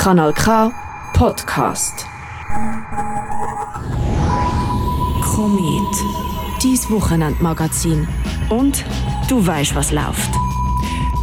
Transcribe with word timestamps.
Kanal 0.00 0.32
K 0.32 0.72
Podcast. 1.12 2.06
Komet, 5.20 5.94
dies 6.62 6.90
Wochenendmagazin. 6.90 8.08
Und 8.48 8.82
du 9.28 9.46
weißt, 9.46 9.74
was 9.74 9.92
läuft. 9.92 10.30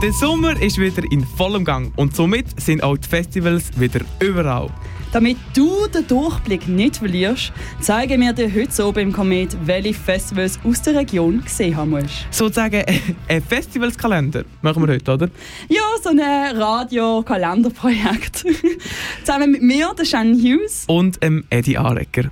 Der 0.04 0.14
Sommer 0.14 0.62
ist 0.62 0.78
wieder 0.78 1.02
in 1.12 1.26
vollem 1.26 1.66
Gang 1.66 1.92
und 1.96 2.16
somit 2.16 2.62
sind 2.62 2.84
auch 2.84 2.98
die 2.98 3.08
Festivals 3.08 3.80
wieder 3.80 4.02
überall. 4.20 4.70
Damit 5.14 5.38
du 5.56 5.88
den 5.88 6.06
Durchblick 6.06 6.68
nicht 6.68 6.98
verlierst, 6.98 7.54
zeigen 7.80 8.20
wir 8.22 8.34
dir 8.34 8.54
heute 8.54 8.86
oben 8.86 9.00
im 9.00 9.14
Komet, 9.14 9.56
welche 9.66 9.94
Festivals 9.94 10.60
aus 10.64 10.82
der 10.82 10.96
Region 10.96 11.42
gesehen 11.44 11.78
haben 11.78 11.92
musst. 11.92 12.28
Sozusagen 12.30 12.84
ein 13.28 13.42
Festivalskalender 13.42 14.44
machen 14.62 14.86
wir 14.86 14.94
heute, 14.94 15.14
oder? 15.14 15.30
Ja, 15.70 15.82
so 16.04 16.10
ein 16.10 16.20
Radio-Kalenderprojekt. 16.20 18.46
Zusammen 19.24 19.52
mit 19.52 19.62
mir, 19.62 19.94
der 19.98 20.04
Shannon 20.04 20.38
Hughes. 20.40 20.84
Und 20.88 21.18
ähm, 21.22 21.46
Eddie 21.50 21.78
Arecker. 21.78 22.30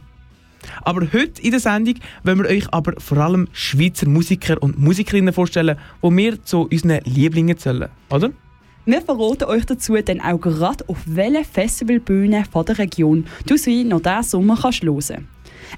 Aber 0.81 1.01
heute 1.13 1.41
in 1.41 1.51
der 1.51 1.59
Sendung 1.59 1.95
wollen 2.23 2.39
wir 2.39 2.49
euch 2.49 2.73
aber 2.73 2.99
vor 2.99 3.19
allem 3.19 3.47
Schweizer 3.53 4.09
Musiker 4.09 4.61
und 4.61 4.79
Musikerinnen 4.79 5.33
vorstellen, 5.33 5.77
die 6.03 6.17
wir 6.17 6.43
zu 6.43 6.67
unseren 6.69 6.99
Lieblingen 7.05 7.57
zählen, 7.57 7.87
oder? 8.09 8.31
Wir 8.87 9.01
verraten 9.01 9.45
euch 9.45 9.65
dazu 9.65 9.95
dann 9.95 10.21
auch 10.21 10.37
gerade, 10.39 10.87
auf 10.87 10.97
welche 11.07 11.43
Festivalbühne 11.43 12.45
von 12.45 12.65
der 12.65 12.77
Region 12.77 13.25
du 13.47 13.57
sie 13.57 13.83
noch 13.83 13.99
diesen 13.99 14.21
Sommer 14.21 14.59
kannst 14.61 14.83
hören 14.83 15.27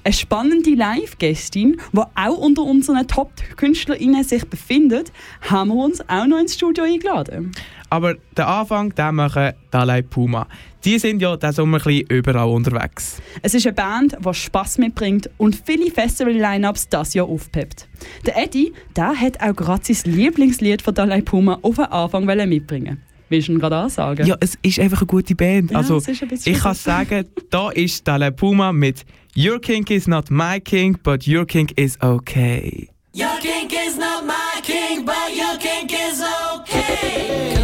Eine 0.04 0.12
spannende 0.12 0.74
Live-Gästin, 0.74 1.80
die 1.94 1.98
auch 2.14 2.36
unter 2.36 2.64
unseren 2.64 3.08
Top-KünstlerInnen 3.08 4.24
sich 4.24 4.44
befindet, 4.44 5.10
haben 5.40 5.70
wir 5.70 5.76
uns 5.76 6.06
auch 6.06 6.26
noch 6.26 6.38
ins 6.38 6.56
Studio 6.56 6.84
eingeladen. 6.84 7.52
Aber 7.90 8.14
den 8.14 8.44
Anfang 8.44 8.94
den 8.94 9.14
machen 9.14 9.52
Dalai 9.70 10.02
Puma. 10.02 10.46
Die 10.84 10.98
sind 10.98 11.20
ja 11.20 11.36
diesen 11.36 11.52
Sommer 11.52 11.78
ein 11.78 11.84
bisschen 11.84 12.06
überall 12.08 12.48
unterwegs. 12.48 13.20
Es 13.42 13.54
ist 13.54 13.66
eine 13.66 13.74
Band, 13.74 14.16
die 14.24 14.34
Spass 14.34 14.78
mitbringt 14.78 15.30
und 15.38 15.60
viele 15.64 15.90
Festival-Lineups 15.90 16.88
das 16.88 17.14
Jahr 17.14 17.26
aufpeppt. 17.26 17.88
Der 18.26 18.42
Eddie 18.42 18.72
der 18.96 19.14
hat 19.14 19.40
auch 19.40 19.56
gerade 19.56 19.92
sein 19.92 20.12
Lieblingslied 20.12 20.82
von 20.82 20.94
Dalai 20.94 21.20
Puma 21.20 21.58
auf 21.62 21.76
den 21.76 21.86
Anfang 21.86 22.24
mitbringen 22.48 23.02
Willst 23.30 23.48
du 23.48 23.52
ihn 23.52 23.58
gerade 23.58 23.76
ansagen? 23.76 24.26
Ja, 24.26 24.36
es 24.40 24.56
ist 24.62 24.78
einfach 24.80 25.02
eine 25.02 25.06
gute 25.06 25.34
Band. 25.34 25.70
Ja, 25.70 25.78
also, 25.78 25.98
es 25.98 26.08
ist 26.08 26.22
ein 26.22 26.28
bisschen 26.28 26.54
ich 26.54 26.60
kann 26.60 26.74
sagen, 26.74 27.26
da 27.50 27.70
ist 27.70 28.06
Dalai 28.08 28.30
Puma 28.30 28.72
mit 28.72 29.04
Your 29.36 29.60
King 29.60 29.86
is 29.88 30.06
not 30.06 30.30
my 30.30 30.60
king, 30.60 30.98
but 31.02 31.26
your 31.26 31.44
king 31.44 31.70
is 31.76 32.00
okay. 32.00 32.88
Your 33.18 33.36
kink 33.40 33.72
is 33.72 33.96
not 33.96 34.24
my 34.24 34.60
kink, 34.62 35.04
but 35.04 35.34
your 35.34 35.58
kink 35.58 35.92
is 35.92 36.22
okay. 36.22 37.57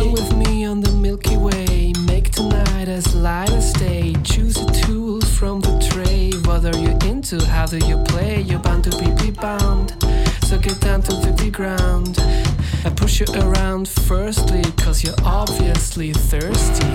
Into? 7.32 7.46
How 7.46 7.64
do 7.64 7.78
you 7.86 7.96
play? 8.04 8.42
You're 8.42 8.58
bound 8.58 8.84
to 8.84 8.90
be 8.98 9.10
rebound. 9.24 9.96
So 10.46 10.58
get 10.58 10.78
down 10.80 11.00
to 11.02 11.12
the 11.12 11.50
ground. 11.50 12.18
I 12.84 12.90
push 12.90 13.20
you 13.20 13.26
around 13.34 13.88
firstly, 13.88 14.62
cause 14.76 15.02
you're 15.02 15.14
obviously 15.24 16.12
thirsty. 16.12 16.86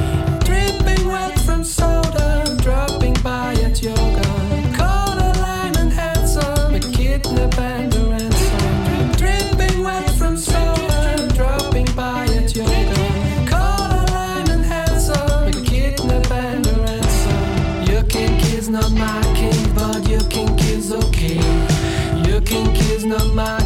Dripping 0.46 1.08
wet 1.08 1.40
from 1.40 1.64
soda, 1.64 2.58
dropping 2.62 2.99
not 23.10 23.34
my 23.34 23.59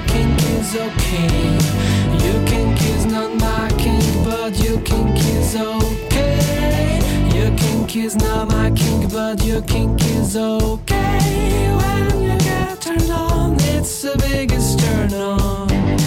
kink, 0.00 0.02
but 0.02 0.02
your 0.02 0.02
kink 0.06 0.42
is 0.42 0.76
okay. 0.76 1.58
Your 2.26 2.46
kink 2.46 2.82
is 2.82 3.06
not 3.06 3.34
my 3.36 3.68
kink, 3.78 4.24
but 4.24 4.56
your 4.64 4.80
kink 4.80 5.18
is 5.18 5.56
okay. 5.56 7.00
Your 7.34 7.56
kink 7.56 7.96
is 7.96 8.16
not 8.16 8.48
my 8.48 8.70
kink, 8.70 9.12
but 9.12 9.44
your 9.44 9.62
kink 9.62 10.00
is 10.02 10.36
okay. 10.36 11.68
When 11.76 12.22
you 12.22 12.38
get 12.38 12.80
turned 12.80 13.10
on, 13.10 13.56
it's 13.60 14.02
the 14.02 14.16
biggest 14.18 14.78
turn 14.80 15.12
on. 15.14 16.03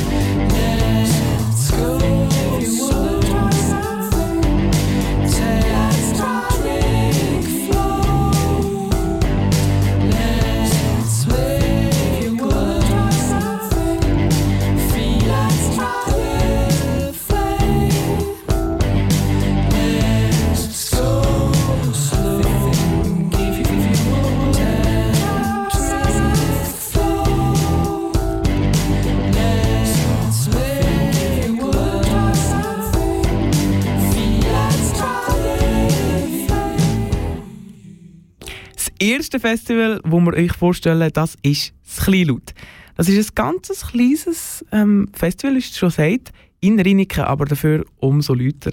Erste 39.17 39.39
Festival, 39.39 39.99
das 40.03 40.11
wir 40.11 40.33
euch 40.33 40.53
vorstellen, 40.53 41.09
das 41.11 41.35
ist 41.41 41.73
das 41.83 42.05
Kleinlaut. 42.05 42.53
Das 42.95 43.09
ist 43.09 43.31
ein 43.31 43.35
ganz 43.35 43.87
kleines 43.87 44.63
ähm, 44.71 45.09
Festival, 45.13 45.55
wie 45.55 45.59
es 45.59 45.75
schon 45.75 45.89
sagt, 45.89 46.31
in 46.59 46.79
Riniken, 46.79 47.23
aber 47.23 47.45
dafür 47.45 47.83
umso 47.97 48.35
lauter. 48.35 48.71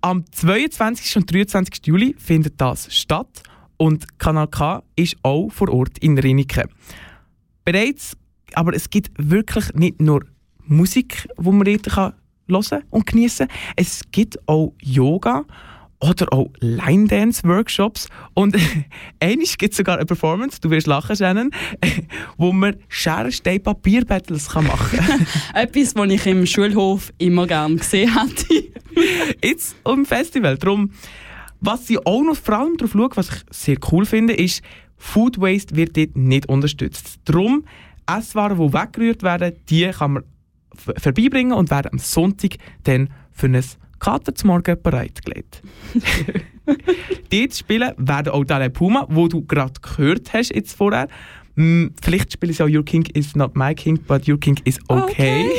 Am 0.00 0.24
22. 0.30 1.16
und 1.16 1.32
23. 1.32 1.86
Juli 1.86 2.14
findet 2.18 2.58
das 2.60 2.94
statt 2.94 3.42
und 3.76 4.18
Kanal 4.18 4.48
K 4.48 4.82
ist 4.96 5.16
auch 5.22 5.50
vor 5.50 5.68
Ort 5.70 5.98
in 5.98 6.18
Riniken. 6.18 6.68
Bereits, 7.64 8.16
aber 8.54 8.74
es 8.74 8.88
gibt 8.88 9.10
wirklich 9.18 9.72
nicht 9.74 10.00
nur 10.00 10.24
Musik, 10.66 11.28
die 11.38 11.50
man 11.50 11.64
dort 11.64 11.90
kann 11.90 12.14
hören 12.48 12.84
und 12.90 13.06
genießen 13.06 13.48
kann. 13.48 13.56
Es 13.76 14.02
gibt 14.12 14.38
auch 14.48 14.72
Yoga 14.80 15.44
oder 16.00 16.32
auch 16.32 16.50
Line-Dance-Workshops. 16.60 18.08
Und 18.34 18.56
eines 19.20 19.56
gibt 19.56 19.72
es 19.72 19.78
sogar 19.78 19.96
eine 19.96 20.06
Performance, 20.06 20.60
du 20.60 20.70
wirst 20.70 20.86
lachen, 20.86 21.16
Shannon, 21.16 21.50
wo 22.36 22.52
man 22.52 22.76
Schere, 22.88 23.32
Stein, 23.32 23.62
Papier-Battles 23.62 24.50
kann 24.50 24.66
machen 24.66 24.98
kann. 24.98 25.26
Etwas, 25.54 25.94
was 25.96 26.10
ich 26.10 26.26
im 26.26 26.46
Schulhof 26.46 27.12
immer 27.18 27.46
gerne 27.46 27.76
gesehen 27.76 28.12
hätte. 28.18 28.72
Jetzt 29.42 29.76
im 29.86 30.04
Festival. 30.04 30.58
Darum, 30.58 30.90
was 31.60 31.86
sie 31.86 31.98
auch 31.98 32.22
noch 32.22 32.36
vor 32.36 32.58
allem 32.58 32.76
darauf 32.76 32.92
schauen, 32.92 33.10
was 33.14 33.28
ich 33.28 33.42
sehr 33.50 33.76
cool 33.90 34.04
finde, 34.04 34.34
ist, 34.34 34.62
Food 34.96 35.40
Waste 35.40 35.76
wird 35.76 35.96
dort 35.96 36.16
nicht 36.16 36.48
unterstützt. 36.48 37.18
Darum, 37.24 37.64
Esswaren, 38.06 38.58
die 38.58 38.72
weggerührt 38.72 39.22
werden, 39.22 39.52
die 39.68 39.90
kann 39.90 40.12
man 40.14 40.24
vorbeibringen 40.76 41.52
und 41.52 41.70
werden 41.70 41.92
am 41.92 41.98
Sonntag 41.98 42.56
dann 42.84 43.10
für 43.32 43.46
ein 43.46 43.64
Kater 43.98 44.34
zum 44.34 44.48
Morgen 44.48 44.76
bereitgelegt. 44.82 45.62
Dort 47.30 47.54
spielen 47.54 47.92
werden 47.96 48.32
auch 48.32 48.44
Dale 48.44 48.70
Puma, 48.70 49.06
wo 49.08 49.28
du 49.28 49.42
gerade 49.42 49.74
gehört 49.80 50.32
hast 50.32 50.54
jetzt 50.54 50.76
vorher. 50.76 51.08
Hm, 51.56 51.92
vielleicht 52.02 52.32
spielen 52.32 52.52
sie 52.52 52.64
auch 52.64 52.68
Your 52.68 52.84
King 52.84 53.06
is 53.14 53.36
not 53.36 53.54
my 53.54 53.74
king, 53.74 53.98
but 54.08 54.26
Your 54.28 54.38
King 54.38 54.58
is 54.64 54.78
okay. 54.88 55.50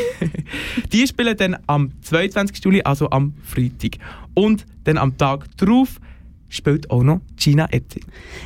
Die 0.91 1.07
spielen 1.07 1.37
dann 1.37 1.57
am 1.67 1.91
22. 2.01 2.63
Juli, 2.63 2.81
also 2.81 3.09
am 3.11 3.33
Freitag. 3.43 3.97
Und 4.33 4.65
dann 4.83 4.97
am 4.97 5.17
Tag 5.17 5.45
darauf 5.57 5.99
spielt 6.56 6.90
auch 6.90 7.04
noch 7.04 7.22
Gina 7.36 7.68
Etti. 7.72 8.02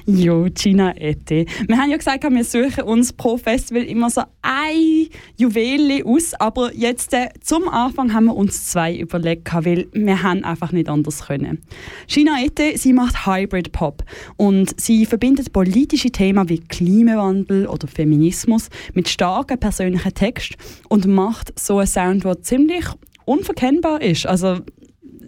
Jo, 0.06 0.48
Gina 0.54 0.96
Ette. 0.98 1.46
Wir 1.68 1.78
haben 1.78 1.90
ja 1.90 1.98
gesagt, 1.98 2.24
wir 2.24 2.44
suchen 2.44 2.84
uns 2.84 3.14
pro 3.14 3.38
Festival 3.38 3.84
immer 3.84 4.10
so 4.10 4.22
ein 4.42 5.08
Juwel 5.38 6.04
aus, 6.06 6.34
aber 6.40 6.74
jetzt 6.74 7.14
äh, 7.14 7.30
zum 7.42 7.68
Anfang 7.68 8.14
haben 8.14 8.26
wir 8.26 8.36
uns 8.36 8.68
zwei 8.68 8.96
überlegt, 8.96 9.48
weil 9.54 9.88
wir 9.94 10.24
haben 10.24 10.44
einfach 10.44 10.72
nicht 10.72 10.90
anders 10.90 11.28
können. 11.28 11.62
Gina 12.08 12.44
Ette, 12.44 12.78
sie 12.78 12.94
macht 12.94 13.26
Hybrid 13.26 13.72
Pop 13.72 14.04
und 14.38 14.80
sie 14.80 15.06
verbindet 15.06 15.54
politische 15.54 16.12
Themen 16.12 16.50
wie 16.50 16.60
Klimawandel 16.60 17.68
oder 17.68 17.88
Feminismus 17.88 18.70
mit 18.94 19.08
starken 19.10 19.60
persönlichen 19.60 20.14
Texten 20.14 20.56
und 20.90 21.06
macht 21.06 21.58
so 21.60 21.78
einen 21.78 21.88
Sound, 21.88 22.24
der 22.26 22.42
ziemlich 22.42 22.86
unverkennbar 23.26 24.02
ist. 24.02 24.26
Also 24.26 24.60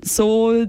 so 0.04 0.66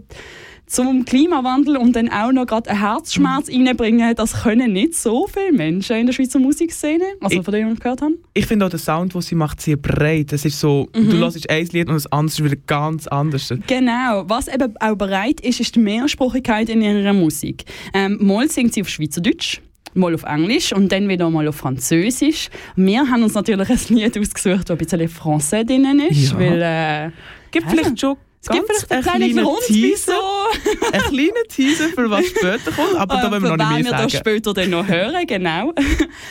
zum 0.73 1.05
Klimawandel 1.05 1.77
und 1.77 1.95
dann 1.95 2.09
auch 2.09 2.33
noch 2.33 2.47
gerade 2.47 2.71
einen 2.71 2.81
Herzschmerz 2.81 3.51
Mhm. 3.51 3.67
reinbringen, 3.67 4.15
das 4.17 4.43
können 4.43 4.73
nicht 4.73 4.95
so 4.95 5.27
viele 5.27 5.53
Menschen 5.53 5.97
in 5.97 6.07
der 6.07 6.15
Schweizer 6.15 6.39
Musikszene, 6.39 7.05
also 7.21 7.39
Ich- 7.39 7.45
von 7.45 7.53
dem, 7.53 7.73
ich 7.75 7.79
gehört 7.81 8.01
habe. 8.01 8.15
Ich 8.33 8.47
finde 8.47 8.65
auch 8.67 8.71
den 8.71 8.79
Sound, 8.79 9.13
den 9.15 9.21
sie 9.21 9.35
macht, 9.35 9.61
sehr 9.61 9.77
breit. 9.77 10.33
Es 10.33 10.45
ist 10.47 10.59
so, 10.59 10.89
Mhm. 10.97 11.11
du 11.11 11.17
hörst 11.19 11.49
ein 11.51 11.67
Lied 11.67 11.89
und 11.89 11.95
das 11.95 12.11
andere 12.11 12.35
ist 12.35 12.43
wieder 12.45 12.57
ganz 12.67 13.07
anders. 13.07 13.53
Genau, 13.67 14.25
was 14.27 14.49
eben 14.49 14.75
auch 14.81 14.95
bereit 14.97 15.41
ist, 15.43 15.61
ist 15.61 15.75
die 15.77 15.81
Mehrsprachigkeit 15.81 16.69
in 16.71 16.81
ihrer 16.81 17.13
Musik. 17.13 17.65
Ähm, 17.93 18.17
mal 18.21 18.49
singt 18.49 18.73
sie 18.73 18.81
auf 18.81 18.89
Schweizerdeutsch, 18.89 19.61
mal 19.95 20.15
auf 20.15 20.23
Englisch 20.23 20.73
und 20.73 20.91
dann 20.91 21.07
wieder 21.07 21.29
mal 21.29 21.47
auf 21.49 21.57
Französisch. 21.57 22.49
Wir 22.77 23.01
haben 23.11 23.23
uns 23.23 23.35
natürlich 23.35 23.69
ein 23.69 23.95
Lied 23.97 24.17
ausgesucht, 24.19 24.71
das 24.71 24.71
ein 24.71 24.79
bisschen 24.79 25.09
Français 25.09 25.65
drin 25.65 26.01
ist, 26.09 26.33
Ja. 26.33 26.39
weil 26.39 26.63
äh, 26.63 27.11
Gibt 27.51 27.69
vielleicht 27.69 28.01
schon 28.01 28.17
es 28.43 28.49
gibt 28.49 28.67
vielleicht 28.67 28.91
einen 28.91 29.03
kleinen 29.03 29.37
Grund, 29.45 29.61
Teaser, 29.67 30.13
wieso. 30.13 30.93
einen 30.93 31.03
kleinen 31.05 31.49
Teaser, 31.49 31.89
für 31.91 32.11
was 32.11 32.27
später 32.27 32.73
kommt, 32.73 32.97
aber 32.97 33.15
da 33.17 33.29
Äh, 33.29 33.31
wollen 33.31 33.43
wir 33.45 33.57
noch 33.57 33.57
nicht 33.57 33.77
wir 33.77 33.83
mehr 33.85 33.93
das 33.93 34.01
sagen. 34.01 34.11
später 34.11 34.53
dann 34.55 34.71
noch 34.71 34.87
hören, 34.89 35.27
genau. 35.27 35.73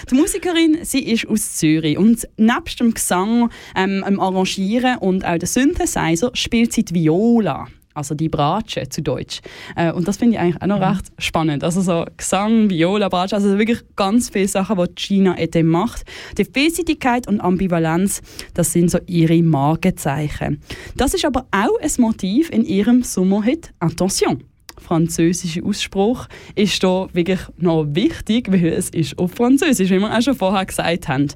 Die 0.10 0.16
Musikerin, 0.16 0.80
sie 0.84 1.00
ist 1.12 1.26
aus 1.28 1.56
Zürich 1.56 1.98
und 1.98 2.28
nebst 2.38 2.80
dem 2.82 2.94
Gesang, 2.94 3.50
ähm, 3.76 4.04
dem 4.06 4.20
Arrangieren 4.20 4.98
und 4.98 5.24
auch 5.26 5.38
dem 5.38 5.48
Synthesizer 5.48 6.32
spielt 6.34 6.74
sie 6.74 6.84
die 6.84 6.94
Viola. 6.96 7.68
Also 7.94 8.16
die 8.16 8.30
Bratsche 8.30 8.88
zu 8.90 9.02
Deutsch. 9.02 9.42
Äh, 9.76 9.92
und 9.92 10.08
das 10.08 10.18
finde 10.18 10.36
ich 10.36 10.40
eigentlich 10.40 10.62
auch 10.62 10.68
noch 10.68 10.82
recht 10.82 11.12
spannend. 11.18 11.64
Also 11.64 11.82
so 11.82 12.06
Gesang, 12.18 12.70
Viola, 12.70 13.10
Bratsche, 13.10 13.36
also 13.36 13.58
wirklich 13.58 13.80
ganz 13.96 14.30
viele 14.30 14.48
Sachen, 14.48 14.78
die 14.78 14.96
Gina 14.96 15.38
Ede 15.38 15.64
macht. 15.64 16.04
Die 16.38 16.46
Vielseitigkeit 16.46 17.28
und 17.28 17.42
Ambivalenz, 17.42 18.22
das 18.54 18.72
sind 18.72 18.90
so 18.90 19.00
ihre 19.08 19.42
Markenzeichen. 19.42 20.62
Das 20.96 21.14
ist 21.14 21.26
aber 21.26 21.46
auch 21.52 21.80
ein 21.82 21.92
Motiv 21.98 22.50
in 22.50 22.64
ihrem 22.66 23.04
Sommerhit 23.04 23.74
«Attention» 23.80 24.44
französische 24.82 25.64
Ausspruch 25.64 26.28
ist 26.56 26.84
da 26.84 27.08
wirklich 27.14 27.40
noch 27.58 27.86
wichtig, 27.90 28.52
weil 28.52 28.66
es 28.68 28.90
ist 28.90 29.18
auf 29.18 29.32
Französisch, 29.32 29.90
wie 29.90 30.00
wir 30.00 30.16
auch 30.16 30.22
schon 30.22 30.36
vorher 30.36 30.66
gesagt 30.66 31.08
haben. 31.08 31.28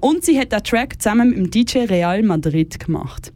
Und 0.00 0.24
sie 0.24 0.38
hat 0.38 0.52
den 0.52 0.62
Track 0.62 1.02
zusammen 1.02 1.30
mit 1.30 1.38
dem 1.38 1.50
DJ 1.50 1.80
Real 1.80 2.22
Madrid 2.22 2.78
gemacht. 2.78 3.32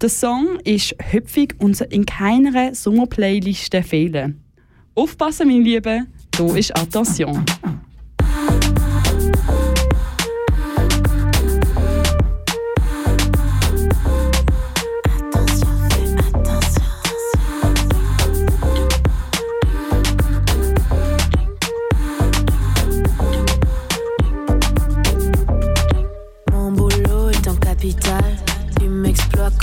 Der 0.00 0.08
Song 0.08 0.58
ist 0.64 0.94
hüpfig 1.10 1.54
und 1.58 1.76
soll 1.76 1.88
in 1.90 2.06
keiner 2.06 2.74
Sommerplayliste 2.74 3.82
fehlen. 3.82 4.42
Aufpassen, 4.94 5.48
meine 5.48 5.62
Lieben, 5.62 6.12
da 6.30 6.54
ist 6.54 6.76
Attention. 6.76 7.44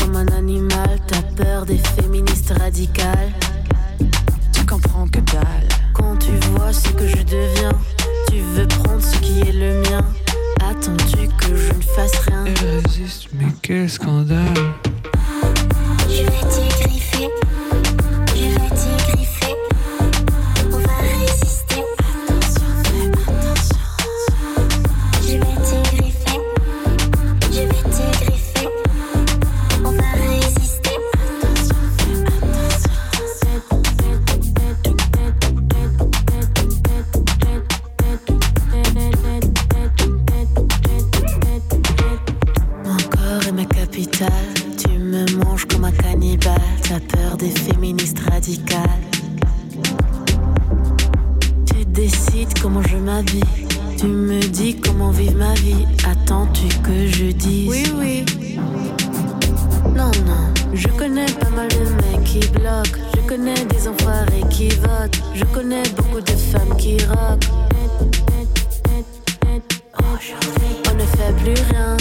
Comme 0.10 0.28
un 0.28 0.38
animal. 0.38 1.00
T'as 1.08 1.22
peur 1.44 1.66
des 1.66 1.78
féministes 1.78 2.54
radicales. 2.60 3.32
Tu 4.54 4.66
comprends 4.66 5.08
que 5.08 5.20
dalle. 5.20 5.68
Quand 5.94 6.16
tu 6.18 6.32
vois 6.52 6.74
ce 6.74 6.90
que 6.90 7.08
je 7.08 7.24
deviens, 7.24 7.74
tu 8.30 8.40
veux 8.56 8.68
prendre 8.68 9.02
ce 9.02 9.18
qui 9.20 9.42
est 9.42 9.52
le 9.52 9.82
mien. 9.82 10.06
Attends-tu 10.62 11.28
que 11.38 11.56
je 11.56 11.74
ne 11.74 11.82
fasse 11.82 12.18
rien? 12.28 12.46
Elle 12.46 12.82
résiste, 12.86 13.28
mais 13.34 13.48
quel 13.62 13.90
scandale. 13.90 14.54
Je 16.10 16.24
vais 16.24 16.46
te 16.50 16.84
griffer, 16.84 17.30
je 18.36 18.44
vais 18.44 18.70
te 18.70 19.12
griffer. 19.12 19.39
Je 65.34 65.46
connais 65.46 65.84
beaucoup 65.96 66.22
de 66.22 66.32
femmes 66.32 66.76
qui 66.78 66.98
rockent. 67.06 67.50
On 70.90 70.96
ne 70.96 71.00
fait 71.00 71.34
plus 71.44 71.62
rien. 71.72 71.98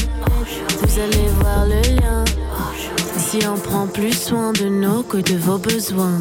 Vous 0.80 1.00
allez 1.00 1.28
voir 1.40 1.66
le 1.66 1.80
lien. 1.97 2.25
Si 3.16 3.40
on 3.47 3.58
prend 3.58 3.87
plus 3.87 4.12
soin 4.12 4.52
de 4.52 4.68
nous 4.68 5.02
que 5.02 5.18
de 5.18 5.37
vos 5.37 5.58
besoins. 5.58 6.20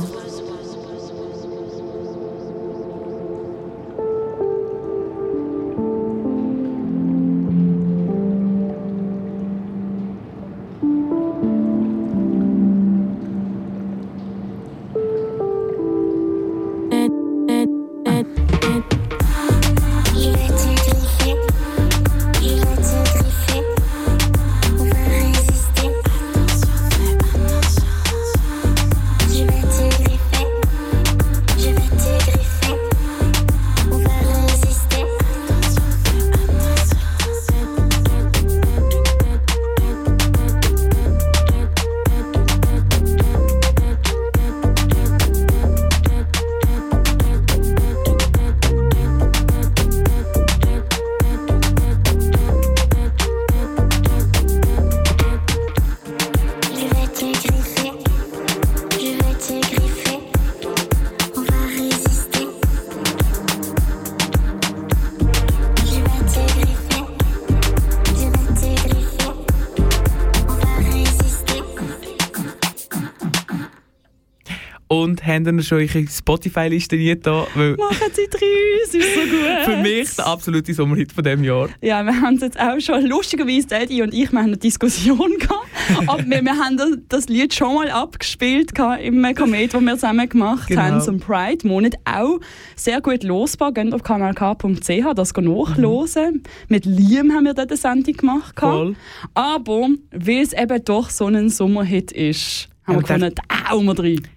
Dann 75.48 75.64
schon 75.64 75.78
eure 75.78 76.06
Spotify-Liste 76.08 76.98
nicht 76.98 77.26
da? 77.26 77.48
Machen 77.56 78.12
Sie 78.14 78.28
drei, 78.30 78.84
es 78.84 78.94
ist 78.94 79.14
so 79.16 79.22
gut. 79.22 79.64
für 79.66 79.78
mich 79.78 80.14
der 80.16 80.28
absolute 80.28 80.74
Sommerhit 80.74 81.14
von 81.14 81.24
diesem 81.24 81.44
Jahr. 81.46 81.70
Ja, 81.82 82.04
wir 82.04 82.20
haben 82.20 82.36
es 82.36 82.42
jetzt 82.42 82.60
auch 82.60 82.78
schon, 82.82 83.06
lustigerweise, 83.06 83.74
Eddie 83.76 84.02
und 84.02 84.14
ich, 84.14 84.30
wir 84.32 84.40
haben 84.40 84.48
eine 84.48 84.58
Diskussion 84.58 85.18
gehabt. 85.40 85.68
Aber 86.08 86.24
wir, 86.26 86.42
wir 86.44 86.58
haben 86.58 86.76
das, 86.76 86.90
das 87.08 87.30
Lied 87.30 87.54
schon 87.54 87.76
mal 87.76 87.90
abgespielt 87.90 88.72
im 89.02 89.24
Komet, 89.36 89.74
das 89.74 89.82
wir 89.82 89.94
zusammen 89.94 90.28
gemacht 90.28 90.68
Genau. 90.68 90.82
haben 90.82 91.02
zum 91.02 91.20
Pride-Monat. 91.20 91.96
Auch 92.04 92.40
sehr 92.76 93.00
gut 93.00 93.24
losbar. 93.24 93.72
Geht 93.72 93.94
auf 93.94 94.04
kanalk.ch, 94.04 95.14
das 95.16 95.34
nachhören. 95.34 96.44
Mit 96.68 96.86
Liam 96.86 97.32
haben 97.32 97.46
wir 97.46 97.54
dort 97.54 97.70
eine 97.70 97.78
Sendung 97.78 98.14
gemacht. 98.18 98.60
Voll. 98.60 98.96
Aber 99.34 99.88
weil 100.12 100.42
es 100.42 100.52
eben 100.52 100.84
doch 100.84 101.10
so 101.10 101.28
ein 101.28 101.50
Sommerhit 101.50 102.12
ist, 102.12 102.68
haben 102.86 103.02
Ja, 103.08 103.20
wir 103.22 103.32
da 103.32 103.44
hauen 103.70 103.86
wir 103.86 103.94
drin. 103.94 104.28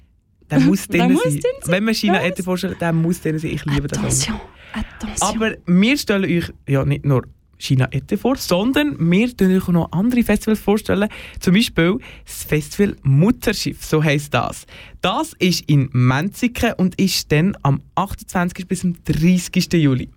Der 0.50 0.60
muss 0.60 0.88
drin 0.88 1.16
sein. 1.16 1.40
Wenn 1.66 1.84
man 1.84 1.94
China 1.94 2.14
Ja. 2.20 2.26
Ette 2.28 2.42
vorstellt, 2.42 2.80
der 2.80 2.92
muss 2.92 3.20
drin 3.20 3.38
sein. 3.38 3.50
Ich 3.52 3.64
liebe 3.64 3.88
das. 3.88 3.98
Attention, 3.98 4.40
attention. 4.72 5.28
Aber 5.28 5.56
wir 5.66 5.96
stellen 5.98 6.24
euch 6.24 6.52
ja 6.68 6.84
nicht 6.84 7.04
nur 7.04 7.26
China 7.60 7.88
Ette 7.90 8.16
vor, 8.16 8.36
sondern 8.36 8.96
wir 8.98 9.28
stellen 9.28 9.56
euch 9.56 9.68
auch 9.68 9.72
noch 9.72 9.92
andere 9.92 10.22
Festivals 10.22 10.60
vorstellen. 10.60 11.08
Zum 11.38 11.54
Beispiel 11.54 11.98
das 12.24 12.44
Festival 12.44 12.96
Mutterschiff, 13.02 13.84
so 13.84 14.02
heisst 14.02 14.32
das. 14.34 14.66
Das 15.02 15.34
ist 15.38 15.68
in 15.68 15.88
Menziken 15.92 16.72
und 16.78 16.98
ist 17.00 17.30
dann 17.30 17.56
am 17.62 17.82
28. 17.94 18.66
bis 18.66 18.80
zum 18.80 18.96
30. 19.04 19.72
Juli. 19.74 20.08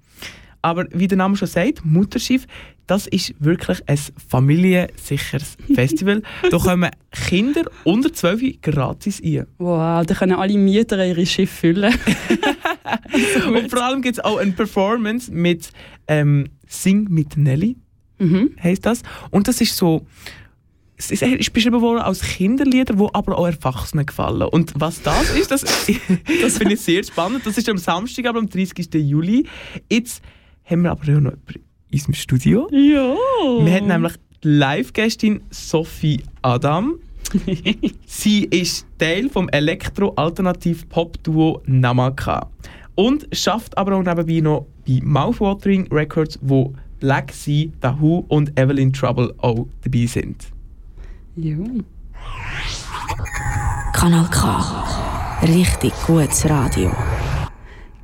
Aber 0.63 0.88
wie 0.91 1.08
der 1.08 1.17
Name 1.17 1.36
schon 1.36 1.48
sagt, 1.48 1.86
Mutterschiff, 1.86 2.48
das 2.88 3.05
ist 3.08 3.36
wirklich 3.39 3.82
ein 3.88 4.00
familiensicheres 4.29 5.58
Festival. 5.75 6.24
da 6.50 6.58
kommen 6.58 6.89
Kinder 7.12 7.63
unter 7.84 8.12
12 8.12 8.62
gratis 8.62 9.22
ein. 9.24 9.46
wow, 9.58 10.05
da 10.05 10.15
können 10.15 10.34
alle 10.34 10.58
Mieter 10.58 11.05
ihre 11.05 11.25
Schiffe 11.25 11.53
füllen. 11.53 11.93
Und 13.48 13.70
vor 13.70 13.84
allem 13.84 14.01
gibt 14.01 14.17
es 14.17 14.24
auch 14.24 14.38
eine 14.38 14.51
Performance 14.51 15.32
mit 15.32 15.70
ähm, 16.08 16.50
Sing 16.67 17.08
mit 17.10 17.38
Nelly, 17.38 17.75
mhm. 18.20 18.55
heisst 18.62 18.86
das. 18.86 19.03
Und 19.32 19.48
das 19.48 19.62
ist 19.62 19.75
so, 19.75 20.05
es 20.96 21.12
ist, 21.12 21.22
ist 21.22 21.53
beschrieben 21.53 21.82
worden 21.82 22.00
als 22.00 22.22
Kinderlieder, 22.22 22.96
die 22.96 23.08
aber 23.13 23.38
auch 23.38 23.48
Erwachsenen 23.48 24.05
gefallen. 24.05 24.43
Und 24.43 24.74
was 24.75 25.01
das 25.01 25.36
ist, 25.36 25.51
das, 25.51 25.62
das 25.62 26.58
finde 26.58 26.74
ich 26.74 26.82
sehr 26.82 27.03
spannend. 27.03 27.46
Das 27.46 27.58
ist 27.58 27.67
am 27.70 27.77
Samstag, 27.77 28.25
aber 28.25 28.39
am 28.39 28.50
30. 28.50 28.93
Juli. 28.93 29.48
Jetzt 29.89 30.22
haben 30.65 30.82
wir 30.84 30.91
aber 30.91 31.01
auch 31.03 31.08
noch 31.08 31.15
jemanden 31.15 31.41
in 31.55 31.62
unserem 31.93 32.13
Studio. 32.13 32.67
Ja. 32.72 33.15
Wir 33.65 33.74
haben 33.75 33.88
nämlich 33.88 34.13
die 34.43 34.48
Live-Gästin 34.50 35.41
Sophie 35.50 36.22
Adam. 36.41 36.96
Sie 38.05 38.43
ist 38.46 38.86
Teil 39.00 39.29
vom 39.29 39.50
Elektro-Alternativ-Pop-Duo 39.50 41.62
Namaka 41.65 42.50
und 42.96 43.27
schafft 43.32 43.77
aber 43.77 43.96
auch 43.96 44.03
nebenbei 44.03 44.39
noch 44.39 44.65
bei 44.88 45.00
Mouthwatering 45.03 45.88
Records, 45.91 46.38
wo 46.41 46.74
Black 47.00 47.32
Sea, 47.32 47.70
Dahoo 47.82 48.24
und 48.27 48.58
Evelyn 48.60 48.93
Trouble 48.93 49.34
auch 49.39 49.65
dabei 49.84 50.05
sind. 50.05 50.48
ja. 51.36 51.55
Kanal 53.93 54.29
K. 54.29 55.39
Richtig 55.43 55.93
gutes 56.05 56.48
Radio. 56.50 56.91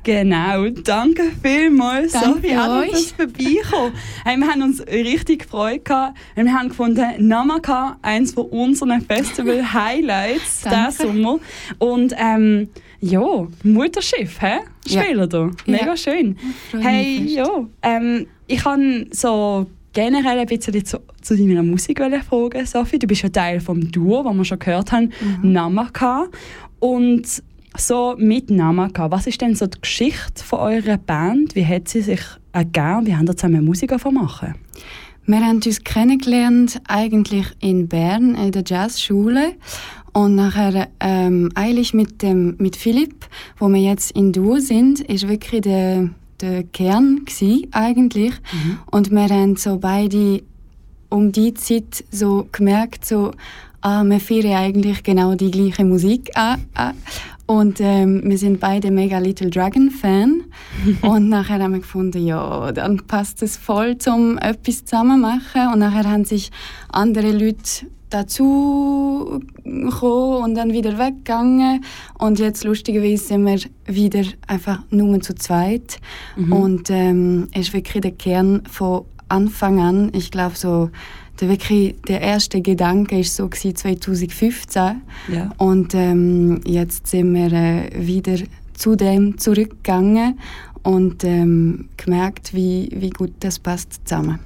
Genau, 0.02 0.70
danke 0.70 1.24
vielmals, 1.42 2.12
Danke 2.12 2.28
Sophie, 2.40 2.56
auch 2.56 2.66
noch 2.68 2.82
euch. 2.82 2.90
fürs 2.90 3.10
Vorbeikommen. 3.12 3.92
hey, 4.24 4.36
wir 4.38 4.46
haben 4.48 4.62
uns 4.62 4.80
richtig 4.86 5.40
gefreut. 5.42 5.84
gehabt. 5.84 6.16
Wir 6.34 6.52
haben 6.52 6.68
gefunden, 6.70 7.04
Namaka, 7.28 7.98
eins 8.00 8.32
von 8.32 8.46
unseren 8.46 9.02
Festival-Highlights 9.02 10.62
diesen. 10.64 10.90
Sommer. 11.06 11.38
Und 11.78 12.14
ähm, 12.18 12.68
ja, 13.00 13.20
Mutterschiff, 13.62 14.40
hä? 14.40 14.60
Ja. 14.86 15.02
Spielen 15.02 15.28
da. 15.28 15.50
Mega 15.66 15.86
Ja. 15.86 15.96
schön. 15.96 16.36
Hey, 16.80 17.22
ja, 17.26 17.46
ähm, 17.82 18.26
ich 18.46 18.62
kann 18.62 19.06
so 19.10 19.66
generell 19.92 20.38
ein 20.38 20.46
bisschen 20.46 20.84
zu, 20.84 21.00
zu 21.20 21.36
deiner 21.36 21.62
Musik 21.62 21.98
fragen, 22.00 22.64
Sophie. 22.66 22.98
Du 22.98 23.06
bist 23.06 23.22
ja 23.22 23.28
Teil 23.28 23.60
vom 23.60 23.90
Duo, 23.90 24.22
das 24.22 24.34
wir 24.34 24.44
schon 24.44 24.58
gehört 24.58 24.92
haben, 24.92 25.12
Mhm. 25.42 25.52
Namaka. 25.52 26.26
Und 26.78 27.42
so 27.76 28.14
mit 28.18 28.50
Namaka, 28.50 29.10
was 29.10 29.26
ist 29.26 29.40
denn 29.40 29.54
so 29.54 29.66
die 29.66 29.80
Geschichte 29.80 30.42
von 30.42 30.60
eurer 30.60 30.96
Band? 30.96 31.54
Wie 31.54 31.66
hat 31.66 31.88
sie 31.88 32.02
sich 32.02 32.20
ergeben? 32.52 33.06
Wie 33.06 33.14
haben 33.14 33.26
ihr 33.26 33.36
zusammen 33.36 33.64
Musik 33.64 33.92
machen? 34.12 34.54
Wir 35.26 35.40
haben 35.40 35.60
uns 35.64 35.84
kennengelernt 35.84 36.80
eigentlich 36.88 37.46
in 37.60 37.86
Bern 37.86 38.34
in 38.34 38.50
der 38.50 38.64
Jazzschule 38.66 39.52
und 40.12 40.34
nachher 40.34 40.88
ähm, 40.98 41.50
eigentlich 41.54 41.94
mit 41.94 42.22
dem 42.22 42.56
mit 42.58 42.74
Philipp, 42.74 43.26
wo 43.58 43.68
wir 43.68 43.80
jetzt 43.80 44.10
in 44.12 44.32
Duo 44.32 44.58
sind, 44.58 45.00
ist 45.00 45.28
wirklich 45.28 45.60
der 45.60 46.10
der 46.40 46.64
Kern 46.64 47.24
gsi 47.26 47.68
eigentlich 47.70 48.32
und 48.90 49.10
wir 49.10 49.28
haben 49.28 49.56
so 49.56 49.78
beide 49.78 50.42
um 51.10 51.32
die 51.32 51.54
Zeit 51.54 52.02
so 52.10 52.48
gemerkt 52.50 53.04
so 53.04 53.32
ah, 53.82 54.02
wir 54.04 54.20
feiern 54.20 54.54
eigentlich 54.54 55.02
genau 55.02 55.34
die 55.34 55.50
gleiche 55.50 55.84
Musik 55.84 56.30
an, 56.36 56.64
an. 56.74 56.94
Und 57.50 57.80
ähm, 57.80 58.20
wir 58.22 58.38
sind 58.38 58.60
beide 58.60 58.92
mega 58.92 59.18
Little 59.18 59.50
Dragon 59.50 59.90
Fan. 59.90 60.44
Und 61.02 61.28
nachher 61.28 61.58
haben 61.60 61.72
wir 61.72 61.80
gefunden, 61.80 62.24
ja, 62.24 62.70
dann 62.70 62.98
passt 63.08 63.42
es 63.42 63.56
voll 63.56 63.98
zum 63.98 64.38
etwas 64.38 64.84
zusammen 64.84 65.20
machen. 65.20 65.72
Und 65.72 65.80
nachher 65.80 66.08
haben 66.08 66.24
sich 66.24 66.52
andere 66.90 67.32
Leute 67.32 67.88
dazu 68.08 69.40
gekommen 69.64 70.44
und 70.44 70.54
dann 70.54 70.72
wieder 70.72 70.96
weggegangen. 70.96 71.84
Und 72.20 72.38
jetzt 72.38 72.62
lustigerweise 72.62 73.24
sind 73.24 73.44
wir 73.44 73.58
wieder 73.84 74.22
einfach 74.46 74.84
nur 74.90 75.20
zu 75.20 75.34
zweit. 75.34 75.98
Und 76.36 76.88
ähm, 76.88 77.48
ist 77.52 77.72
wirklich 77.72 78.02
der 78.02 78.12
Kern 78.12 78.62
von 78.70 79.06
Anfang 79.28 79.80
an, 79.80 80.12
ich 80.14 80.30
glaube 80.30 80.54
so 80.54 80.90
der 81.40 81.48
wirklich 81.48 81.94
der 82.06 82.20
erste 82.20 82.60
Gedanke 82.60 83.18
ist 83.20 83.34
so 83.36 83.48
gewesen 83.48 83.76
2015 83.76 85.00
Ja. 85.32 85.50
und 85.58 85.94
ähm, 85.94 86.60
jetzt 86.66 87.06
sind 87.08 87.34
wir 87.34 87.52
äh, 87.52 87.90
wieder 87.94 88.36
zu 88.74 88.96
dem 88.96 89.38
zurückgegangen 89.38 90.38
und 90.82 91.24
ähm, 91.24 91.88
gemerkt, 91.96 92.54
wie, 92.54 92.88
wie 92.94 93.10
gut 93.10 93.32
das 93.40 93.58
passt 93.58 94.00
zusammen. 94.06 94.38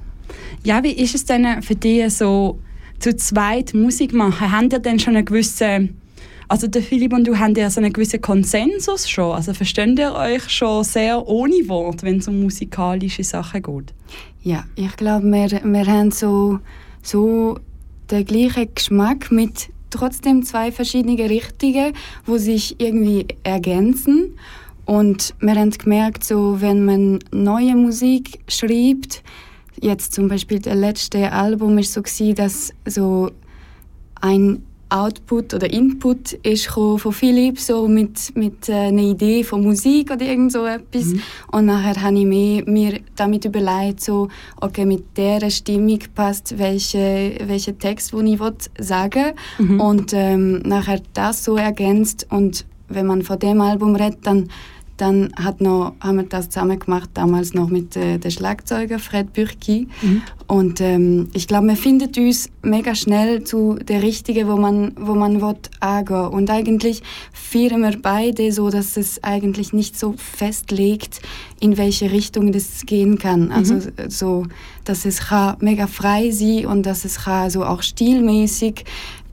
Ja, 0.63 0.83
wie 0.83 0.91
ist 0.91 1.15
es 1.15 1.25
denn 1.25 1.61
für 1.61 1.75
dich 1.75 2.13
so 2.13 2.59
zu 2.99 3.15
zweit 3.15 3.73
Musik 3.73 4.13
machen? 4.13 4.51
Habt 4.51 4.73
ihr 4.73 4.79
denn 4.79 4.99
schon 4.99 5.15
einen 5.15 5.25
gewissen, 5.25 5.97
also 6.47 6.67
der 6.67 6.81
Philipp 6.81 7.13
und 7.13 7.25
du, 7.27 7.37
habt 7.39 7.57
ihr 7.57 7.69
so 7.69 7.79
einen 7.79 7.93
gewissen 7.93 8.19
Konsensus 8.21 9.09
schon? 9.09 9.33
Also 9.35 9.53
versteht 9.53 9.97
ihr 9.99 10.13
euch 10.13 10.49
schon 10.49 10.83
sehr 10.83 11.25
ohne 11.27 11.67
Wort, 11.69 12.03
wenn 12.03 12.17
es 12.17 12.27
um 12.27 12.41
musikalische 12.41 13.23
Sachen 13.23 13.61
geht? 13.61 13.93
Ja, 14.43 14.65
ich 14.75 14.95
glaube, 14.97 15.25
wir, 15.31 15.49
wir 15.63 15.85
haben 15.87 16.11
so, 16.11 16.59
so 17.05 17.59
den 18.11 18.25
gleichen 18.25 18.73
Geschmack 18.73 19.31
mit 19.31 19.69
trotzdem 19.89 20.43
zwei 20.43 20.71
verschiedenen 20.71 21.19
Richtungen, 21.19 21.93
wo 22.25 22.37
sich 22.37 22.79
irgendwie 22.79 23.27
ergänzen. 23.43 24.37
Und 24.85 25.33
wir 25.39 25.55
haben 25.55 25.71
gemerkt, 25.71 26.23
so, 26.23 26.61
wenn 26.61 26.85
man 26.85 27.19
neue 27.31 27.75
Musik 27.75 28.39
schreibt, 28.47 29.23
jetzt 29.81 30.13
zum 30.13 30.27
Beispiel 30.27 30.59
das 30.59 30.75
letzte 30.75 31.31
Album 31.31 31.77
ist 31.77 31.93
so 31.93 32.01
dass 32.33 32.71
so 32.85 33.31
ein 34.21 34.63
Output 34.89 35.53
oder 35.53 35.71
Input 35.71 36.33
ist 36.43 36.67
von 36.67 36.99
Philipp 36.99 37.59
so 37.59 37.87
mit 37.87 38.35
mit 38.35 38.69
äh, 38.69 38.73
einer 38.73 39.01
Idee 39.01 39.43
von 39.43 39.63
Musik 39.63 40.11
oder 40.11 40.25
irgend 40.25 40.51
so 40.51 40.65
etwas. 40.65 41.13
Und 41.51 41.65
nachher 41.65 42.01
habe 42.01 42.17
ich 42.19 42.25
mir, 42.25 42.63
mir 42.65 42.99
damit 43.15 43.45
überlegt 43.45 44.01
so 44.01 44.29
okay 44.61 44.85
mit 44.85 45.17
der 45.17 45.49
Stimmung 45.49 45.99
passt 46.13 46.57
welche 46.57 47.35
welche 47.45 47.77
Text 47.77 48.13
wo 48.13 48.21
ich 48.21 48.39
will 48.39 48.55
sagen. 48.77 49.33
Und 49.79 50.13
ähm, 50.13 50.59
nachher 50.59 51.01
das 51.13 51.43
so 51.43 51.57
ergänzt. 51.57 52.27
Und 52.29 52.65
wenn 52.87 53.07
man 53.07 53.23
von 53.23 53.39
dem 53.39 53.61
Album 53.61 53.95
redet 53.95 54.19
dann 54.25 54.49
dann 54.97 55.31
hat 55.35 55.61
noch, 55.61 55.93
haben 55.99 56.17
wir 56.17 56.23
das 56.23 56.49
zusammen 56.49 56.79
gemacht, 56.79 57.09
damals 57.13 57.53
noch 57.53 57.69
mit 57.69 57.95
äh, 57.97 58.17
dem 58.17 58.31
Schlagzeuger 58.31 58.99
Fred 58.99 59.33
Bürki. 59.33 59.87
Und 60.47 60.79
ähm, 60.79 61.29
ich 61.33 61.47
glaube, 61.47 61.65
man 61.67 61.75
findet 61.75 62.17
uns 62.17 62.49
mega 62.61 62.95
schnell 62.95 63.43
zu 63.43 63.75
der 63.75 64.03
Richtigen, 64.03 64.47
wo 64.47 64.55
man, 64.55 64.93
wo 64.97 65.15
man 65.15 65.41
will, 65.41 65.55
angehen. 65.79 66.27
Und 66.27 66.49
eigentlich 66.49 67.03
feiern 67.33 67.81
wir 67.81 67.97
beide 68.01 68.51
so, 68.51 68.69
dass 68.69 68.95
es 68.95 69.23
eigentlich 69.23 69.73
nicht 69.73 69.99
so 69.99 70.13
festlegt, 70.17 71.21
in 71.59 71.77
welche 71.77 72.11
Richtung 72.11 72.51
das 72.51 72.85
gehen 72.85 73.17
kann. 73.17 73.51
Also 73.51 73.79
so, 74.07 74.45
dass 74.83 75.05
es 75.05 75.27
kann 75.27 75.57
mega 75.59 75.87
frei 75.87 76.31
sein 76.31 76.67
und 76.67 76.85
dass 76.85 77.05
es 77.05 77.23
kann 77.23 77.49
so 77.49 77.65
auch 77.65 77.81
stilmäßig 77.81 78.85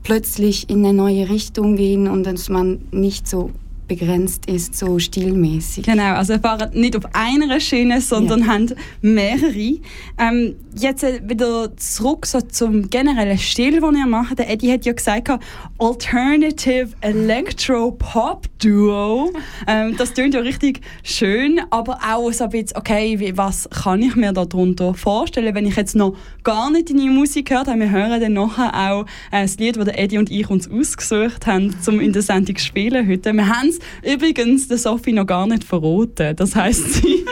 plötzlich 0.03 0.69
in 0.69 0.85
eine 0.85 0.93
neue 0.93 1.29
Richtung 1.29 1.75
gehen 1.77 2.07
und 2.07 2.23
dass 2.23 2.49
man 2.49 2.81
nicht 2.91 3.27
so 3.27 3.51
begrenzt 3.87 4.45
ist, 4.47 4.75
so 4.77 4.99
stilmäßig. 4.99 5.85
Genau, 5.85 6.13
also 6.15 6.33
ihr 6.33 6.39
fahrt 6.39 6.75
nicht 6.75 6.95
auf 6.95 7.03
einer 7.13 7.59
Schiene, 7.59 8.01
sondern 8.01 8.39
Ja. 8.41 8.47
habt 8.47 8.75
mehrere. 9.01 9.79
Ähm, 10.17 10.55
jetzt 10.75 11.03
wieder 11.27 11.75
zurück 11.77 12.25
so 12.25 12.41
zum 12.41 12.89
generellen 12.89 13.37
Stil, 13.37 13.79
den 13.79 13.95
ihr 13.95 14.07
macht. 14.07 14.39
Der 14.39 14.49
Eddie 14.49 14.71
hat 14.71 14.85
ja 14.85 14.93
gesagt, 14.93 15.29
Alternative 15.77 16.89
Electro 17.01 17.91
Pop 17.91 18.47
Duo. 18.59 19.31
ähm, 19.67 19.95
das 19.97 20.13
klingt 20.13 20.33
ja 20.33 20.39
richtig 20.39 20.81
schön, 21.03 21.59
aber 21.69 21.99
auch 22.09 22.31
so 22.31 22.45
ein 22.45 22.49
bisschen, 22.49 22.77
okay, 22.77 23.19
wie, 23.19 23.37
was 23.37 23.69
kann 23.69 24.01
ich 24.01 24.15
mir 24.15 24.31
darunter 24.33 24.93
vorstellen, 24.93 25.53
wenn 25.53 25.65
ich 25.67 25.75
jetzt 25.75 25.95
noch 25.95 26.15
gar 26.43 26.71
nicht 26.71 26.89
deine 26.89 27.09
Musik 27.11 27.47
gehört 27.49 27.67
habe. 27.67 27.79
Wir 27.81 27.91
hören 27.91 28.19
dann 28.21 28.33
nachher 28.33 28.73
auch 28.91 29.05
äh, 29.31 29.41
das 29.43 29.57
Lied, 29.57 29.75
das 29.77 29.87
Eddie 29.87 30.17
und 30.17 30.31
ich 30.31 30.49
uns 30.49 30.69
ausgesucht 30.71 31.45
haben, 31.45 31.75
um 31.87 31.99
in 31.99 32.13
der 32.13 32.21
Sendung 32.21 32.55
zu 32.55 32.63
spielen 32.65 33.07
heute. 33.07 33.33
Wir 33.33 33.47
haben 33.47 33.72
es 34.03 34.13
übrigens 34.13 34.67
der 34.67 34.77
Sophie 34.77 35.13
noch 35.13 35.25
gar 35.25 35.47
nicht 35.47 35.63
verraten. 35.63 36.35
Das 36.35 36.55
heisst, 36.55 36.93
sie, 36.93 37.25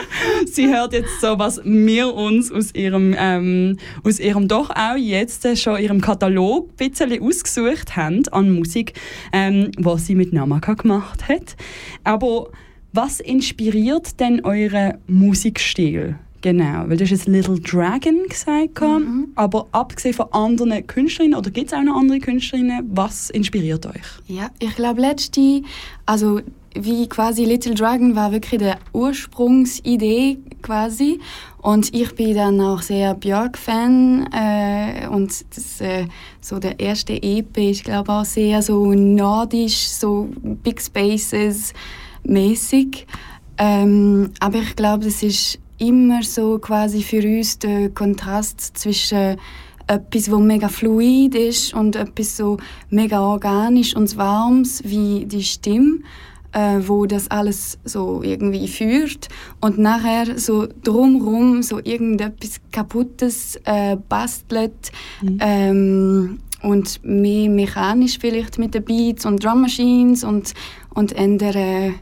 sie 0.46 0.68
hört 0.68 0.92
jetzt 0.92 1.20
so, 1.20 1.38
was 1.38 1.60
wir 1.64 2.14
uns 2.14 2.50
aus 2.52 2.74
ihrem, 2.74 3.14
ähm, 3.18 3.76
aus 4.04 4.20
ihrem 4.20 4.48
doch 4.48 4.70
auch 4.70 4.96
jetzt 4.96 5.46
schon 5.58 5.80
ihrem 5.80 6.00
Katalog 6.00 6.70
ein 6.70 6.76
bisschen 6.76 7.22
ausgesucht 7.22 7.96
haben 7.96 8.22
an 8.30 8.50
Musik, 8.52 8.94
ähm, 9.32 9.70
was 9.78 10.06
sie 10.06 10.14
mit 10.14 10.32
Namaka 10.32 10.74
gemacht 10.74 11.28
hat. 11.28 11.56
Aber 12.04 12.50
was 12.92 13.20
inspiriert 13.20 14.20
denn 14.20 14.44
euren 14.44 14.98
Musikstil? 15.06 16.16
Genau, 16.42 16.84
weil 16.88 16.96
du 16.96 17.04
hast 17.04 17.10
jetzt 17.10 17.28
Little 17.28 17.58
Dragon 17.60 18.24
gesagt, 18.28 18.80
Mhm. 18.80 19.28
aber 19.36 19.66
abgesehen 19.72 20.12
von 20.14 20.26
anderen 20.32 20.86
Künstlerinnen, 20.86 21.38
oder 21.38 21.50
gibt 21.50 21.68
es 21.68 21.72
auch 21.72 21.82
noch 21.82 21.96
andere 21.96 22.18
Künstlerinnen, 22.18 22.90
was 22.92 23.30
inspiriert 23.30 23.86
euch? 23.86 24.02
Ja, 24.26 24.50
ich 24.58 24.74
glaube, 24.74 25.00
letzte, 25.00 25.62
also 26.04 26.40
wie 26.74 27.06
quasi 27.08 27.44
Little 27.44 27.74
Dragon 27.74 28.16
war 28.16 28.32
wirklich 28.32 28.60
die 28.60 28.72
Ursprungsidee 28.92 30.38
quasi. 30.62 31.20
Und 31.60 31.94
ich 31.94 32.14
bin 32.14 32.34
dann 32.34 32.60
auch 32.60 32.82
sehr 32.82 33.14
Björk-Fan 33.14 34.28
äh, 34.32 35.06
und 35.08 35.28
das, 35.54 35.80
äh, 35.80 36.06
so 36.40 36.58
der 36.58 36.80
erste 36.80 37.12
EP 37.22 37.56
ist 37.58 37.84
glaube 37.84 38.10
auch 38.10 38.24
sehr 38.24 38.62
so 38.62 38.92
nordisch, 38.94 39.88
so 39.88 40.28
Big 40.62 40.80
Spaces 40.80 41.72
mäßig. 42.24 43.06
Ähm, 43.58 44.30
aber 44.40 44.58
ich 44.58 44.74
glaube, 44.74 45.04
das 45.04 45.22
ist 45.22 45.58
immer 45.82 46.22
so 46.22 46.58
quasi 46.58 47.02
für 47.02 47.22
uns 47.22 47.58
der 47.58 47.90
Kontrast 47.90 48.78
zwischen 48.78 49.36
etwas, 49.88 50.30
wo 50.30 50.38
mega 50.38 50.68
fluid 50.68 51.34
ist 51.34 51.74
und 51.74 51.96
etwas 51.96 52.36
so 52.36 52.58
mega 52.88 53.20
organisch 53.20 53.96
und 53.96 54.16
warmes 54.16 54.82
wie 54.84 55.26
die 55.26 55.42
Stimme, 55.42 55.98
äh, 56.52 56.78
wo 56.86 57.06
das 57.06 57.30
alles 57.30 57.78
so 57.84 58.22
irgendwie 58.22 58.68
führt. 58.68 59.28
Und 59.60 59.78
nachher 59.78 60.38
so 60.38 60.68
drumrum 60.84 61.62
so 61.62 61.80
irgendetwas 61.82 62.60
kaputtes 62.70 63.56
äh, 63.64 63.96
bastelt 64.08 64.92
ähm, 65.40 66.38
und 66.62 67.00
mehr 67.02 67.50
mechanisch 67.50 68.18
vielleicht 68.20 68.58
mit 68.58 68.74
den 68.74 68.84
Beats 68.84 69.26
und 69.26 69.44
Drum 69.44 69.62
Machines 69.62 70.22
und 70.22 70.54
und 70.94 71.12
ändere 71.12 71.94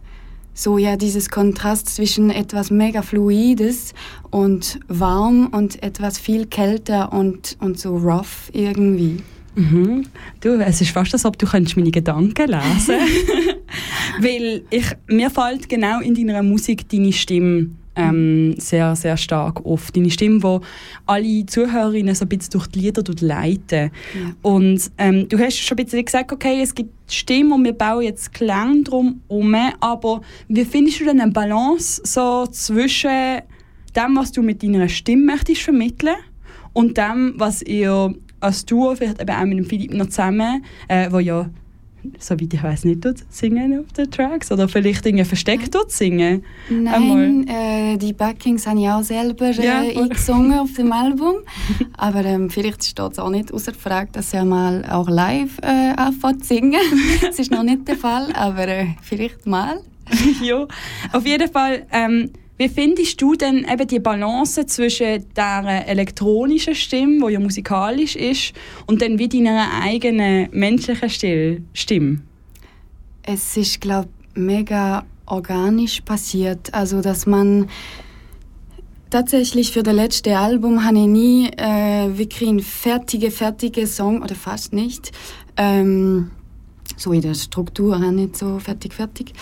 so 0.55 0.79
ja 0.79 0.97
dieses 0.97 1.31
Kontrast 1.31 1.89
zwischen 1.89 2.31
etwas 2.31 2.71
mega 2.71 3.03
fluides 3.03 3.95
und 4.31 4.81
warm 4.89 5.49
und 5.49 5.83
etwas 5.83 6.19
viel 6.19 6.47
kälter 6.47 7.13
und 7.13 7.57
und 7.61 7.79
so 7.79 7.97
rough 7.97 8.51
irgendwie. 8.53 9.19
Mhm. 9.55 10.07
Du, 10.41 10.51
es 10.61 10.81
ist 10.81 10.91
fast, 10.91 11.13
als 11.13 11.25
ob 11.25 11.39
du 11.39 11.47
könntest 11.47 11.77
meine 11.77 11.91
Gedanken 11.91 12.49
lesen 12.49 12.95
Weil 14.21 14.63
ich, 14.71 14.87
mir 15.09 15.31
fällt 15.31 15.69
genau 15.69 16.01
in 16.01 16.15
deiner 16.15 16.43
Musik 16.43 16.89
deine 16.89 17.13
Stimme 17.13 17.71
ähm, 18.01 18.55
sehr, 18.59 18.97
sehr 18.97 19.17
stark 19.17 19.65
auf. 19.65 19.91
Deine 19.93 20.11
Stimme, 20.11 20.41
die 20.41 20.67
alle 21.07 21.47
Zuhörerinnen 21.47 22.15
so 22.15 22.25
ein 22.25 22.29
bisschen 22.29 22.53
durch 22.53 22.67
die 22.69 22.81
Lieder 22.81 23.03
leiten. 23.21 23.91
Ja. 24.15 24.35
Und 24.43 24.91
ähm, 24.99 25.29
du 25.29 25.39
hast 25.39 25.59
schon 25.59 25.79
ein 25.79 25.85
bisschen 25.85 26.05
gesagt, 26.05 26.33
okay, 26.33 26.61
es 26.63 26.75
gibt 26.75 26.91
Stimmen 27.13 27.53
und 27.53 27.65
wir 27.65 27.73
bauen 27.73 28.03
jetzt 28.03 28.33
Klang 28.33 28.85
drum 28.85 29.21
herum, 29.29 29.57
aber 29.81 30.21
wie 30.49 30.65
findest 30.65 31.01
du 31.01 31.05
denn 31.05 31.21
eine 31.21 31.33
Balance 31.33 32.01
so 32.05 32.47
zwischen 32.47 33.43
dem, 33.97 34.17
was 34.17 34.33
du 34.33 34.43
mit 34.43 34.63
deiner 34.63 34.89
Stimme 34.89 35.33
möchtest 35.33 35.63
vermitteln 35.63 36.17
und 36.73 36.97
dem, 36.97 37.35
was 37.37 37.63
ihr 37.63 38.15
als 38.41 38.65
Duo, 38.65 38.95
vielleicht 38.95 39.21
eben 39.21 39.31
auch 39.31 39.45
mit 39.45 39.59
dem 39.59 39.65
Philipp 39.67 39.93
noch 39.93 40.07
zusammen, 40.07 40.65
äh, 40.89 41.11
wo 41.11 41.19
ja, 41.19 41.51
soweit 42.19 42.53
ich 42.53 42.63
weiß 42.63 42.85
nicht 42.85 43.05
dort 43.05 43.19
singen 43.31 43.81
auf 43.81 43.93
den 43.93 44.11
Tracks 44.11 44.51
oder 44.51 44.69
vielleicht 44.69 45.07
irgendwie 45.07 45.25
versteckt 45.25 45.75
dort 45.75 45.91
singen. 45.91 46.45
Nein, 46.69 47.47
äh, 47.49 47.97
die 47.97 48.13
Backings 48.13 48.67
habe 48.67 48.81
ich 48.81 48.89
auch 48.89 49.03
selber 49.03 49.47
äh, 49.47 49.65
Ja, 49.65 49.81
eingesungen 49.81 50.59
auf 50.59 50.73
dem 50.75 50.93
Album. 50.93 51.37
Aber 51.97 52.25
ähm, 52.25 52.51
vielleicht 52.51 52.85
steht 52.85 53.13
es 53.13 53.19
auch 53.19 53.31
nicht 53.31 53.53
außer 53.53 53.75
Frage, 53.75 54.11
dass 54.13 54.33
er 54.35 54.45
mal 54.45 54.85
auch 54.91 55.09
live 55.09 55.59
äh, 55.63 55.93
anfängt 55.97 56.45
zu 56.45 56.55
singen. 56.55 56.81
das 57.21 57.39
ist 57.39 57.51
noch 57.51 57.63
nicht 57.63 57.87
der 57.89 57.97
Fall, 57.97 58.33
aber 58.35 58.69
äh, 58.69 58.87
vielleicht 59.03 59.47
mal. 59.47 59.81
ja, 60.43 60.67
auf 61.13 61.27
jeden 61.27 61.51
Fall. 61.51 61.87
Ähm, 61.93 62.31
wie 62.61 62.69
findest 62.69 63.23
du 63.23 63.37
denn 63.37 63.67
eben 63.67 63.89
die 63.89 64.01
Balance 64.01 64.67
zwischen 64.67 65.25
der 65.35 65.89
elektronischen 65.89 66.75
Stimme, 66.75 67.27
die 67.27 67.33
ja 67.33 67.41
musikalisch 67.41 68.17
ist, 68.17 68.53
und 68.87 69.01
dann 69.01 69.19
wie 69.19 69.29
deiner 69.29 69.81
eigenen 69.83 70.47
menschlichen 70.53 71.67
Stimme? 71.73 72.21
Es 73.23 73.57
ist, 73.57 73.81
glaube 73.81 74.11
ich, 74.35 74.43
mega 74.43 75.07
organisch 75.25 76.03
passiert. 76.03 76.75
Also, 76.75 77.01
dass 77.01 77.25
man 77.25 77.71
tatsächlich 79.09 79.73
für 79.73 79.83
das 79.83 79.95
letzte 79.95 80.37
Album 80.37 80.85
habe 80.85 80.99
ich 80.99 81.07
nie 81.07 81.49
äh, 81.57 82.19
wirklich 82.19 82.51
einen 82.51 82.61
fertige, 82.61 83.31
fertige 83.31 83.87
Song, 83.87 84.21
oder 84.21 84.35
fast 84.35 84.75
nicht. 84.75 85.13
Ähm, 85.57 86.31
so 87.01 87.13
in 87.13 87.23
der 87.23 87.35
Struktur 87.35 87.97
auch 87.97 88.11
nicht 88.11 88.37
so 88.37 88.59
fertig, 88.59 88.95
fertig. 88.95 89.33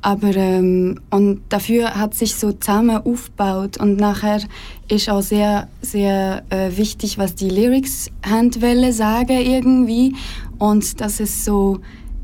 Aber 0.00 0.34
ähm, 0.36 1.00
und 1.10 1.40
dafür 1.48 1.96
hat 1.96 2.14
sich 2.14 2.36
so 2.36 2.52
zusammen 2.52 2.98
aufgebaut 2.98 3.78
und 3.78 3.96
nachher 3.96 4.40
ist 4.88 5.10
auch 5.10 5.22
sehr, 5.22 5.68
sehr 5.82 6.44
äh, 6.50 6.76
wichtig, 6.76 7.18
was 7.18 7.34
die 7.34 7.50
Lyrics 7.50 8.10
Handwelle 8.24 8.92
sagen 8.92 9.38
irgendwie 9.40 10.14
und 10.58 11.00
dass 11.00 11.18
es 11.18 11.44
so 11.44 11.80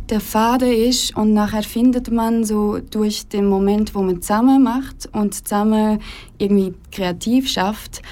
der 0.08 0.20
Faden 0.20 0.70
ist 0.70 1.16
und 1.16 1.32
nachher 1.32 1.62
findet 1.62 2.10
man 2.12 2.44
so 2.44 2.78
durch 2.78 3.26
den 3.26 3.46
Moment, 3.46 3.94
wo 3.94 4.02
man 4.02 4.22
zusammen 4.22 4.62
macht 4.62 5.08
und 5.12 5.34
zusammen 5.34 6.00
irgendwie 6.38 6.74
kreativ 6.92 7.48
schafft, 7.48 8.02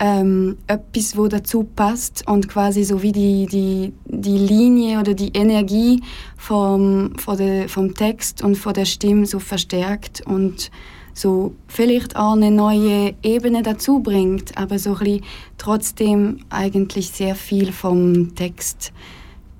ähm, 0.00 0.56
etwas, 0.66 1.16
wo 1.16 1.28
dazu 1.28 1.62
passt 1.62 2.26
und 2.26 2.48
quasi 2.48 2.84
so 2.84 3.02
wie 3.02 3.12
die, 3.12 3.46
die, 3.46 3.92
die 4.06 4.38
Linie 4.38 4.98
oder 4.98 5.12
die 5.12 5.30
Energie 5.34 6.02
vom, 6.36 7.12
von 7.18 7.36
der, 7.36 7.68
vom 7.68 7.94
Text 7.94 8.42
und 8.42 8.56
von 8.56 8.72
der 8.72 8.86
Stimme 8.86 9.26
so 9.26 9.38
verstärkt 9.38 10.22
und 10.26 10.70
so 11.12 11.54
vielleicht 11.68 12.16
auch 12.16 12.32
eine 12.32 12.50
neue 12.50 13.14
Ebene 13.22 13.62
dazu 13.62 14.00
bringt, 14.00 14.56
aber 14.56 14.78
so 14.78 14.94
ein 14.94 14.98
bisschen 14.98 15.24
trotzdem 15.58 16.38
eigentlich 16.48 17.10
sehr 17.10 17.34
viel 17.34 17.70
vom 17.72 18.34
Text 18.34 18.92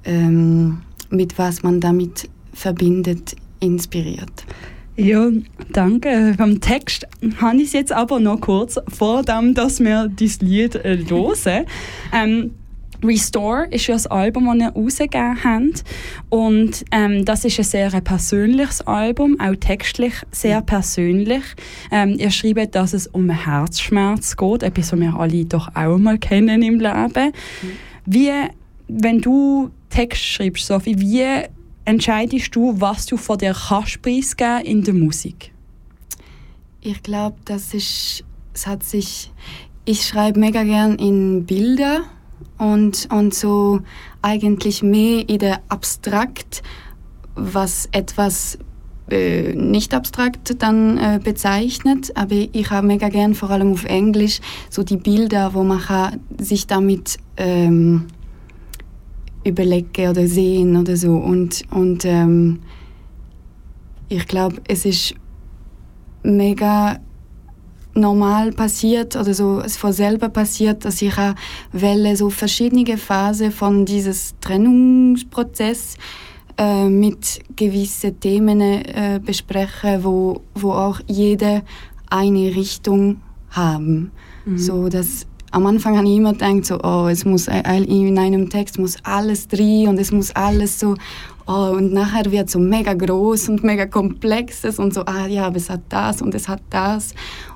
ähm, 0.04 0.80
mit 1.10 1.38
was 1.38 1.62
man 1.62 1.80
damit 1.80 2.30
verbindet, 2.54 3.36
inspiriert. 3.58 4.46
Ja, 5.00 5.30
danke. 5.72 6.34
Beim 6.36 6.60
Text 6.60 7.06
habe 7.40 7.56
ich 7.56 7.68
es 7.68 7.72
jetzt 7.72 7.90
aber 7.90 8.20
noch 8.20 8.38
kurz 8.42 8.78
vor 8.88 9.22
dem, 9.22 9.54
dass 9.54 9.80
wir 9.80 10.08
dieses 10.08 10.42
Lied 10.42 10.74
äh, 10.74 10.98
hören. 11.08 11.64
ähm, 12.12 12.50
Restore 13.02 13.66
ist 13.70 13.86
ja 13.86 13.94
das 13.94 14.06
Album, 14.08 14.44
das 14.44 14.56
ihr 14.56 14.68
rausgegeben 14.74 15.42
habt. 15.42 15.84
Und 16.28 16.84
ähm, 16.92 17.24
das 17.24 17.46
ist 17.46 17.58
ein 17.58 17.64
sehr 17.64 18.00
persönliches 18.02 18.82
Album, 18.82 19.40
auch 19.40 19.56
textlich 19.56 20.12
sehr 20.32 20.60
persönlich. 20.60 21.44
Ähm, 21.90 22.16
ihr 22.18 22.30
schreibt, 22.30 22.74
dass 22.74 22.92
es 22.92 23.06
um 23.06 23.30
Herzschmerz 23.30 24.36
geht, 24.36 24.62
etwas, 24.62 24.92
was 24.92 25.00
wir 25.00 25.14
alle 25.14 25.46
doch 25.46 25.74
auch 25.74 25.96
mal 25.96 26.18
kennen 26.18 26.60
im 26.60 26.78
Leben. 26.78 27.32
Wie, 28.04 28.32
wenn 28.86 29.22
du 29.22 29.70
Text 29.88 30.22
schreibst, 30.22 30.66
Sophie, 30.66 31.00
wie 31.00 31.46
entscheidest 31.84 32.54
du, 32.54 32.80
was 32.80 33.06
du 33.06 33.16
von 33.16 33.38
dir 33.38 33.54
kannst 33.54 34.02
preisgeben 34.02 34.64
in 34.64 34.82
der 34.82 34.94
Musik? 34.94 35.52
Ich 36.80 37.02
glaube, 37.02 37.36
das 37.44 37.74
ist, 37.74 38.24
es 38.54 38.66
hat 38.66 38.82
sich, 38.82 39.30
ich 39.84 40.06
schreibe 40.06 40.40
mega 40.40 40.62
gern 40.62 40.96
in 40.96 41.44
Bilder 41.44 42.02
und, 42.58 43.08
und 43.10 43.34
so 43.34 43.80
eigentlich 44.22 44.82
mehr 44.82 45.28
in 45.28 45.38
der 45.38 45.60
Abstrakt, 45.68 46.62
was 47.34 47.88
etwas 47.92 48.58
äh, 49.10 49.54
nicht 49.54 49.92
abstrakt 49.92 50.62
dann 50.62 50.96
äh, 50.98 51.20
bezeichnet, 51.22 52.16
aber 52.16 52.34
ich 52.52 52.70
habe 52.70 52.86
mega 52.86 53.08
gern 53.08 53.34
vor 53.34 53.50
allem 53.50 53.72
auf 53.72 53.84
Englisch 53.84 54.40
so 54.68 54.82
die 54.82 54.96
Bilder, 54.96 55.52
wo 55.54 55.64
man 55.64 55.80
sich 56.38 56.66
damit 56.66 57.18
ähm, 57.36 58.06
überlegen 59.44 60.10
oder 60.10 60.26
sehen 60.26 60.76
oder 60.76 60.96
so 60.96 61.16
und 61.16 61.62
und 61.70 62.04
ähm, 62.04 62.60
ich 64.08 64.26
glaube, 64.26 64.56
es 64.66 64.84
ist 64.84 65.14
mega 66.22 66.98
normal 67.94 68.52
passiert 68.52 69.16
oder 69.16 69.34
so 69.34 69.60
es 69.60 69.76
von 69.76 69.92
selber 69.92 70.28
passiert, 70.28 70.84
dass 70.84 71.02
ich 71.02 71.16
auch 71.16 71.34
Welle 71.72 72.16
so 72.16 72.30
verschiedene 72.30 72.96
Phasen 72.96 73.52
von 73.52 73.84
dieses 73.84 74.34
Trennungsprozess 74.40 75.96
äh, 76.58 76.88
mit 76.88 77.40
gewissen 77.56 78.18
Themen 78.20 78.60
äh, 78.60 79.20
besprechen, 79.24 80.04
wo, 80.04 80.42
wo 80.54 80.72
auch 80.72 81.00
jede 81.06 81.62
eine 82.08 82.54
Richtung 82.54 83.20
haben. 83.50 84.10
So 84.56 84.88
dass 84.88 85.26
am 85.52 85.66
Anfang 85.66 85.96
habe 85.96 86.06
ich 86.08 86.16
immer 86.16 86.32
gedacht, 86.32 86.64
so, 86.66 86.78
oh, 86.82 87.08
es 87.08 87.24
muss 87.24 87.48
ein- 87.48 87.84
in 87.84 88.18
einem 88.18 88.48
Text 88.50 88.78
muss 88.78 88.96
alles 89.02 89.48
drin 89.48 89.88
und 89.88 89.98
es 89.98 90.12
muss 90.12 90.30
alles 90.34 90.78
so, 90.78 90.94
oh, 91.46 91.72
und 91.76 91.92
nachher 91.92 92.30
wird 92.30 92.48
so 92.50 92.58
mega 92.58 92.94
groß 92.94 93.48
und 93.48 93.64
mega 93.64 93.86
komplexes 93.86 94.78
und 94.78 94.94
so, 94.94 95.04
ah 95.06 95.26
ja, 95.26 95.46
aber 95.46 95.56
es 95.56 95.68
hat 95.70 95.82
das 95.88 96.22
und 96.22 96.34
es 96.34 96.48
hat 96.48 96.62
das. 96.70 97.14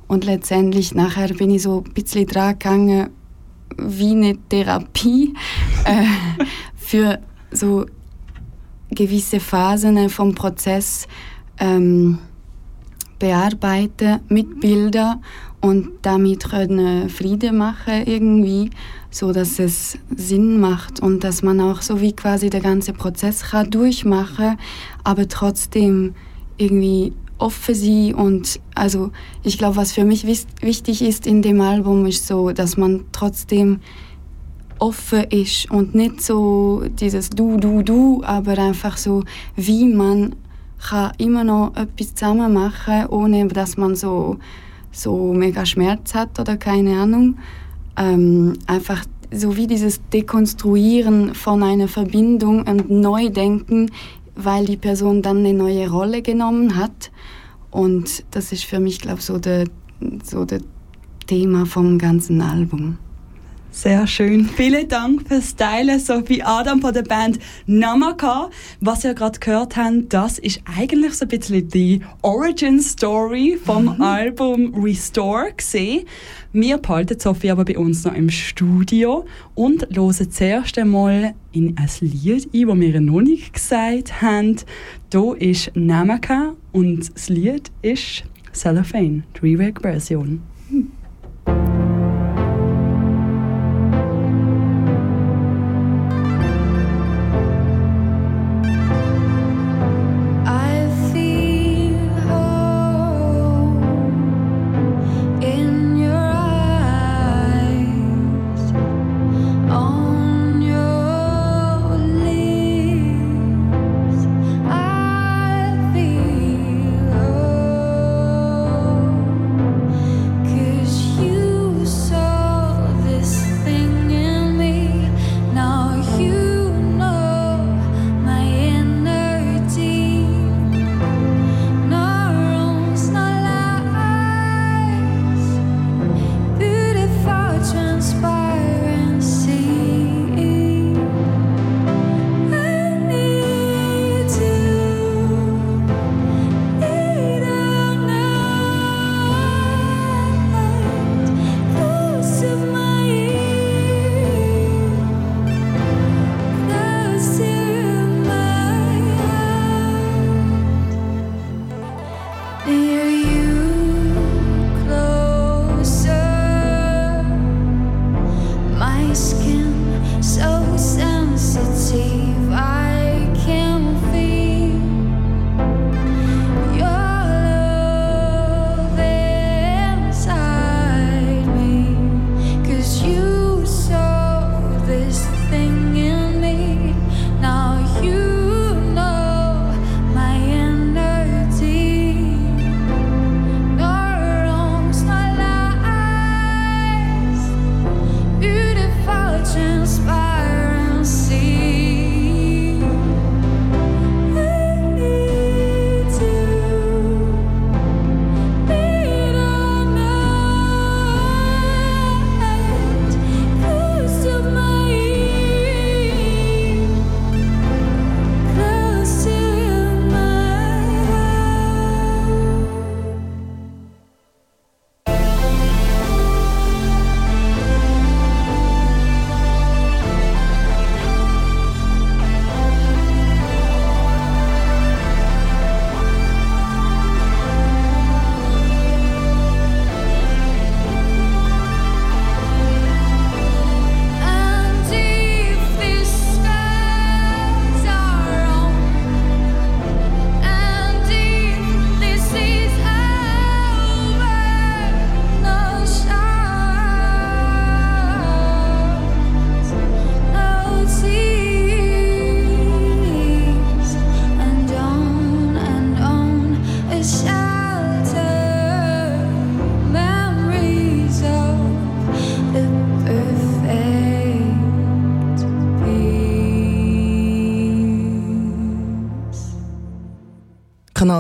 Und 0.09 0.25
letztendlich 0.25 0.95
nachher 0.95 1.29
bin 1.35 1.51
ich 1.51 1.63
so 1.63 1.83
ein 1.87 1.93
bisschen 1.95 2.27
dran 2.27 2.53
gegangen, 2.59 3.11
wie 3.79 4.11
eine 4.11 4.37
Therapie 4.49 5.35
äh, 5.85 6.05
für 6.77 7.19
so 7.51 7.87
gewisse 8.91 9.41
Phasen 9.41 10.09
vom 10.11 10.35
Prozess 10.35 11.07
ähm, 11.59 12.19
bearbeiten 13.19 14.21
mit 14.29 14.61
Bildern 14.61 15.23
und 15.65 15.89
damit 16.03 16.51
können 16.51 17.09
Friede 17.09 17.51
machen 17.51 18.05
irgendwie, 18.05 18.69
so 19.11 19.33
dass 19.33 19.59
es 19.59 19.99
Sinn 20.15 20.61
macht 20.61 21.01
und 21.01 21.25
dass 21.25 21.43
man 21.43 21.59
auch 21.59 21.81
so 21.81 22.03
wie 22.03 22.13
quasi 22.13 22.51
der 22.51 22.61
ganze 22.61 22.93
Prozess 22.93 23.45
kann 23.45 23.71
durchmachen, 23.71 24.59
aber 25.05 25.27
trotzdem 25.27 26.15
irgendwie 26.59 27.15
offen 27.39 27.75
sein 27.75 28.15
und 28.15 28.61
also 28.75 29.11
ich 29.43 29.57
glaube, 29.57 29.77
was 29.77 29.93
für 29.93 30.05
mich 30.05 30.27
wichtig 30.27 31.01
ist 31.01 31.27
in 31.27 31.41
dem 31.41 31.63
Album 31.63 32.05
ist 32.05 32.27
so, 32.27 32.51
dass 32.51 32.77
man 32.77 33.07
trotzdem 33.13 33.81
offen 34.79 35.25
ist 35.31 35.71
und 35.71 35.95
nicht 35.95 36.21
so 36.21 36.83
dieses 37.01 37.31
Du, 37.31 37.57
Du, 37.57 37.81
Du, 37.83 38.23
aber 38.23 38.59
einfach 38.59 38.99
so, 38.99 39.25
wie 39.57 39.87
man 39.87 40.37
kann 40.79 41.13
immer 41.17 41.43
noch 41.43 41.75
etwas 41.75 42.15
zusammen 42.15 42.53
machen, 42.53 43.07
ohne 43.07 43.49
dass 43.49 43.79
man 43.79 43.97
so, 43.97 44.39
so 44.95 45.33
mega 45.33 45.67
Schmerz 45.67 46.15
hat 46.15 46.39
oder 46.39 46.57
keine 46.57 47.01
Ahnung. 47.01 47.37
Ähm, 47.97 48.55
einfach 48.67 49.05
so 49.31 49.57
wie 49.57 49.67
dieses 49.67 50.01
Dekonstruieren 50.13 51.35
von 51.35 51.63
einer 51.63 51.89
Verbindung 51.89 52.67
und 52.67 52.91
Neudenken, 52.91 53.91
weil 54.37 54.65
die 54.65 54.77
Person 54.77 55.23
dann 55.23 55.39
eine 55.39 55.55
neue 55.55 55.91
Rolle 55.91 56.23
genommen 56.23 56.77
hat. 56.77 57.11
Und 57.71 58.25
das 58.31 58.53
ist 58.53 58.65
für 58.65 58.81
mich, 58.81 59.01
glaube 59.01 59.19
ich, 59.19 59.25
so 59.25 59.39
der, 59.39 59.67
so 60.23 60.47
Thema 61.27 61.67
vom 61.67 61.99
ganzen 61.99 62.41
Album. 62.41 62.99
Sehr 63.75 64.07
schön. 64.07 64.45
Vielen 64.45 64.87
Dank 64.87 65.27
fürs 65.27 65.57
Teilen, 65.57 65.99
Sophie 65.99 66.45
Adam 66.45 66.81
von 66.81 66.95
der 66.95 67.03
Band 67.03 67.41
Namaka. 67.67 68.49
Was 68.81 69.03
ihr 69.03 69.15
gerade 69.15 69.41
gehört 69.41 69.77
habt, 69.77 70.13
das 70.13 70.39
ist 70.39 70.61
eigentlich 70.79 71.15
so 71.15 71.25
ein 71.25 71.29
bisschen 71.29 71.69
die 71.71 72.01
Origin 72.23 72.81
Story 72.81 73.59
vom 73.63 74.01
Album 74.01 74.73
Restore 74.81 75.53
gesehen. 75.57 76.05
Wir 76.53 76.79
behalten 76.79 77.19
Sophie 77.19 77.51
aber 77.51 77.65
bei 77.65 77.77
uns 77.77 78.05
noch 78.05 78.15
im 78.15 78.31
Studio 78.31 79.25
und 79.57 79.89
hören 79.93 80.31
zuerst 80.31 80.79
einmal 80.79 81.35
in 81.51 81.77
ein 81.77 81.91
Lied 81.99 82.49
ein, 82.55 82.69
das 82.69 82.81
wir 82.81 83.01
noch 83.01 83.21
nicht 83.23 83.55
gesagt 83.55 84.23
haben. 84.23 84.57
Hier 85.13 85.37
ist 85.41 85.73
Namaka 85.75 86.55
und 86.71 87.13
das 87.13 87.29
Lied 87.29 87.73
ist 87.83 88.23
Cellophane, 88.53 89.25
die 89.35 89.41
Remake-Version. 89.41 90.43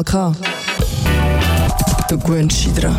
Kanal 0.02 0.04
K. 0.04 0.32
Du 2.08 2.18
gewöhnst 2.18 2.64
dich 2.64 2.72
dran. 2.74 2.96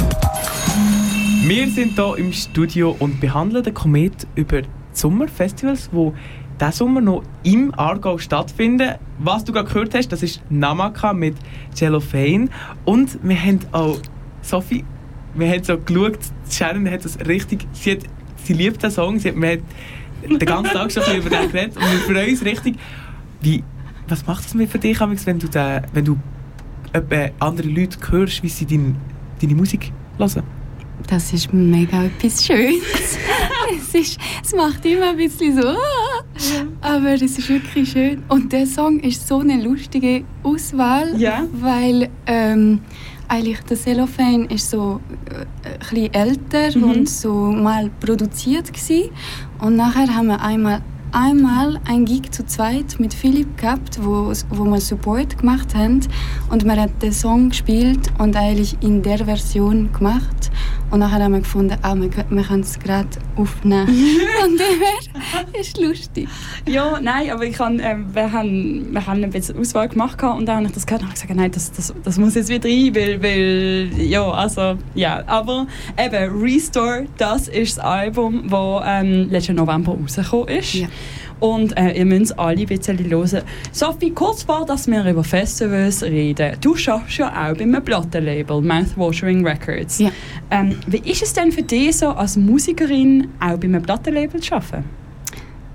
Wir 1.43 1.69
sind 1.69 1.95
hier 1.95 2.17
im 2.17 2.31
Studio 2.31 2.95
und 2.99 3.19
behandeln 3.19 3.63
den 3.63 3.73
Komet 3.73 4.25
über 4.35 4.61
die 4.61 4.69
Sommerfestivals, 4.93 5.89
die 5.91 6.11
diesen 6.59 6.71
Sommer 6.71 7.01
noch 7.01 7.23
im 7.43 7.73
Aargau 7.77 8.17
stattfinden. 8.17 8.95
Was 9.19 9.43
du 9.43 9.51
gerade 9.51 9.67
gehört 9.67 9.93
hast, 9.93 10.09
das 10.13 10.23
ist 10.23 10.41
Namaka 10.49 11.11
mit 11.11 11.35
Cellophane. 11.73 12.47
Und 12.85 13.19
wir 13.23 13.41
haben 13.41 13.59
auch, 13.73 13.99
Sophie, 14.41 14.85
wir 15.33 15.49
haben 15.49 15.63
so 15.65 15.77
geschaut, 15.77 16.19
Sharon 16.49 16.89
hat 16.89 17.03
das 17.03 17.19
richtig, 17.27 17.67
sie, 17.73 17.91
hat, 17.91 17.99
sie 18.37 18.53
liebt 18.53 18.81
den 18.81 18.91
Song, 18.91 19.19
sie 19.19 19.29
hat, 19.29 19.35
wir 19.35 19.49
haben 19.49 20.39
den 20.39 20.47
ganzen 20.47 20.71
Tag 20.71 20.91
schon 20.93 21.03
über 21.13 21.29
den 21.29 21.51
geredet 21.51 21.75
und 21.75 21.83
wir 21.83 21.99
freuen 21.99 22.29
uns 22.29 22.45
richtig. 22.45 22.75
Wie, 23.41 23.63
was 24.07 24.25
macht 24.25 24.55
mit 24.55 24.69
für 24.69 24.79
dich, 24.79 24.97
wenn 25.01 25.39
du, 25.39 25.47
den, 25.47 25.81
wenn 25.91 26.05
du 26.05 26.17
etwa 26.93 27.29
andere 27.39 27.67
Leute 27.67 27.97
hörst, 28.11 28.43
wie 28.43 28.49
sie 28.49 28.65
dein, 28.65 28.95
deine 29.41 29.55
Musik 29.55 29.91
hören? 30.17 30.43
Das 31.07 31.33
ist 31.33 31.53
mega 31.53 32.03
etwas 32.05 32.45
Schönes. 32.45 32.81
es, 33.77 33.93
ist, 33.93 34.19
es 34.43 34.55
macht 34.55 34.85
immer 34.85 35.09
ein 35.09 35.17
bisschen 35.17 35.61
so, 35.61 35.67
ah, 35.67 36.23
aber 36.81 37.13
es 37.13 37.21
ist 37.23 37.49
wirklich 37.49 37.91
schön. 37.91 38.23
Und 38.29 38.51
der 38.53 38.65
Song 38.65 38.99
ist 39.01 39.27
so 39.27 39.39
eine 39.39 39.61
lustige 39.61 40.23
Auswahl, 40.43 41.13
Ja. 41.19 41.43
weil 41.51 42.09
ähm, 42.27 42.79
eigentlich 43.27 43.59
der 43.61 43.77
Cellophane 43.77 44.45
ist 44.45 44.69
so 44.69 45.01
äh, 45.93 46.07
älter 46.13 46.77
Mhm. 46.77 46.83
und 46.83 47.09
so 47.09 47.33
mal 47.51 47.89
produziert 47.99 48.71
gsi 48.73 49.11
und 49.59 49.75
nachher 49.75 50.07
haben 50.15 50.27
wir 50.27 50.41
einmal 50.41 50.81
einmal 51.15 51.79
ein 51.85 52.03
Gig 52.03 52.33
zu 52.33 52.45
zweit 52.45 52.99
mit 52.99 53.13
Philipp 53.13 53.57
gehabt, 53.57 54.03
wo, 54.03 54.33
wo 54.49 54.65
wir 54.65 54.81
Support 54.81 55.37
gemacht 55.37 55.73
haben 55.73 56.01
und 56.49 56.65
man 56.65 56.77
hat 56.79 57.01
den 57.01 57.13
Song 57.13 57.49
gespielt 57.49 58.11
und 58.17 58.35
eigentlich 58.35 58.75
in 58.81 59.01
der 59.01 59.23
Version 59.23 59.93
gemacht 59.93 60.51
und 60.91 60.99
nachher 60.99 61.23
haben 61.23 61.33
wir 61.33 61.39
gefunden, 61.39 61.77
ah, 61.81 61.95
wir, 61.95 62.09
wir 62.29 62.43
können 62.43 62.61
es 62.61 62.77
gerade 62.79 63.07
aufnehmen. 63.35 63.87
Von 63.87 64.57
dem 64.57 64.79
her 64.79 65.59
ist 65.59 65.79
lustig. 65.79 66.27
Ja, 66.67 66.99
nein, 67.01 67.31
aber 67.31 67.43
ich 67.45 67.55
kann, 67.55 67.79
ähm, 67.79 68.13
wir, 68.13 68.31
haben, 68.31 68.93
wir 68.93 69.05
haben 69.05 69.23
ein 69.23 69.31
bisschen 69.31 69.57
Auswahl 69.57 69.89
gemacht 69.89 70.21
und 70.21 70.45
dann 70.45 70.57
habe 70.57 70.65
ich 70.67 70.73
das 70.73 70.85
gehört 70.85 71.01
und 71.01 71.07
habe 71.07 71.19
gesagt, 71.19 71.35
nein, 71.35 71.51
das, 71.51 71.71
das, 71.71 71.93
das 72.03 72.17
muss 72.17 72.35
jetzt 72.35 72.49
wieder 72.49 72.69
rein, 72.69 72.93
weil, 72.93 73.23
weil 73.23 74.01
ja, 74.01 74.29
also, 74.29 74.77
ja, 74.93 75.23
aber 75.27 75.65
eben, 75.97 76.41
Restore, 76.41 77.07
das 77.17 77.47
ist 77.47 77.77
das 77.77 77.83
Album, 77.83 78.47
das 78.49 78.83
ähm, 78.85 79.29
letzten 79.29 79.55
November 79.55 79.97
rausgekommen 79.99 80.49
ist. 80.49 80.73
Ja. 80.75 80.87
Und 81.39 81.77
äh, 81.77 81.97
ihr 81.97 82.05
müsst 82.05 82.37
alle 82.39 82.61
ein 82.61 82.65
bisschen 82.65 82.97
hören. 82.97 83.41
Sophie, 83.71 84.11
kurz 84.11 84.43
vor, 84.43 84.65
dass 84.65 84.87
wir 84.87 85.05
über 85.05 85.23
Festivals 85.23 86.01
reden. 86.03 86.57
Du 86.61 86.75
schaffst 86.75 87.17
ja 87.17 87.27
auch 87.29 87.55
bei 87.55 87.63
einem 87.63 87.83
Plattenlabel, 87.83 88.61
Mouthwatering 88.61 89.45
Records. 89.45 89.99
Ja. 89.99 90.11
Ähm, 90.49 90.77
wie 90.87 91.09
ist 91.09 91.23
es 91.23 91.33
denn 91.33 91.51
für 91.51 91.63
dich 91.63 91.97
so 91.97 92.07
als 92.09 92.37
Musikerin 92.37 93.29
auch 93.39 93.57
bei 93.57 93.65
einem 93.65 93.81
Plattenlabel 93.81 94.39
zu 94.39 94.55
arbeiten? 94.55 94.85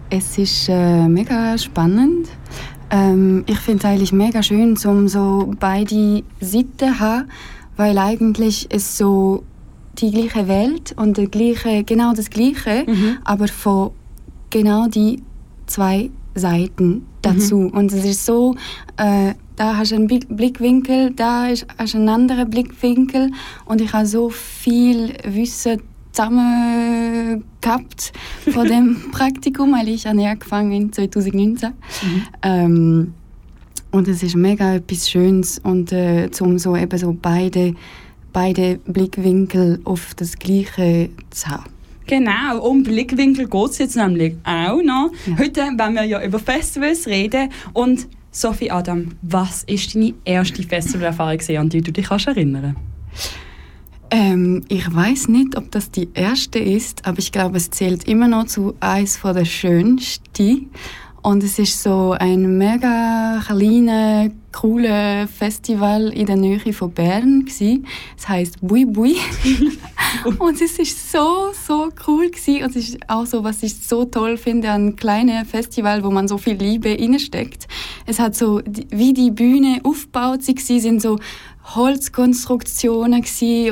Es 0.08 0.38
ist 0.38 0.68
äh, 0.68 1.06
mega 1.06 1.56
spannend. 1.58 2.28
Ähm, 2.90 3.44
ich 3.46 3.58
finde 3.58 3.78
es 3.80 3.84
eigentlich 3.84 4.12
mega 4.12 4.42
schön, 4.42 4.76
um 4.84 5.08
so 5.08 5.52
beide 5.60 6.22
Seiten 6.40 6.78
zu 6.78 6.98
haben, 6.98 7.28
weil 7.76 7.96
eigentlich 7.98 8.70
ist 8.72 8.96
so 8.96 9.44
die 9.98 10.10
gleiche 10.10 10.48
Welt 10.48 10.94
und 10.96 11.16
der 11.16 11.26
gleiche, 11.26 11.84
genau 11.84 12.12
das 12.12 12.30
Gleiche, 12.30 12.86
aber 13.24 13.48
von 13.48 13.90
genau 14.50 14.88
die 14.88 15.22
zwei 15.70 16.10
Seiten 16.34 17.06
dazu. 17.22 17.70
Und 17.72 17.92
es 17.92 18.04
ist 18.04 18.26
so, 18.26 18.54
äh, 18.96 19.34
da 19.56 19.76
hast 19.76 19.90
du 19.92 19.96
einen 19.96 20.06
Blick- 20.06 20.28
Blickwinkel, 20.28 21.12
da 21.14 21.48
hast 21.78 21.94
du 21.94 21.98
einen 21.98 22.08
anderen 22.08 22.48
Blickwinkel 22.48 23.30
und 23.66 23.80
ich 23.80 23.92
habe 23.92 24.06
so 24.06 24.30
viel 24.30 25.14
Wissen 25.24 25.82
zusammen 26.12 27.44
gehabt 27.60 28.12
von 28.52 28.66
dem 28.66 29.10
Praktikum, 29.12 29.72
weil 29.72 29.88
ich 29.88 30.06
habe 30.06 30.26
angefangen 30.26 30.72
in 30.72 30.92
2019. 30.92 31.72
Ähm, 32.42 33.14
und 33.92 34.08
es 34.08 34.22
ist 34.22 34.36
mega 34.36 34.74
etwas 34.74 35.10
Schönes 35.10 35.58
und 35.58 35.92
äh, 35.92 36.30
zum 36.30 36.58
so 36.58 36.76
eben 36.76 36.98
so 36.98 37.16
beide, 37.20 37.74
beide 38.32 38.78
Blickwinkel 38.86 39.80
auf 39.84 40.14
das 40.14 40.38
Gleiche 40.38 41.10
zu 41.30 41.48
haben. 41.48 41.64
Genau, 42.10 42.68
um 42.68 42.82
Blickwinkel 42.82 43.48
geht 43.48 43.70
es 43.70 43.78
jetzt 43.78 43.94
nämlich 43.94 44.34
auch 44.42 44.82
noch. 44.82 45.12
Heute 45.38 45.60
wollen 45.60 45.94
wir 45.94 46.02
ja 46.02 46.20
über 46.20 46.40
Festivals 46.40 47.06
reden. 47.06 47.50
Und 47.72 48.08
Sophie 48.32 48.68
Adam, 48.68 49.12
was 49.22 49.62
ist 49.62 49.94
deine 49.94 50.14
erste 50.24 50.64
Festivalerfahrung, 50.64 51.38
an 51.56 51.68
die 51.68 51.80
du 51.80 51.92
dich 51.92 52.08
kannst 52.08 52.26
erinnern 52.26 52.74
Ähm, 54.10 54.64
ich 54.66 54.92
weiß 54.92 55.28
nicht, 55.28 55.56
ob 55.56 55.70
das 55.70 55.92
die 55.92 56.08
erste 56.12 56.58
ist, 56.58 57.06
aber 57.06 57.20
ich 57.20 57.30
glaube, 57.30 57.58
es 57.58 57.70
zählt 57.70 58.08
immer 58.08 58.26
noch 58.26 58.46
zu 58.46 58.74
eins 58.80 59.16
von 59.16 59.36
der 59.36 59.44
schönsten. 59.44 60.70
Und 61.22 61.42
es 61.44 61.58
ist 61.58 61.82
so 61.82 62.16
ein 62.18 62.56
mega 62.56 63.42
kleiner, 63.46 64.30
cooler 64.52 65.28
Festival 65.28 66.08
in 66.14 66.24
der 66.24 66.36
Nähe 66.36 66.72
von 66.72 66.90
Bern 66.92 67.44
gsi. 67.44 67.82
Es 68.16 68.26
heißt 68.26 68.56
Bui 68.62 68.86
Bui. 68.86 69.16
und 70.38 70.60
es 70.62 70.78
ist 70.78 71.12
so 71.12 71.52
so 71.52 71.90
cool 72.06 72.30
gsi. 72.30 72.62
Und 72.64 72.74
es 72.74 72.88
ist 72.88 72.98
auch 73.06 73.26
so, 73.26 73.44
was 73.44 73.62
ich 73.62 73.76
so 73.76 74.06
toll 74.06 74.38
finde 74.38 74.70
an 74.70 74.96
kleinen 74.96 75.44
Festival, 75.44 76.02
wo 76.02 76.10
man 76.10 76.26
so 76.26 76.38
viel 76.38 76.54
Liebe 76.54 76.96
reinsteckt. 76.98 77.68
Es 78.06 78.18
hat 78.18 78.34
so 78.34 78.62
wie 78.88 79.12
die 79.12 79.30
Bühne 79.30 79.80
aufgebaut 79.84 80.40
sie 80.42 80.80
sind 80.80 81.02
so 81.02 81.18
Holzkonstruktionen 81.74 83.24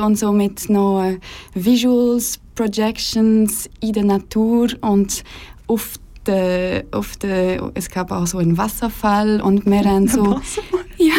und 0.03 0.19
so 0.19 0.33
mit 0.33 0.69
noch 0.69 1.03
äh, 1.03 1.19
Visuals, 1.55 2.39
Projections 2.55 3.71
in 3.81 3.93
der 3.95 4.05
Natur 4.05 4.69
und 4.83 5.25
auf 5.67 5.99
der, 6.29 6.85
auf 6.93 7.17
der, 7.17 7.73
es 7.75 7.91
gab 7.91 8.13
auch 8.13 8.27
so 8.27 8.39
einen 8.39 8.57
Wasserfall 8.59 9.41
und 9.41 9.67
wir 9.67 9.85
haben 9.85 10.07
so 10.07 10.39
ja, 10.99 11.15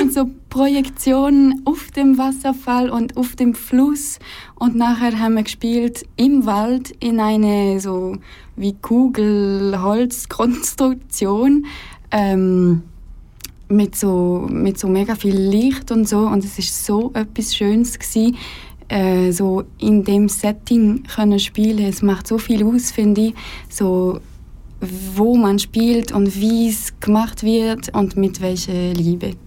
und 0.00 0.12
so 0.12 0.28
Projektionen 0.50 1.62
auf 1.64 1.90
dem 1.92 2.18
Wasserfall 2.18 2.90
und 2.90 3.16
auf 3.16 3.36
dem 3.36 3.54
Fluss. 3.54 4.18
Und 4.56 4.76
nachher 4.76 5.18
haben 5.18 5.34
wir 5.34 5.44
gespielt 5.44 6.04
im 6.16 6.44
Wald 6.46 6.90
in 7.00 7.20
eine 7.20 7.80
so 7.80 8.16
wie 8.56 8.74
Kugelholzkonstruktion 8.74 11.66
ähm, 12.10 12.82
mit 13.68 13.96
so 13.96 14.46
mit 14.50 14.78
so 14.78 14.88
mega 14.88 15.14
viel 15.14 15.36
Licht 15.36 15.90
und 15.90 16.06
so. 16.08 16.18
Und 16.18 16.44
es 16.44 16.58
ist 16.58 16.84
so 16.84 17.12
etwas 17.14 17.54
Schönes 17.54 17.98
gsi 17.98 18.34
äh, 18.88 19.30
so 19.32 19.64
in 19.78 20.04
dem 20.04 20.28
Setting 20.28 21.04
können 21.04 21.38
spielen. 21.38 21.86
Es 21.86 22.02
macht 22.02 22.26
so 22.26 22.38
viel 22.38 22.64
aus 22.64 22.90
finde 22.90 23.20
ich. 23.20 23.34
So 23.68 24.20
wo 25.16 25.36
man 25.36 25.58
spielt 25.58 26.12
und 26.12 26.38
wie 26.40 26.68
es 26.68 26.98
gemacht 27.00 27.42
wird 27.42 27.94
und 27.94 28.16
mit 28.16 28.40
welcher 28.40 28.92
Liebe. 28.92 29.32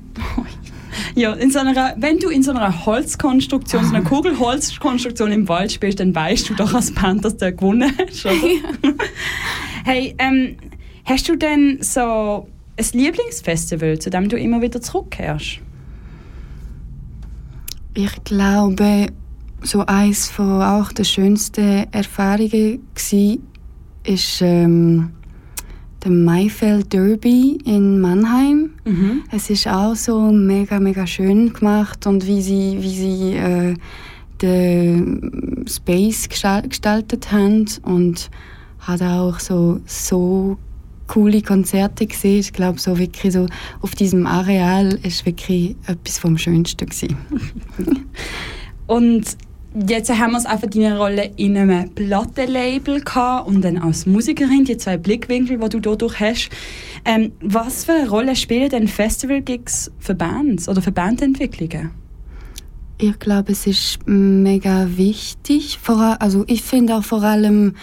Ja, 1.16 1.34
in 1.34 1.52
so 1.52 1.60
einer, 1.60 1.96
wenn 1.98 2.18
du 2.18 2.30
in 2.30 2.42
so 2.42 2.52
einer 2.52 2.86
Holzkonstruktion, 2.86 3.84
so 3.84 3.96
einer 3.96 4.04
Kugelholzkonstruktion 4.04 5.32
im 5.32 5.48
Wald 5.48 5.72
spielst, 5.72 6.00
dann 6.00 6.14
weißt 6.14 6.50
du 6.50 6.56
doch 6.56 6.74
als 6.74 6.92
Band, 6.92 7.24
dass 7.24 7.38
du 7.38 7.52
gewonnen 7.52 7.92
hast, 7.98 8.26
oder? 8.26 8.34
hey, 9.86 10.16
ähm, 10.18 10.58
hast 11.06 11.30
du 11.30 11.36
denn 11.36 11.78
so 11.82 12.48
ein 12.78 12.86
Lieblingsfestival, 12.94 14.00
zu 14.00 14.10
dem 14.10 14.28
du 14.30 14.38
immer 14.38 14.62
wieder 14.62 14.82
zurückkehrst? 14.82 15.60
Ich 17.94 18.24
glaube, 18.24 19.08
so 19.68 19.86
eins 19.86 20.30
von 20.30 20.62
auch 20.62 20.92
der 20.92 21.04
schönsten 21.04 21.86
Erfahrungen 21.92 22.80
gsi 22.96 23.40
ist 24.04 24.42
ähm, 24.42 25.12
der 26.04 26.12
Maifeld 26.12 26.94
Derby 26.94 27.58
in 27.66 28.00
Mannheim. 28.00 28.70
Es 29.32 29.50
ist 29.50 29.68
auch 29.68 29.96
so 29.96 30.32
mega 30.32 30.80
mega 30.80 31.06
schön 31.06 31.52
gemacht 31.52 32.08
und 32.08 32.26
wie 32.26 32.42
sie 32.42 32.78
wie 32.80 32.96
sie 32.96 33.34
äh, 33.34 33.74
den 34.42 35.66
Space 35.68 36.30
gestal- 36.30 36.68
gestaltet 36.68 37.32
haben 37.32 37.66
und 37.84 38.30
hat 38.80 39.02
auch 39.02 39.40
so 39.40 39.82
so 39.86 40.58
coole 41.08 41.42
Konzerte 41.42 42.06
gesehen. 42.06 42.40
Ich 42.40 42.54
glaube 42.54 42.80
so 42.80 42.98
wirklich 42.98 43.34
so 43.34 43.48
auf 43.82 43.96
diesem 43.96 44.28
Areal 44.28 44.98
ist 45.04 45.26
wirklich 45.26 45.76
etwas 45.88 46.20
vom 46.20 46.38
Schönsten 46.38 46.86
gewesen. 46.86 47.18
Und 48.88 49.38
jetzt 49.88 50.10
haben 50.10 50.32
wir 50.32 50.38
es 50.38 50.46
einfach 50.46 50.70
deine 50.70 50.98
Rolle 50.98 51.32
in 51.38 51.58
einem 51.58 51.90
Plattenlabel 51.94 53.02
gehabt 53.02 53.48
und 53.48 53.62
dann 53.62 53.78
als 53.78 54.06
Musikerin, 54.06 54.66
die 54.66 54.78
zwei 54.78 54.98
Blickwinkel, 54.98 55.58
die 55.58 55.70
du 55.70 55.80
dadurch 55.80 56.20
hast. 56.20 56.50
Ähm, 57.06 57.34
was 57.42 57.86
für 57.86 57.94
eine 57.94 58.10
Rolle 58.10 58.36
spielen 58.36 58.70
denn 58.70 58.88
Festival-Gigs 58.88 59.92
für 60.00 60.16
Bands 60.16 60.68
oder 60.68 60.82
für 60.82 60.92
Bandentwicklungen? 60.92 61.92
Ich 63.00 63.20
glaube, 63.20 63.52
es 63.52 63.68
ist 63.68 64.00
mega 64.08 64.88
wichtig. 64.98 65.78
Vor, 65.82 66.18
also 66.20 66.44
ich 66.48 66.64
finde 66.64 66.96
auch 66.96 67.04
vor 67.04 67.22
allem 67.22 67.76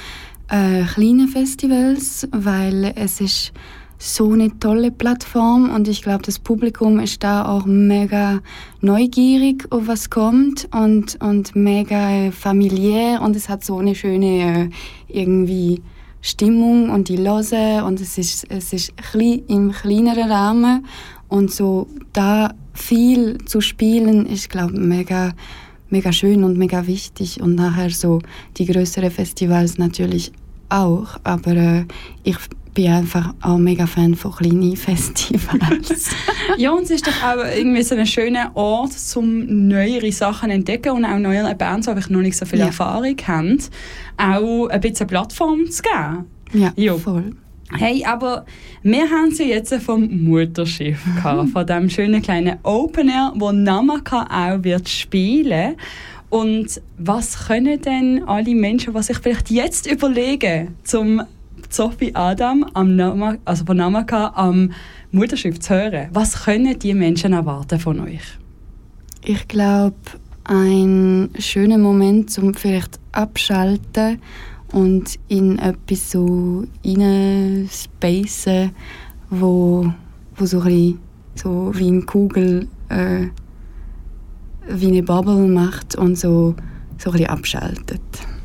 äh, 0.49 0.83
kleine 0.83 1.29
Festivals, 1.29 2.27
weil 2.33 2.93
es 2.97 3.21
ist 3.21 3.53
so 3.99 4.33
eine 4.33 4.59
tolle 4.59 4.91
Plattform 4.91 5.71
und 5.71 5.89
ich 5.89 6.03
glaube, 6.03 6.25
das 6.25 6.39
Publikum 6.39 6.99
ist 6.99 7.23
da 7.23 7.47
auch 7.47 7.65
mega 7.65 8.41
neugierig, 8.81 9.67
auf 9.71 9.87
was 9.87 10.11
kommt 10.11 10.69
und, 10.75 11.21
und 11.23 11.57
mega 11.57 12.11
äh, 12.11 12.33
familiär 12.33 13.23
und 13.23 13.37
es 13.37 13.49
hat 13.49 13.65
so 13.65 13.79
eine 13.79 13.95
schöne 13.95 14.69
äh, 14.69 14.71
irgendwie 15.09 15.81
Stimmung 16.21 16.91
und 16.91 17.09
die 17.09 17.17
Lose 17.17 17.85
und 17.85 18.01
es 18.01 18.19
ist, 18.19 18.47
es 18.51 18.73
ist 18.73 18.93
im 19.49 19.73
kleineren 19.73 20.31
Rahmen 20.31 20.87
und 21.29 21.51
so 21.51 21.87
da 22.13 22.55
viel 22.73 23.39
zu 23.45 23.61
spielen 23.61 24.27
ist, 24.27 24.51
glaube 24.51 24.79
mega, 24.79 25.33
mega 25.91 26.13
schön 26.13 26.43
und 26.43 26.57
mega 26.57 26.87
wichtig 26.87 27.41
und 27.41 27.55
nachher 27.55 27.91
so 27.91 28.21
die 28.57 28.67
größeren 28.67 29.11
Festivals 29.11 29.79
natürlich 29.79 30.33
auch, 30.69 31.19
aber 31.25 31.53
äh, 31.53 31.85
ich 32.25 32.37
bin 32.75 32.91
einfach 32.91 33.33
auch 33.41 33.57
mega 33.57 33.87
Fan 33.87 34.15
von 34.17 34.33
kleinen 34.33 34.77
Festivals. 35.29 36.11
Ja, 36.59 36.73
und 36.73 36.83
es 36.83 36.91
ist 36.91 37.07
doch 37.07 37.23
auch 37.23 37.45
irgendwie 37.57 37.83
so 37.83 37.95
ein 37.95 38.07
schöner 38.07 38.51
Ort, 38.55 38.91
um 39.17 39.69
neuere 39.69 40.11
Sachen 40.13 40.51
zu 40.51 40.55
entdecken 40.57 40.91
und 40.93 41.05
auch 41.05 41.19
neue 41.19 41.55
Bands, 41.55 41.87
die 41.87 41.99
ich 41.99 42.11
noch 42.11 42.21
nicht 42.21 42.37
so 42.37 42.45
viel 42.47 42.59
Ja. 42.59 42.67
Erfahrung 42.67 43.17
haben, 43.27 43.59
auch 44.17 44.67
ein 44.69 44.81
bisschen 44.81 45.07
Plattform 45.07 45.71
zu 45.71 45.83
geben. 45.83 46.25
ja, 46.53 46.73
Jo. 46.77 46.99
voll. 46.99 47.31
Hey, 47.77 48.05
aber 48.05 48.45
wir 48.83 49.09
haben 49.11 49.31
sie 49.33 49.45
jetzt 49.49 49.75
vom 49.77 50.07
Mutterschiff 50.25 51.03
gehabt, 51.17 51.49
von 51.51 51.67
dem 51.67 51.89
schönen 51.89 52.21
kleinen 52.23 52.59
Open 52.63 53.09
Air, 53.09 53.33
wo 53.37 53.51
Namaka 53.53 54.27
auch 54.31 54.63
wird 54.63 54.89
spielen. 54.89 55.75
Und 56.29 56.81
was 56.99 57.47
können 57.47 57.81
denn 57.81 58.23
alle 58.27 58.55
Menschen, 58.55 58.93
die 58.95 59.03
sich 59.03 59.19
vielleicht 59.19 59.51
jetzt 59.51 59.91
überlegen, 59.91 60.75
zum 60.85 61.23
Sophie 61.75 62.15
Adam 62.15 62.65
am 62.75 62.95
Nama, 62.95 63.37
also 63.45 63.65
von 63.65 63.77
Namaka 63.77 64.33
am 64.37 64.71
Mutterschiff 65.11 65.59
zu 65.59 65.75
hören, 65.75 66.09
was 66.13 66.45
können 66.45 66.79
die 66.79 66.95
Menschen 66.95 67.33
erwarten 67.33 67.81
von 67.81 67.99
euch? 67.99 68.23
Ich 69.25 69.49
glaube, 69.49 69.97
ein 70.45 71.31
schöner 71.37 71.79
Moment 71.79 72.31
zum 72.31 72.55
vielleicht 72.55 73.01
abschalten 73.11 74.21
und 74.71 75.19
in 75.27 75.59
etwas 75.59 76.13
so 76.13 76.65
spacen, 77.69 78.71
wo, 79.31 79.93
wo 80.37 80.47
so 80.47 80.61
ein 80.61 81.01
so 81.35 81.73
wie 81.75 81.89
eine 81.89 82.03
Kugel 82.03 82.69
äh, 82.89 83.27
wie 84.69 84.87
eine 84.87 85.03
Bubble 85.03 85.49
macht 85.49 85.97
und 85.97 86.17
so, 86.17 86.55
so 86.99 87.11
ein 87.11 87.13
bisschen 87.13 87.31
abschaltet. 87.31 88.01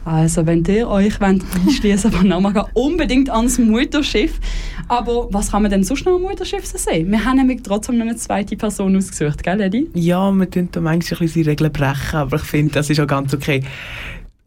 Also, 0.10 0.48
wenn 0.48 0.66
ihr 0.66 0.88
euch 0.90 1.22
wollt 1.22 1.44
einschliessen 1.68 2.12
von 2.12 2.28
Namaka, 2.28 2.68
unbedingt 2.74 3.30
ans 3.30 3.60
Mutterschiff. 3.60 4.40
Aber 4.88 5.32
was 5.32 5.52
kann 5.52 5.62
man 5.62 5.70
denn 5.70 5.84
sonst 5.84 6.04
noch 6.04 6.16
am 6.16 6.24
Mutterschiff 6.24 6.66
so 6.66 6.80
sehen? 6.80 7.12
Wir 7.12 7.24
haben 7.24 7.38
nämlich 7.38 7.62
trotzdem 7.62 8.00
noch 8.00 8.08
eine 8.08 8.16
zweite 8.16 8.58
Person 8.58 8.98
ausgesucht, 8.98 9.44
gell, 9.44 9.62
Eddie? 9.62 9.88
Ja, 9.94 10.32
wir 10.32 10.50
tun 10.50 10.70
da 10.72 10.82
manchmal 10.82 11.30
ein 11.30 11.44
Regeln 11.44 11.72
brechen, 11.72 12.16
aber 12.16 12.38
ich 12.38 12.42
finde, 12.42 12.74
das 12.74 12.90
ist 12.90 13.00
auch 13.00 13.06
ganz 13.06 13.36
okay. 13.36 13.62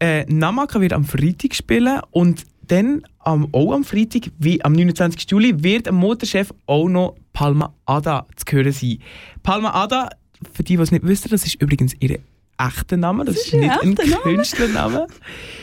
Äh, 0.01 0.25
Namaka 0.25 0.81
wird 0.81 0.91
am 0.91 1.05
Freitag 1.05 1.55
spielen 1.55 2.01
und 2.11 2.43
dann 2.67 3.03
am, 3.19 3.47
auch 3.53 3.71
am 3.71 3.85
Freitag, 3.85 4.31
wie 4.39 4.61
am 4.65 4.73
29. 4.73 5.31
Juli, 5.31 5.63
wird 5.63 5.87
am 5.87 5.95
Motorchef 5.95 6.53
auch 6.65 6.89
noch 6.89 7.15
Palma 7.31 7.73
Ada 7.85 8.27
zu 8.35 8.53
hören 8.53 8.73
sein. 8.73 8.97
Palma 9.43 9.73
Ada, 9.73 10.09
für 10.53 10.63
die, 10.63 10.75
die 10.75 10.83
es 10.83 10.91
nicht 10.91 11.07
wissen, 11.07 11.29
das 11.31 11.45
ist 11.45 11.61
übrigens 11.61 11.93
ihre 12.01 12.19
echter 12.57 12.97
Name, 12.97 13.25
das, 13.25 13.35
ist 13.35 13.53
ihr 13.53 13.61
nicht 13.61 13.83
ein? 13.83 13.95
Künstlername. 13.95 15.07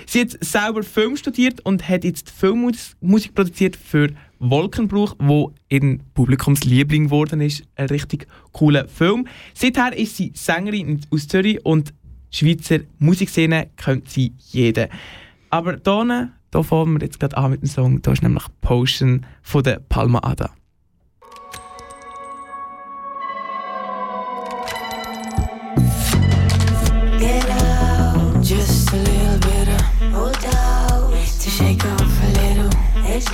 Sie 0.07 0.21
hat 0.21 0.37
selber 0.41 0.83
Film 0.83 1.17
studiert 1.17 1.61
und 1.65 1.89
hat 1.89 2.05
jetzt 2.05 2.31
Filmmusik 2.31 3.35
produziert 3.35 3.77
für 3.77 4.09
Wolkenbruch, 4.39 5.15
wo 5.19 5.53
ihren 5.69 6.03
Publikumsliebling 6.15 7.05
geworden 7.05 7.41
ist. 7.41 7.63
Ein 7.77 7.87
richtig 7.87 8.27
cooler 8.53 8.89
Film. 8.89 9.29
Seither 9.55 9.97
ist 9.97 10.17
sie 10.17 10.33
Sängerin 10.35 11.01
aus 11.11 11.29
Zürich 11.29 11.65
und 11.65 11.93
Schweizer 12.31 12.81
Musikszene 12.99 13.71
kennt 13.77 14.09
sie 14.09 14.35
jeder. 14.51 14.89
Aber 15.51 15.73
hier, 15.85 16.31
hier 16.53 16.65
fangen 16.65 16.95
wir 16.95 17.05
jetzt 17.05 17.21
gerade 17.21 17.37
an 17.37 17.51
mit 17.51 17.63
dem 17.63 17.69
Song. 17.69 18.03
Da 18.03 18.13
ist 18.13 18.23
nämlich 18.23 18.45
Potion 18.61 19.27
von 19.43 19.63
der 19.63 19.81
Palma 19.81 20.21
Ada. 20.23 20.51
Off 31.85 32.23
a 32.23 32.29
little. 32.41 32.71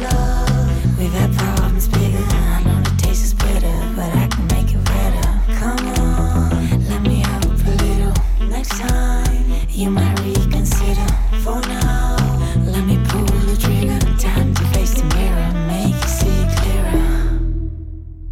Love. 0.01 0.99
We've 0.99 1.13
had 1.13 1.33
problems 1.37 1.87
bigger. 1.87 2.19
I 2.19 2.63
know 2.65 2.81
the 2.83 2.95
taste 2.99 3.25
is 3.25 3.35
bitter, 3.35 3.77
but 3.95 4.11
I 4.23 4.27
can 4.27 4.47
make 4.49 4.75
it 4.75 4.85
better. 4.85 5.27
Come 5.61 5.87
on, 6.01 6.89
let 6.89 7.03
me 7.03 7.21
help 7.21 7.45
a 7.45 7.75
little. 7.85 8.49
Next 8.49 8.71
time, 8.81 9.45
you 9.71 9.91
might 9.91 10.19
reconsider. 10.21 11.07
For 11.45 11.61
now, 11.69 12.17
let 12.65 12.85
me 12.85 12.99
pull 13.09 13.25
the 13.47 13.57
trigger. 13.57 14.01
Time 14.19 14.55
to 14.55 14.65
face 14.75 14.95
the 14.95 15.05
mirror, 15.15 15.53
make 15.69 15.95
you 15.95 16.09
see 16.21 16.47
clearer. 16.57 17.41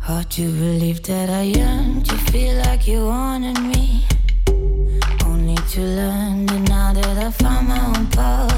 Hard 0.00 0.30
to 0.30 0.42
believe 0.42 1.02
that 1.04 1.30
I. 1.30 1.42
You 1.42 2.18
feel 2.32 2.56
like 2.66 2.88
you 2.88 3.06
wanted 3.06 3.60
me. 3.60 4.04
Only 5.24 5.56
to 5.72 5.80
learn 5.80 6.46
that 6.46 6.68
now 6.68 6.92
that 6.92 7.16
I 7.16 7.30
found 7.30 7.68
my 7.68 7.80
own 7.86 8.06
path, 8.08 8.53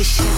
Ocean. 0.00 0.29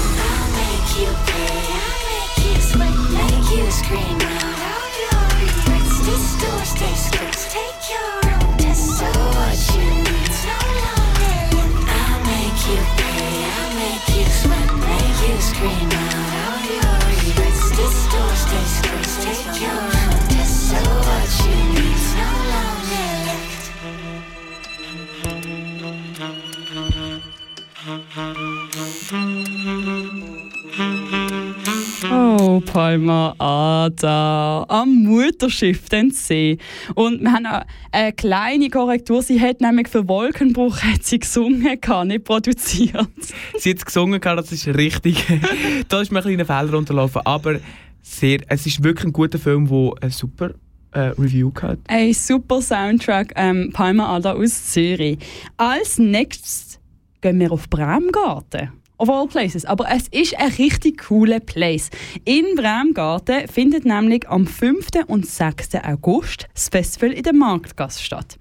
Oh, 32.92 32.98
Palma 32.98 33.34
Ada 33.38 34.66
am 34.68 35.04
Mutterschiff, 35.04 35.88
den 35.88 36.10
See. 36.10 36.58
Und 36.94 37.22
wir 37.22 37.32
haben 37.32 37.64
eine 37.90 38.12
kleine 38.12 38.68
Korrektur. 38.68 39.22
Sie 39.22 39.40
hat 39.40 39.62
nämlich 39.62 39.88
für 39.88 40.06
Wolkenbruch 40.06 40.76
hat 40.82 41.02
sie 41.02 41.18
gesungen, 41.18 41.80
gehabt, 41.80 42.08
nicht 42.08 42.24
produziert. 42.24 43.08
Sie 43.56 43.70
hat 43.70 43.78
es 43.78 43.84
gesungen, 43.86 44.20
gehabt, 44.20 44.40
das 44.40 44.52
ist 44.52 44.66
richtig. 44.66 45.24
da 45.88 46.02
ist 46.02 46.12
mir 46.12 46.18
ein 46.18 46.36
kleiner 46.36 46.44
Fehler 46.44 46.76
unterlaufen. 46.76 47.22
Aber 47.24 47.60
sehr, 48.02 48.40
es 48.48 48.66
ist 48.66 48.84
wirklich 48.84 49.06
ein 49.06 49.12
guter 49.12 49.38
Film, 49.38 49.66
der 49.68 49.92
eine 50.02 50.10
super 50.10 50.50
äh, 50.90 51.00
Review 51.18 51.50
hat. 51.62 51.78
Ein 51.88 52.12
super 52.12 52.60
Soundtrack, 52.60 53.32
ähm, 53.36 53.70
Palma 53.72 54.14
Ada 54.14 54.34
aus 54.34 54.72
Zürich. 54.72 55.18
Als 55.56 55.98
nächstes 55.98 56.78
gehen 57.22 57.40
wir 57.40 57.52
auf 57.52 57.70
Bremgarten. 57.70 58.81
Of 59.02 59.10
all 59.10 59.26
places. 59.26 59.64
Aber 59.64 59.86
es 59.90 60.06
ist 60.12 60.38
ein 60.38 60.52
richtig 60.58 61.08
cooler 61.08 61.40
Place. 61.40 61.90
In 62.24 62.54
Bremgarten 62.54 63.48
findet 63.48 63.84
nämlich 63.84 64.28
am 64.28 64.46
5. 64.46 64.90
und 65.08 65.26
6. 65.26 65.74
August 65.82 66.46
das 66.54 66.68
Festival 66.68 67.10
in 67.10 67.24
der 67.24 67.32
Marktgasse 67.32 68.00
statt. 68.00 68.38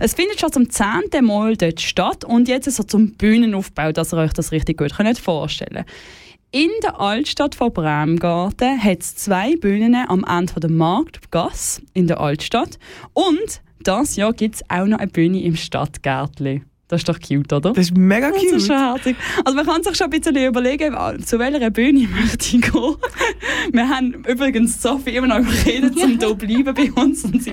Es 0.00 0.14
findet 0.14 0.40
schon 0.40 0.50
zum 0.50 0.68
10. 0.68 1.24
Mal 1.24 1.56
dort 1.56 1.80
statt 1.80 2.24
und 2.24 2.48
jetzt 2.48 2.68
so 2.72 2.82
zum 2.82 3.12
Bühnenaufbau, 3.12 3.92
dass 3.92 4.12
ihr 4.12 4.16
euch 4.16 4.32
das 4.32 4.50
richtig 4.50 4.78
gut 4.78 4.96
könnt 4.96 5.16
vorstellen 5.16 5.84
in 6.50 6.70
der 6.82 6.98
Altstadt 6.98 7.54
von 7.54 7.72
Bremgarten 7.72 8.82
hat 8.82 9.02
es 9.02 9.14
zwei 9.14 9.54
Bühnen 9.54 9.94
am 9.94 10.24
Ende 10.24 10.58
der 10.58 10.68
Marktgasse 10.68 11.82
in 11.94 12.08
der 12.08 12.18
Altstadt. 12.18 12.80
Und 13.12 13.62
das 13.84 14.16
Jahr 14.16 14.32
gibt 14.32 14.56
es 14.56 14.64
auch 14.68 14.86
noch 14.86 14.98
eine 14.98 15.06
Bühne 15.06 15.40
im 15.44 15.54
Stadtgärtli. 15.54 16.62
Das 16.90 17.02
ist 17.02 17.08
doch 17.08 17.20
cute, 17.20 17.52
oder? 17.52 17.72
Das 17.72 17.86
ist 17.86 17.96
mega 17.96 18.30
Das 18.30 18.40
cute. 18.40 18.52
ist 18.54 18.66
schon 18.66 18.76
herzig. 18.76 19.16
Also 19.44 19.54
man 19.56 19.64
kann 19.64 19.80
sich 19.84 19.96
schon 19.96 20.08
ein 20.08 20.20
bisschen 20.20 20.34
überlegen, 20.36 20.92
zu 21.24 21.38
welcher 21.38 21.70
Bühne 21.70 22.08
möchte 22.20 22.56
ich 22.56 22.62
gehen. 22.62 22.96
Wir 23.70 23.88
haben 23.88 24.24
übrigens 24.26 24.82
Sophie 24.82 25.10
immer 25.10 25.28
noch 25.28 25.38
geredet, 25.38 25.94
um 26.02 26.18
hier 26.18 26.34
bleiben 26.34 26.74
bei 26.74 26.90
uns. 27.00 27.24
Und 27.24 27.44
sie 27.44 27.52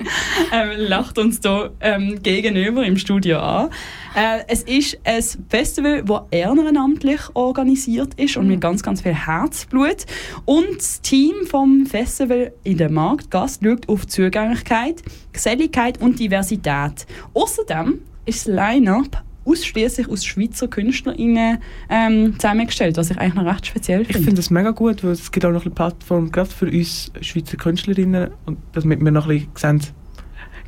ähm, 0.50 0.70
lacht 0.88 1.18
uns 1.18 1.38
hier 1.40 1.70
ähm, 1.78 2.20
gegenüber 2.20 2.84
im 2.84 2.98
Studio 2.98 3.38
an. 3.38 3.70
Äh, 4.16 4.40
es 4.48 4.64
ist 4.64 4.98
ein 5.04 5.22
Festival, 5.48 6.02
das 6.02 6.22
ehrenamtlich 6.32 7.20
organisiert 7.34 8.14
ist 8.14 8.36
und 8.36 8.48
mit 8.48 8.60
ganz, 8.60 8.82
ganz 8.82 9.02
viel 9.02 9.14
Herzblut. 9.14 10.06
Und 10.46 10.78
das 10.78 11.00
Team 11.00 11.46
vom 11.48 11.86
Festival 11.86 12.52
in 12.64 12.78
der 12.78 12.90
Marktgasse 12.90 13.60
schaut 13.62 13.88
auf 13.88 14.04
Zugänglichkeit, 14.08 15.00
Geselligkeit 15.32 16.00
und 16.00 16.18
Diversität. 16.18 17.06
Außerdem 17.34 18.00
ist 18.26 18.48
das 18.48 18.54
Line-Up 18.54 19.27
ausschließlich 19.48 20.08
aus 20.08 20.24
Schweizer 20.24 20.68
KünstlerInnen 20.68 21.58
ähm, 21.88 22.34
zusammengestellt, 22.38 22.96
was 22.96 23.10
ich 23.10 23.18
eigentlich 23.18 23.34
noch 23.34 23.46
recht 23.46 23.66
speziell 23.66 24.02
Ich 24.02 24.08
finde. 24.08 24.22
finde 24.22 24.36
das 24.36 24.50
mega 24.50 24.70
gut, 24.70 25.02
weil 25.04 25.12
es 25.12 25.30
gibt 25.32 25.46
auch 25.46 25.52
noch 25.52 25.64
eine 25.64 25.74
Plattform, 25.74 26.30
gerade 26.30 26.50
für 26.50 26.66
uns 26.66 27.10
Schweizer 27.20 27.56
Künstlerinnen, 27.56 28.30
und 28.46 28.58
damit 28.72 29.00
wir 29.02 29.10
noch 29.10 29.28
ein 29.28 29.46
bisschen 29.52 29.80
sehen, 29.80 29.92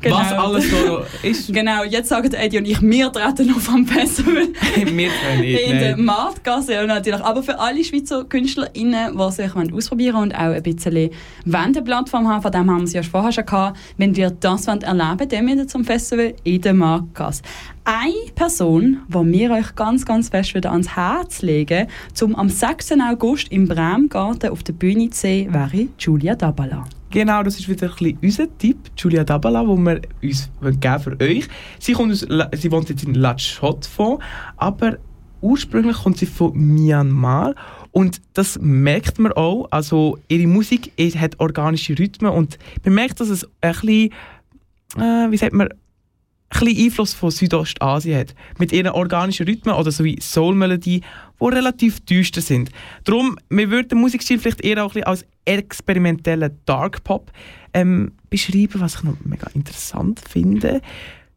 Genau. 0.01 0.17
was 0.17 0.33
alles 0.33 0.71
so 0.71 1.01
ist. 1.21 1.53
Genau, 1.53 1.83
jetzt 1.83 2.09
sagen 2.09 2.31
Eddie 2.33 2.57
und 2.57 2.65
ich, 2.65 2.81
wir 2.81 3.11
treten 3.11 3.53
auf 3.53 3.69
am 3.69 3.85
Festival 3.85 4.47
wir 4.75 4.85
können 4.85 5.41
nicht. 5.41 5.67
in 5.67 5.79
der. 5.79 5.97
Marktgasse. 5.97 6.85
Natürlich. 6.85 7.21
Aber 7.21 7.43
für 7.43 7.59
alle 7.59 7.83
Schweizer 7.83 8.25
KünstlerInnen, 8.25 9.17
die 9.17 9.31
sich 9.31 9.55
wollen 9.55 9.73
ausprobieren 9.73 10.15
und 10.15 10.35
auch 10.35 10.53
ein 10.53 10.63
bisschen 10.63 11.09
Wendeplattform 11.45 12.27
haben, 12.27 12.41
von 12.41 12.51
dem 12.51 12.69
haben 12.69 12.79
wir 12.79 12.85
es 12.85 12.93
ja 12.93 13.03
vorher 13.03 13.31
schon 13.31 13.45
gehabt, 13.45 13.77
wenn 13.97 14.15
wir 14.15 14.31
das 14.31 14.67
wollen 14.67 14.81
erleben 14.81 15.29
dann 15.29 15.47
wieder 15.47 15.67
zum 15.67 15.83
Festival 15.83 16.33
in 16.43 16.61
der 16.61 16.73
Marktgasse. 16.73 17.43
Eine 17.83 18.13
Person, 18.35 18.99
die 19.07 19.33
wir 19.33 19.51
euch 19.51 19.75
ganz, 19.75 20.05
ganz 20.05 20.29
fest 20.29 20.53
wieder 20.53 20.71
ans 20.71 20.95
Herz 20.95 21.41
legen, 21.41 21.87
zum 22.13 22.35
am 22.35 22.49
6. 22.49 22.93
August 23.09 23.51
im 23.51 23.67
Bremgarten 23.67 24.49
auf 24.49 24.63
der 24.63 24.73
Bühne 24.73 25.09
zu 25.09 25.21
sehen, 25.21 25.53
wäre 25.53 25.87
Julia 25.97 26.35
Dabala. 26.35 26.85
Genau, 27.11 27.43
das 27.43 27.59
ist 27.59 27.67
wieder 27.67 27.91
ein 27.99 28.17
unser 28.21 28.57
Tipp, 28.57 28.77
Julia 28.97 29.25
Dabala, 29.25 29.63
den 29.63 29.83
wir 29.83 30.01
uns 30.23 30.49
geben 30.61 30.99
für 30.99 31.19
euch. 31.19 31.45
Sie, 31.77 31.91
kommt 31.91 32.13
aus, 32.13 32.25
sie 32.53 32.71
wohnt 32.71 32.87
jetzt 32.87 33.03
in 33.03 33.15
La 33.15 33.35
Chaux-de-Fonds, 33.35 34.23
aber 34.55 34.97
ursprünglich 35.41 35.97
kommt 35.97 36.17
sie 36.17 36.25
von 36.25 36.53
Myanmar 36.53 37.53
und 37.91 38.21
das 38.33 38.57
merkt 38.61 39.19
man 39.19 39.33
auch. 39.33 39.67
Also 39.71 40.19
ihre 40.29 40.47
Musik 40.47 40.93
hat 41.17 41.37
organische 41.39 41.99
Rhythmen 41.99 42.31
und 42.31 42.57
man 42.85 42.93
merkt, 42.93 43.19
dass 43.19 43.27
es 43.27 43.43
ein 43.59 43.73
bisschen, 43.73 44.11
äh, 44.97 45.31
wie 45.31 45.37
sagt 45.37 45.51
man, 45.51 45.67
bisschen 46.59 46.85
Einfluss 46.85 47.13
von 47.13 47.31
Südostasien 47.31 48.19
hat. 48.19 48.35
Mit 48.57 48.71
ihren 48.71 48.91
organischen 48.91 49.47
Rhythmen 49.47 49.75
oder 49.75 49.91
so 49.91 50.03
wie 50.03 50.19
Soul-Melodie, 50.21 51.01
die 51.39 51.45
relativ 51.45 51.99
düster 52.01 52.41
sind. 52.41 52.69
Darum, 53.03 53.37
wir 53.49 53.69
würden 53.71 53.89
den 53.89 53.99
Musikstil 53.99 54.39
vielleicht 54.39 54.61
eher 54.61 54.83
auch 54.83 54.89
ein 54.91 55.01
bisschen 55.01 55.07
als 55.07 55.25
experimentellen 55.45 56.59
Dark 56.65 57.03
Pop 57.03 57.31
ähm, 57.73 58.11
beschreiben, 58.29 58.79
was 58.79 58.95
ich 58.95 59.03
noch 59.03 59.15
mega 59.23 59.47
interessant 59.53 60.21
finde. 60.27 60.81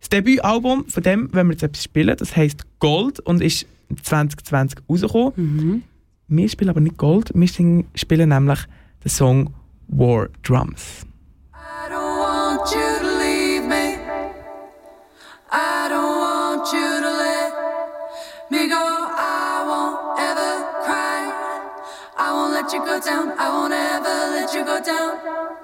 Das 0.00 0.08
Debütalbum, 0.10 0.86
von 0.86 1.02
dem 1.02 1.30
wenn 1.32 1.46
wir 1.46 1.52
jetzt 1.52 1.62
etwas 1.62 1.84
spielen, 1.84 2.14
das 2.16 2.36
heisst 2.36 2.66
Gold 2.78 3.20
und 3.20 3.40
ist 3.40 3.66
2020 4.02 4.80
rausgekommen. 4.88 5.32
Wir 6.28 6.48
spielen 6.48 6.70
aber 6.70 6.80
nicht 6.80 6.96
Gold, 6.96 7.30
wir 7.34 7.48
singen, 7.48 7.86
spielen 7.94 8.30
nämlich 8.30 8.58
den 9.02 9.10
Song 9.10 9.54
War 9.88 10.28
Drums. 10.42 11.06
Me 18.50 18.68
go. 18.68 18.74
I 18.76 19.64
won't 19.68 20.20
ever 20.20 20.52
cry. 20.84 21.22
I 22.16 22.32
won't 22.32 22.52
let 22.52 22.72
you 22.72 22.80
go 22.80 23.00
down. 23.00 23.32
I 23.38 23.48
won't 23.50 23.72
ever 23.72 24.16
let 24.36 24.54
you 24.54 24.64
go 24.64 24.80
down. 24.80 25.63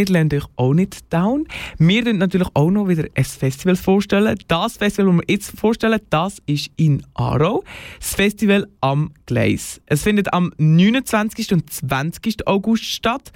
Wir 0.00 0.14
lassen 0.14 0.34
euch 0.34 0.46
auch 0.56 0.72
nicht 0.72 1.12
down. 1.12 1.46
Wir 1.78 2.04
werden 2.06 2.18
natürlich 2.18 2.48
auch 2.54 2.70
noch 2.70 2.88
wieder 2.88 3.04
ein 3.14 3.24
Festival 3.24 3.76
vorstellen. 3.76 4.38
Das 4.48 4.78
Festival, 4.78 5.12
das 5.12 5.16
wir 5.16 5.34
jetzt 5.34 5.58
vorstellen, 5.58 6.00
das 6.08 6.38
ist 6.46 6.70
in 6.76 7.02
Aarau. 7.14 7.62
Das 7.98 8.14
Festival 8.14 8.66
am 8.80 9.12
Gleis. 9.26 9.80
Es 9.86 10.02
findet 10.02 10.32
am 10.32 10.52
29. 10.56 11.52
und 11.52 11.70
20. 11.70 12.46
August 12.46 12.84
statt. 12.84 13.30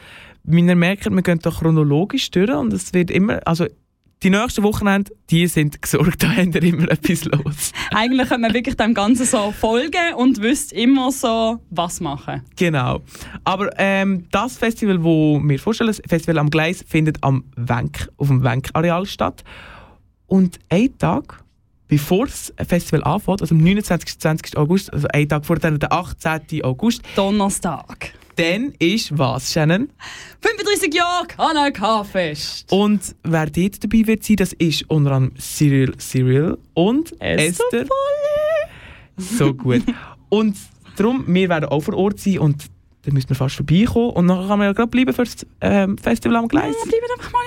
Ihr 0.46 0.76
merkt, 0.76 1.10
wir 1.10 1.22
gehen 1.22 1.38
da 1.40 1.50
chronologisch 1.50 2.30
durch 2.30 2.50
und 2.50 2.72
es 2.72 2.92
wird 2.94 3.10
immer, 3.10 3.40
also 3.46 3.66
die 4.24 4.30
nächsten 4.30 4.62
Wochenende, 4.62 5.12
die 5.28 5.46
sind 5.46 5.80
gesorgt, 5.82 6.22
da 6.22 6.30
haben 6.30 6.54
wir 6.54 6.62
immer 6.62 6.90
etwas 6.90 7.26
los. 7.26 7.72
Eigentlich 7.90 8.30
kann 8.30 8.40
man 8.40 8.54
wirklich 8.54 8.74
dem 8.74 8.94
Ganzen 8.94 9.26
so 9.26 9.52
folgen 9.52 10.14
und 10.16 10.40
wüsst 10.40 10.72
immer 10.72 11.12
so, 11.12 11.60
was 11.68 12.00
machen. 12.00 12.42
Genau. 12.56 13.02
Aber 13.44 13.70
ähm, 13.76 14.26
das 14.30 14.56
Festival, 14.56 15.04
wo 15.04 15.40
wir 15.44 15.58
vorstellen, 15.58 15.88
das 15.88 16.00
Festival 16.08 16.38
am 16.38 16.48
Gleis, 16.48 16.82
findet 16.88 17.22
am 17.22 17.44
Wenk, 17.54 18.08
auf 18.16 18.28
dem 18.28 18.42
Wenk-Areal 18.42 19.04
statt. 19.04 19.44
Und 20.26 20.58
einen 20.70 20.96
Tag, 20.96 21.44
bevor 21.86 22.24
das 22.24 22.52
Festival 22.66 23.04
anfängt, 23.04 23.42
also 23.42 23.54
am 23.54 23.62
29. 23.62 24.18
20. 24.18 24.56
August, 24.56 24.90
also 24.90 25.06
einen 25.08 25.28
Tag 25.28 25.44
vor 25.44 25.56
dann, 25.56 25.78
der 25.78 25.92
18. 25.92 26.64
August, 26.64 27.02
Donnerstag. 27.14 28.14
Dann 28.36 28.72
ist 28.78 29.16
was, 29.16 29.52
Shannon? 29.52 29.88
35 30.40 30.94
Jahre 30.94 31.26
Kanaka-Fest. 31.26 32.70
Und 32.72 33.14
wer 33.22 33.46
dort 33.46 33.82
dabei 33.82 34.06
wird 34.06 34.24
sein, 34.24 34.36
das 34.36 34.52
ist 34.54 34.88
unter 34.90 35.12
anderem 35.12 35.38
Cyril 35.38 35.96
Cyril 35.98 36.58
und 36.74 37.12
Esther 37.20 37.82
Esther. 37.82 37.86
So 39.16 39.54
gut. 39.54 39.82
Und 40.28 40.56
darum, 40.96 41.24
wir 41.26 41.48
werden 41.48 41.66
auch 41.66 41.80
vor 41.80 41.94
Ort 41.94 42.20
sein 42.20 42.38
und 42.38 42.64
dann 43.04 43.14
müssen 43.14 43.28
wir 43.28 43.36
fast 43.36 43.56
vorbeikommen 43.56 44.10
und 44.10 44.28
dann 44.28 44.48
kann 44.48 44.58
man 44.58 44.68
ja 44.68 44.72
gerade 44.72 44.88
bleiben 44.88 45.12
für 45.12 45.24
das 45.24 45.46
ähm, 45.60 45.98
Festival 45.98 46.36
am 46.36 46.48
Gleis. 46.48 46.74
Ja, 46.84 46.90
bleiben 46.90 47.06
einfach 47.16 47.32
mal 47.32 47.42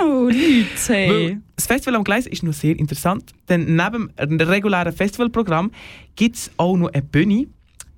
in 0.00 0.24
Leute. 0.24 0.94
Hey. 0.94 1.38
Das 1.56 1.66
Festival 1.66 1.96
am 1.96 2.04
Gleis 2.04 2.26
ist 2.26 2.42
noch 2.42 2.54
sehr 2.54 2.78
interessant, 2.78 3.32
denn 3.48 3.76
neben 3.76 4.10
dem 4.18 4.40
regulären 4.40 4.92
Festivalprogramm 4.92 5.70
gibt 6.16 6.36
es 6.36 6.50
auch 6.56 6.76
noch 6.76 6.92
eine 6.92 7.02
Bühne, 7.02 7.46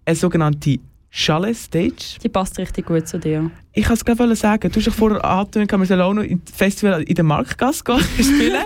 eine 0.05 0.17
sogenannte 0.17 0.79
Chalet 1.17 1.57
Stage. 1.57 2.19
Die 2.23 2.29
passt 2.29 2.59
richtig 2.59 2.85
gut 2.85 3.09
zu 3.09 3.19
dir. 3.19 3.51
Ich 3.73 3.85
kann 3.85 3.95
es 3.95 4.05
gerade 4.05 4.37
sagen, 4.37 4.71
du 4.71 4.77
hast 4.79 4.87
dich 4.87 4.95
vorher 4.95 5.25
angetönt, 5.25 5.73
wir 5.73 5.87
sollen 5.87 6.03
auch 6.03 6.13
noch 6.13 6.23
im 6.23 6.43
Festival 6.45 7.03
in 7.05 7.15
der 7.15 7.25
Marktgasse 7.25 7.83
spielen. 8.19 8.65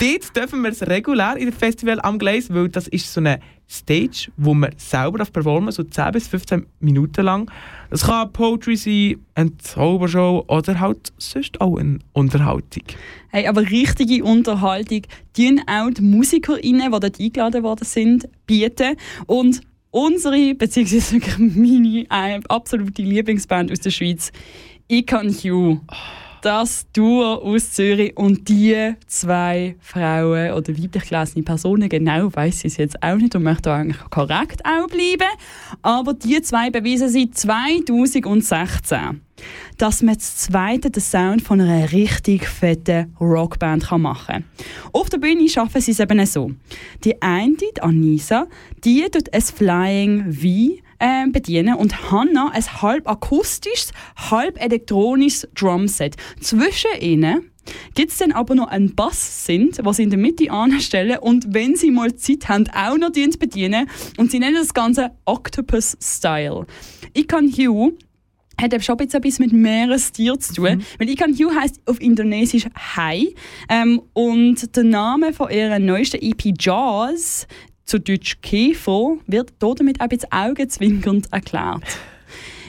Dort 0.00 0.36
dürfen 0.36 0.62
wir 0.62 0.70
es 0.70 0.84
regulär 0.84 1.36
in 1.36 1.46
dem 1.46 1.54
Festival 1.54 2.00
am 2.00 2.18
Gleis, 2.18 2.52
weil 2.52 2.68
das 2.68 2.88
ist 2.88 3.12
so 3.12 3.20
eine 3.20 3.38
Stage, 3.70 4.32
wo 4.36 4.54
man 4.54 4.72
selber 4.76 5.18
darf 5.18 5.32
performen 5.32 5.70
so 5.70 5.84
10 5.84 6.10
bis 6.10 6.26
15 6.26 6.66
Minuten 6.80 7.24
lang. 7.24 7.48
Das 7.90 8.02
kann 8.02 8.32
Poetry 8.32 8.76
sein, 8.76 9.16
eine 9.36 9.56
Zaubershow 9.58 10.44
oder 10.48 10.80
halt 10.80 11.12
sonst 11.18 11.60
auch 11.60 11.76
eine 11.76 12.00
Unterhaltung. 12.12 12.82
Hey, 13.28 13.46
aber 13.46 13.62
richtige 13.62 14.24
Unterhaltung 14.24 15.02
tun 15.32 15.60
auch 15.68 15.90
die 15.90 16.02
MusikerInnen, 16.02 16.90
die 16.92 17.00
dort 17.00 17.20
eingeladen 17.20 17.62
worden 17.62 17.84
sind, 17.84 18.28
bieten. 18.46 18.96
Und 19.26 19.60
unsere, 19.94 20.54
beziehungsweise 20.54 21.20
meine 21.38 22.06
äh, 22.10 22.40
absolute 22.48 23.02
Lieblingsband 23.02 23.70
aus 23.70 23.80
der 23.80 23.90
Schweiz, 23.90 24.32
Icon 24.88 25.30
Hugh. 25.30 25.80
Das 26.42 26.86
Duo 26.92 27.36
aus 27.36 27.72
Zürich 27.72 28.14
und 28.18 28.50
die 28.50 28.94
zwei 29.06 29.76
Frauen 29.80 30.52
oder 30.52 30.76
weiblich 30.76 31.08
gelesene 31.08 31.42
Personen, 31.42 31.88
genau 31.88 32.34
weiß 32.34 32.66
ich 32.66 32.72
es 32.72 32.76
jetzt 32.76 33.02
auch 33.02 33.16
nicht 33.16 33.34
und 33.34 33.44
möchte 33.44 33.72
eigentlich 33.72 33.98
korrekt 34.10 34.60
auch 34.66 34.86
bleiben. 34.88 35.30
Aber 35.80 36.12
die 36.12 36.42
zwei 36.42 36.68
beweisen 36.68 37.08
seit 37.08 37.34
2016, 37.34 39.22
dass 39.78 40.02
man 40.02 40.14
das 40.14 40.36
zweite 40.36 40.90
den 40.90 41.02
Sound 41.02 41.42
von 41.42 41.60
einer 41.60 41.92
richtig 41.92 42.46
fetten 42.46 43.14
Rockband 43.20 43.90
machen 43.98 44.26
kann. 44.26 44.44
Auf 44.92 45.10
der 45.10 45.18
Bühne 45.18 45.48
schaffen 45.48 45.80
sie 45.80 45.92
es 45.92 46.00
eben 46.00 46.24
so. 46.26 46.50
Die 47.04 47.20
eine, 47.20 47.56
die 47.56 47.82
Anisa, 47.82 48.46
die 48.84 49.06
tut 49.10 49.32
ein 49.32 49.42
Flying 49.42 50.32
V 50.32 50.84
äh, 50.98 51.28
bedienen 51.30 51.74
und 51.74 52.10
Hannah 52.10 52.50
ein 52.52 52.82
halb 52.82 53.08
akustisches, 53.08 53.92
halb 54.30 54.60
elektronisches 54.62 55.48
Drumset. 55.54 56.16
Zwischen 56.40 57.00
ihnen 57.00 57.50
gibt 57.94 58.12
es 58.12 58.18
dann 58.18 58.32
aber 58.32 58.54
noch 58.54 58.68
einen 58.68 58.94
Bass-Synth, 58.94 59.80
was 59.82 59.96
sie 59.96 60.04
in 60.04 60.10
der 60.10 60.18
Mitte 60.18 60.50
anstellen 60.50 61.18
und 61.18 61.52
wenn 61.54 61.76
sie 61.76 61.90
mal 61.90 62.14
Zeit 62.14 62.48
haben, 62.48 62.66
auch 62.74 62.98
noch 62.98 63.10
den 63.10 63.30
bedienen. 63.38 63.88
Und 64.18 64.30
sie 64.30 64.38
nennen 64.38 64.56
das 64.56 64.74
Ganze 64.74 65.12
Octopus-Style. 65.24 66.66
Ich 67.14 67.26
kann 67.26 67.50
Hugh 67.50 67.92
hat 68.60 68.72
eben 68.72 68.82
schon 68.82 68.98
etwas 68.98 69.38
mit 69.38 69.52
Meerestier 69.52 70.38
zu 70.38 70.54
tun. 70.54 70.84
Weil 70.98 71.08
Ikan 71.08 71.34
Hugh 71.34 71.54
heisst 71.54 71.80
auf 71.86 72.00
Indonesisch 72.00 72.66
Hai. 72.96 73.28
Ähm, 73.68 74.02
und 74.12 74.74
der 74.76 74.84
Name 74.84 75.32
von 75.32 75.50
ihrer 75.50 75.78
neuesten 75.78 76.22
EP 76.22 76.54
Jaws, 76.58 77.46
zu 77.84 78.00
Deutsch 78.00 78.40
Käfer, 78.40 79.18
wird 79.26 79.52
damit 79.60 80.00
auch 80.00 80.04
ein 80.04 80.08
bisschen 80.08 80.32
augenzwinkernd 80.32 81.32
erklärt. 81.32 81.82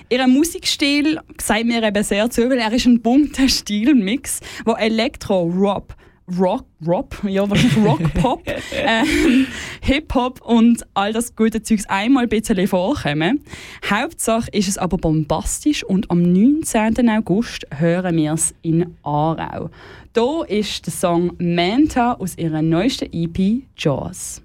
Ihr 0.10 0.28
Musikstil 0.28 1.20
sagt 1.42 1.66
mir 1.66 1.82
eben 1.82 2.04
sehr 2.04 2.30
zu, 2.30 2.48
weil 2.50 2.60
er 2.60 2.72
ist 2.72 2.86
ein 2.86 3.02
bunter 3.02 3.50
Stilmix, 3.50 4.40
wo 4.64 4.74
Elektro, 4.74 5.44
Rock, 5.44 5.96
Rock, 6.40 6.66
Rock, 6.86 7.24
ja 7.28 7.48
wahrscheinlich 7.48 7.86
Rock, 7.86 8.14
Pop, 8.16 8.44
ähm, 8.74 9.46
Hip-Hop 9.82 10.42
und 10.42 10.84
all 10.96 11.14
das 11.14 11.36
gute 11.36 11.62
Zeugs 11.62 11.86
einmal 11.88 12.24
ein 12.24 12.30
bisschen 12.30 12.68
vorkommen. 12.68 13.44
Hauptsache 13.88 14.50
ist 14.52 14.68
es 14.68 14.78
aber 14.78 14.98
bombastisch 14.98 15.84
und 15.84 16.10
am 16.10 16.24
19. 16.24 17.10
August 17.10 17.68
hören 17.78 18.18
wir 18.18 18.34
es 18.34 18.56
in 18.64 18.96
Aarau. 19.04 19.70
Da 20.14 20.44
ist 20.48 20.86
der 20.88 20.94
Song 20.94 21.34
Manta 21.38 22.14
aus 22.14 22.38
ihrer 22.38 22.62
neuesten 22.64 23.10
EP 23.14 23.64
Jaws. 23.78 24.42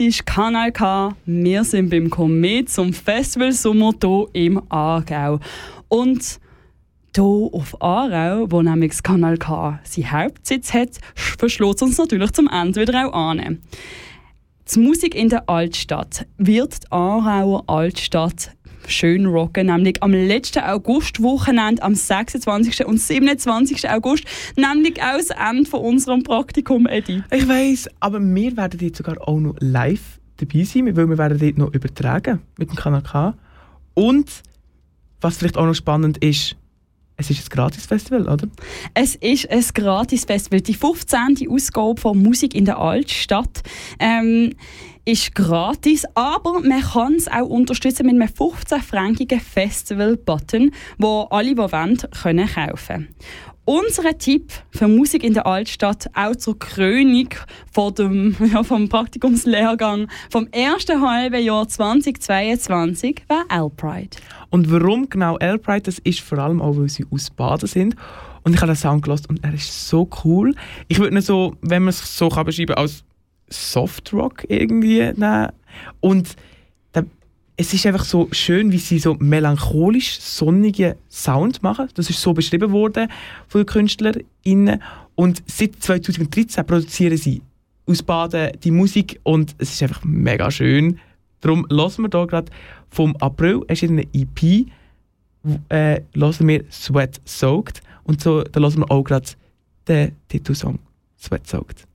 Hörst 0.00 0.24
Kanal 0.24 0.72
K. 0.72 1.14
Wir 1.26 1.62
sind 1.62 1.90
beim 1.90 2.08
Komet 2.08 2.70
zum 2.70 2.94
Festival 2.94 3.52
Sommer 3.52 3.92
hier 4.00 4.28
im 4.32 4.62
Aargau. 4.70 5.40
Und 5.88 6.40
hier 7.14 7.22
auf 7.22 7.82
Aarau, 7.82 8.50
wo 8.50 8.62
nämlich 8.62 8.92
das 8.92 9.02
Kanal 9.02 9.36
K 9.36 9.78
seinen 9.84 10.10
Hauptsitz 10.10 10.72
hat, 10.72 10.96
verschlägt 11.14 11.82
uns 11.82 11.98
natürlich 11.98 12.32
zum 12.32 12.48
Ende 12.48 12.80
wieder 12.80 13.08
auch 13.08 13.12
an. 13.12 13.58
Die 14.74 14.78
Musik 14.78 15.14
in 15.14 15.28
der 15.28 15.46
Altstadt 15.50 16.26
wird 16.38 16.82
die 16.82 16.92
Aarauer 16.92 17.64
Altstadt 17.66 18.52
schön 18.86 19.26
rocken, 19.26 19.66
nämlich 19.66 20.02
am 20.02 20.12
letzten 20.12 20.60
Augustwochenende, 20.60 21.82
am 21.82 21.94
26. 21.94 22.86
und 22.86 22.98
27. 22.98 23.88
August, 23.90 24.24
nämlich 24.56 25.02
auch 25.02 25.16
das 25.16 25.30
Ende 25.30 25.68
von 25.68 25.80
unserem 25.80 26.22
Praktikum, 26.22 26.86
Eddie. 26.86 27.22
Ich 27.30 27.48
weiss, 27.48 27.88
aber 28.00 28.20
wir 28.20 28.56
werden 28.56 28.78
dort 28.80 28.96
sogar 28.96 29.28
auch 29.28 29.38
noch 29.38 29.56
live 29.60 30.20
dabei 30.38 30.64
sein, 30.64 30.96
weil 30.96 31.08
wir 31.08 31.18
werden 31.18 31.38
dort 31.38 31.58
noch 31.58 31.74
übertragen 31.74 32.40
mit 32.56 32.70
dem 32.70 32.76
Kanal 32.76 33.02
K. 33.02 33.34
Und 33.94 34.42
was 35.20 35.38
vielleicht 35.38 35.58
auch 35.58 35.66
noch 35.66 35.74
spannend 35.74 36.18
ist, 36.18 36.56
es 37.20 37.28
ist 37.28 37.44
ein 37.44 37.48
Gratis-Festival, 37.50 38.22
oder? 38.22 38.48
Es 38.94 39.14
ist 39.14 39.50
ein 39.50 39.62
Gratis-Festival. 39.74 40.62
Die 40.62 40.72
15. 40.72 41.46
Ausgabe 41.50 42.00
von 42.00 42.22
Musik 42.22 42.54
in 42.54 42.64
der 42.64 42.78
Altstadt 42.78 43.62
ähm, 43.98 44.54
ist 45.04 45.34
gratis, 45.34 46.04
aber 46.14 46.60
man 46.60 46.82
kann 46.82 47.14
es 47.14 47.28
auch 47.28 47.48
unterstützen 47.48 48.06
mit 48.06 48.14
einem 48.14 48.28
15-frankigen 48.28 49.40
Festival-Button, 49.40 50.72
wo 50.98 51.22
alle, 51.30 51.54
die 51.54 51.58
wollen, 51.58 51.98
können 52.22 52.48
kaufen 52.48 53.08
Unser 53.64 54.16
Tipp 54.18 54.52
für 54.70 54.88
Musik 54.88 55.24
in 55.24 55.34
der 55.34 55.46
Altstadt, 55.46 56.10
auch 56.14 56.36
zur 56.36 56.58
Krönung 56.58 57.28
von 57.72 57.94
dem, 57.94 58.36
ja, 58.52 58.62
vom 58.62 58.88
Praktikumslehrgang 58.88 60.08
vom 60.30 60.48
ersten 60.48 61.00
halben 61.00 61.42
Jahr 61.42 61.68
2022, 61.68 63.22
wäre 63.28 63.44
L-Pride. 63.48 64.16
Und 64.50 64.70
warum 64.70 65.08
genau 65.08 65.38
L-Pride? 65.38 65.82
Das 65.82 65.98
ist 66.00 66.20
vor 66.20 66.38
allem 66.38 66.60
auch, 66.60 66.76
weil 66.76 66.88
sie 66.88 67.06
aus 67.10 67.30
Baden 67.30 67.68
sind. 67.68 67.96
Und 68.42 68.54
ich 68.54 68.60
habe 68.60 68.72
den 68.72 68.76
Sound 68.76 69.02
gehört 69.02 69.28
und 69.28 69.44
er 69.44 69.52
ist 69.52 69.88
so 69.88 70.08
cool. 70.24 70.54
Ich 70.88 70.98
würde 70.98 71.14
ihn 71.14 71.20
so, 71.20 71.56
wenn 71.60 71.82
man 71.82 71.90
es 71.90 72.16
so 72.16 72.30
kann 72.30 72.46
beschreiben 72.46 72.74
als 72.74 73.04
Softrock 73.50 74.44
irgendwie 74.48 75.12
nehmen. 75.14 75.48
Und 76.00 76.36
es 77.60 77.74
ist 77.74 77.84
einfach 77.84 78.04
so 78.04 78.26
schön, 78.32 78.72
wie 78.72 78.78
sie 78.78 78.98
so 78.98 79.16
melancholisch 79.20 80.18
sonnigen 80.18 80.94
Sound 81.10 81.62
machen. 81.62 81.90
Das 81.92 82.08
ist 82.08 82.22
so 82.22 82.32
beschrieben 82.32 82.72
worden 82.72 83.08
von 83.48 83.60
den 83.60 83.66
KünstlerInnen. 83.66 84.82
Und 85.14 85.42
seit 85.44 85.76
2013 85.78 86.64
produzieren 86.64 87.18
sie 87.18 87.42
aus 87.84 88.02
Baden 88.02 88.52
die 88.64 88.70
Musik 88.70 89.20
und 89.24 89.54
es 89.58 89.74
ist 89.74 89.82
einfach 89.82 90.02
mega 90.04 90.50
schön. 90.50 91.00
Darum 91.42 91.66
hören 91.70 92.10
wir 92.10 92.18
hier 92.18 92.26
gerade 92.26 92.50
vom 92.88 93.14
April 93.16 93.62
erschienene 93.68 94.06
EP, 94.14 94.66
äh, 95.68 96.00
wir 96.14 96.64
Sweat 96.70 97.20
Soaked. 97.26 97.82
Und 98.04 98.22
so, 98.22 98.42
da 98.42 98.58
hören 98.58 98.78
wir 98.78 98.90
auch 98.90 99.04
gerade 99.04 99.28
den 99.86 100.16
Titelsong 100.28 100.78
Sweat 101.18 101.46
Soaked. 101.46 101.89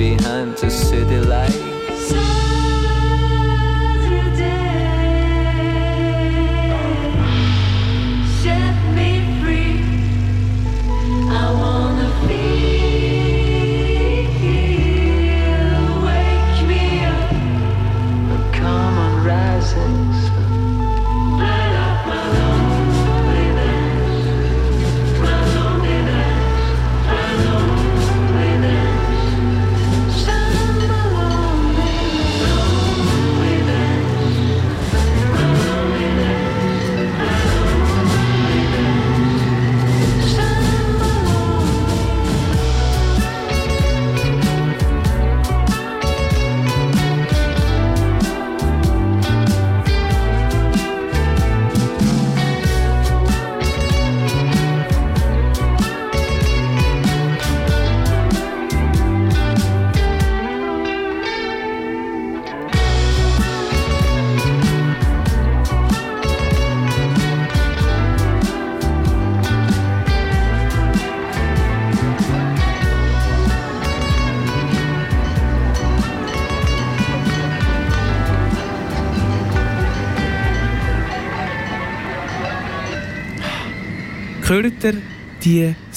behind 0.00 0.56
to 0.56 0.70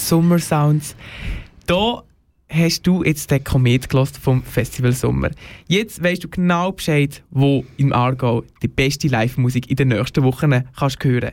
die 0.04 0.08
Sommersounds? 0.08 0.94
Da 1.66 2.02
hast 2.50 2.86
du 2.86 3.02
jetzt 3.02 3.30
den 3.30 3.42
Komet 3.42 3.88
gelost 3.88 4.18
vom 4.18 4.42
Festival 4.42 4.92
Sommer. 4.92 5.30
Jetzt 5.66 6.02
weißt 6.02 6.22
du 6.22 6.28
genau 6.28 6.72
Bescheid, 6.72 7.22
wo 7.30 7.64
im 7.78 7.92
Aargau 7.92 8.44
die 8.62 8.68
beste 8.68 9.08
Live-Musik 9.08 9.70
in 9.70 9.76
den 9.76 9.88
nächsten 9.88 10.22
Wochen 10.22 10.62
kannst 10.78 11.02
hören. 11.02 11.32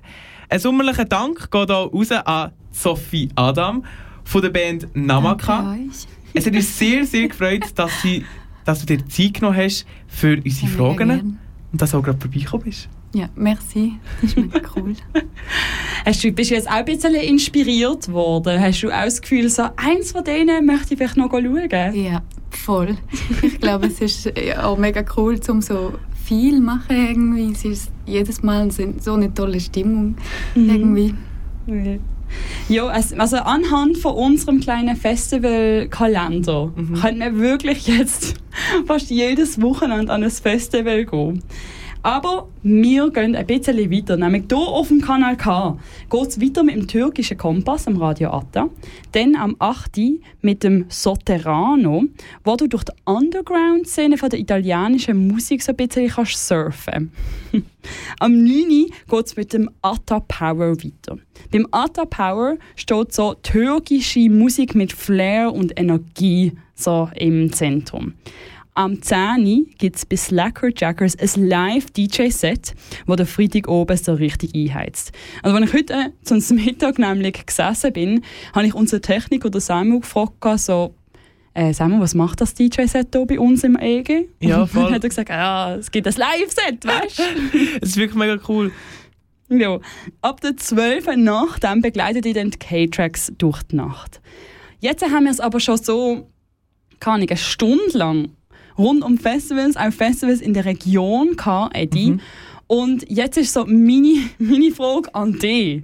Ein 0.50 0.60
sommerlicher 0.60 1.06
Dank 1.06 1.52
geht 1.52 1.68
hier 1.68 1.76
raus 1.76 2.12
an 2.12 2.52
Sophie 2.72 3.30
Adam 3.36 3.84
von 4.24 4.42
der 4.42 4.50
Band 4.50 4.88
Namaka. 4.96 5.78
Es 6.34 6.46
hat 6.46 6.56
uns 6.56 6.78
sehr, 6.78 7.06
sehr 7.06 7.28
gefreut, 7.28 7.66
dass, 7.76 8.02
sie, 8.02 8.26
dass 8.66 8.80
du 8.80 8.86
dir 8.86 9.06
Zeit 9.08 9.34
genommen 9.36 9.58
hast 9.58 9.86
für 10.08 10.42
unsere 10.44 10.72
Fragen 10.72 11.40
und 11.72 11.82
dass 11.82 11.92
du 11.92 11.98
auch 11.98 12.04
gerade 12.04 12.20
vorbeigekommen 12.20 12.66
bist. 12.66 12.90
Ja, 13.14 13.28
merci. 13.36 13.94
Das 14.22 14.32
ist 14.32 14.38
mega 14.38 14.62
cool. 14.76 14.94
Hast 16.06 16.24
du, 16.24 16.32
bist 16.32 16.50
du 16.52 16.56
jetzt 16.56 16.70
auch 16.70 16.76
ein 16.76 16.86
bisschen 16.86 17.14
inspiriert 17.14 18.12
worden? 18.12 18.60
Hast 18.60 18.82
du 18.84 18.90
auch 18.90 19.04
das 19.04 19.22
Gefühl, 19.22 19.50
so 19.50 19.64
eins 19.76 20.14
von 20.14 20.24
denen 20.24 20.66
möchte 20.66 20.94
ich 20.94 20.98
vielleicht 20.98 21.18
noch 21.18 21.30
schauen? 21.32 21.70
Ja, 21.94 22.22
voll. 22.52 22.96
Ich 23.42 23.60
glaube, 23.60 23.88
es 23.88 24.00
ist 24.00 24.32
ja 24.38 24.64
auch 24.64 24.78
mega 24.78 25.04
cool, 25.18 25.38
um 25.50 25.62
so 25.62 25.94
viel 26.24 26.56
zu 26.56 26.62
machen 26.62 26.96
irgendwie. 26.96 27.52
Es 27.52 27.66
ist 27.66 27.92
jedes 28.06 28.42
Mal 28.44 28.70
so 28.72 29.14
eine 29.14 29.34
tolle 29.34 29.60
Stimmung 29.60 30.16
irgendwie. 30.56 31.14
Ja, 32.70 32.98
es- 32.98 33.12
also 33.14 33.38
anhand 33.38 33.98
von 33.98 34.14
unserem 34.14 34.62
kleinen 34.62 34.96
Festivalkalender 34.96 36.72
können 37.02 37.20
wir 37.20 37.38
wirklich 37.38 37.88
jetzt 37.88 38.36
fast 38.88 39.10
jedes 39.10 39.62
Wochenende 39.62 40.14
an 40.14 40.24
ein 40.24 40.32
Festival 40.32 41.06
gehen. 41.06 41.44
Aber 42.04 42.48
wir 42.64 43.12
gehen 43.12 43.36
ein 43.36 43.46
bisschen 43.46 43.92
weiter. 43.92 44.18
Nämlich 44.18 44.44
hier 44.50 44.58
auf 44.58 44.88
dem 44.88 45.02
Kanal 45.02 45.38
K 45.38 45.78
geht 46.10 46.28
es 46.28 46.42
weiter 46.42 46.64
mit 46.64 46.76
dem 46.76 46.88
türkischen 46.88 47.38
Kompass 47.38 47.88
am 47.88 47.98
Radio 47.98 48.32
Atta. 48.32 48.70
Dann 49.12 49.36
am 49.36 49.56
8. 49.60 50.00
mit 50.42 50.64
dem 50.64 50.86
Sotterano, 50.90 52.06
wo 52.44 52.56
du 52.56 52.68
durch 52.68 52.86
die 52.86 52.94
Underground-Szene 53.06 54.16
der 54.16 54.40
italienischen 54.40 55.28
Musik 55.28 55.62
so 55.62 55.72
ein 55.72 55.76
bisschen 55.76 56.10
kannst 56.10 56.48
surfen 56.48 57.12
Am 58.20 58.32
9. 58.34 58.88
geht 59.10 59.26
es 59.26 59.36
mit 59.36 59.54
dem 59.54 59.70
Atta 59.82 60.22
Power 60.22 60.76
weiter. 60.78 61.18
Beim 61.52 61.68
Atta 61.72 62.06
Power 62.06 62.58
steht 62.76 63.14
so 63.14 63.36
türkische 63.36 64.30
Musik 64.30 64.74
mit 64.76 64.94
Flair 64.94 65.54
und 65.54 65.80
Energie 65.80 66.54
so 66.76 67.10
im 67.16 67.52
Zentrum. 67.54 68.14
Am 68.74 69.02
10. 69.02 69.74
gibt 69.78 69.98
es 69.98 70.06
bei 70.06 70.16
Slacker 70.16 70.70
Jackers 70.74 71.18
ein 71.18 71.46
Live-DJ-Set, 71.48 72.74
das 73.06 73.16
der 73.18 73.26
Freitag 73.26 73.68
oben 73.68 73.98
so 73.98 74.14
richtig 74.14 74.56
einheizt. 74.56 75.12
Also, 75.44 75.58
als 75.58 75.66
ich 75.70 75.74
heute 75.74 75.94
äh, 75.94 76.10
zum 76.24 76.56
Mittag 76.56 76.98
nämlich 76.98 77.46
gesessen 77.46 77.92
bin, 77.92 78.24
habe 78.54 78.68
ich 78.68 78.74
unseren 78.74 79.02
Techniker, 79.02 79.50
der 79.50 79.60
Samuel, 79.60 80.00
gefragt, 80.00 80.36
so, 80.60 80.96
äh, 81.54 81.74
Samuel, 81.74 82.00
was 82.00 82.16
macht 82.16 82.40
das 82.40 82.54
DJ-Set 82.54 83.10
hier 83.14 83.26
bei 83.26 83.40
uns 83.40 83.66
im 83.66 83.78
EG? 83.78 84.30
Ja, 84.40 84.62
Und 84.62 84.68
voll. 84.70 84.84
dann 84.86 84.94
hat 84.96 85.04
er 85.04 85.10
gesagt, 85.10 85.30
ja, 85.30 85.76
es 85.76 85.92
gibt 85.92 86.08
ein 86.08 86.14
Live-Set, 86.16 86.86
weißt 86.86 87.20
du? 87.20 87.24
Es 87.82 87.90
ist 87.90 87.98
wirklich 87.98 88.18
mega 88.18 88.40
cool. 88.48 88.72
Ja. 89.50 89.80
Ab 90.22 90.40
der 90.40 90.56
12. 90.56 91.08
Uhr 91.08 91.18
Nacht 91.18 91.66
dann 91.66 91.82
begleitet 91.82 92.26
ihr 92.26 92.34
dann 92.34 92.52
die 92.52 92.58
K-Tracks 92.58 93.34
durch 93.38 93.64
die 93.64 93.76
Nacht. 93.76 94.22
Jetzt 94.80 95.04
haben 95.04 95.26
wir 95.26 95.32
es 95.32 95.42
aber 95.42 95.60
schon 95.60 95.76
so, 95.76 96.30
keine 97.02 97.16
Ahnung, 97.16 97.30
eine 97.30 97.38
Stunde 97.38 97.98
lang 97.98 98.30
rund 98.82 99.04
um 99.04 99.18
Festivals, 99.18 99.78
auch 99.78 99.92
Festivals 99.92 100.42
in 100.42 100.54
der 100.54 100.66
Region 100.66 101.36
gehabt, 101.36 101.76
Eddie. 101.76 102.18
Und 102.68 103.10
jetzt 103.10 103.38
ist 103.38 103.54
so 103.54 103.66
meine, 103.66 104.30
meine 104.40 104.72
Frage 104.72 105.14
an 105.14 105.38
dich, 105.40 105.84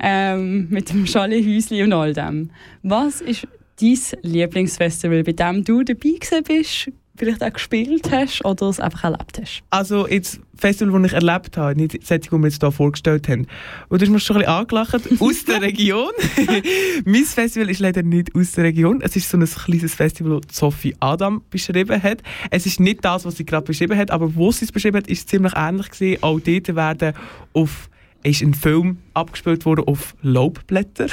ähm, 0.00 0.68
mit 0.70 0.90
dem 0.90 1.06
Chalet-Häusli 1.06 1.82
und 1.82 1.92
all 1.92 2.12
dem. 2.12 2.50
Was 2.82 3.20
ist 3.20 3.46
dein 3.80 3.98
Lieblingsfestival, 4.22 5.22
bei 5.22 5.32
dem 5.32 5.64
du 5.64 5.82
dabei 5.82 6.18
bist, 6.44 6.90
vielleicht 7.16 7.42
auch 7.42 7.52
gespielt 7.52 8.10
hast 8.10 8.44
oder 8.44 8.68
es 8.68 8.80
einfach 8.80 9.04
erlebt 9.04 9.38
hast? 9.40 9.62
Also 9.70 10.08
jetzt 10.08 10.40
Festival, 10.56 11.02
das 11.02 11.12
ich 11.12 11.14
erlebt 11.14 11.56
habe, 11.56 11.74
nicht 11.74 11.98
das, 12.08 12.20
die 12.20 12.30
wir 12.30 12.44
jetzt 12.44 12.60
hier 12.60 12.72
vorgestellt 12.72 13.28
haben. 13.28 13.46
Und 13.88 14.00
du 14.00 14.06
hast 14.06 14.12
mir 14.12 14.20
schon 14.20 14.36
ein 14.36 14.42
bisschen 14.42 14.54
angelacht, 14.54 15.02
aus 15.20 15.44
der 15.44 15.62
Region. 15.62 16.12
mein 17.04 17.24
Festival 17.24 17.68
ist 17.68 17.80
leider 17.80 18.02
nicht 18.02 18.34
aus 18.34 18.52
der 18.52 18.64
Region. 18.64 19.00
Es 19.02 19.16
ist 19.16 19.28
so 19.28 19.36
ein 19.36 19.44
kleines 19.44 19.94
Festival, 19.94 20.40
das 20.46 20.56
Sophie 20.56 20.94
Adam 21.00 21.42
beschrieben 21.50 22.02
hat. 22.02 22.22
Es 22.50 22.66
ist 22.66 22.80
nicht 22.80 23.04
das, 23.04 23.24
was 23.24 23.36
sie 23.36 23.44
gerade 23.44 23.66
beschrieben 23.66 23.98
hat, 23.98 24.10
aber 24.10 24.34
wo 24.34 24.52
sie 24.52 24.64
es 24.64 24.72
beschrieben 24.72 24.98
hat, 24.98 25.08
ist 25.08 25.28
ziemlich 25.28 25.52
ähnlich 25.56 25.90
gewesen. 25.90 26.22
Auch 26.22 26.40
dort 26.40 26.76
werden 26.76 27.14
auf 27.52 27.88
ist 28.22 28.42
ein 28.42 28.54
Film 28.54 28.98
abgespielt 29.14 29.64
worden 29.64 29.84
auf 29.86 30.14
Laubblätter. 30.22 31.06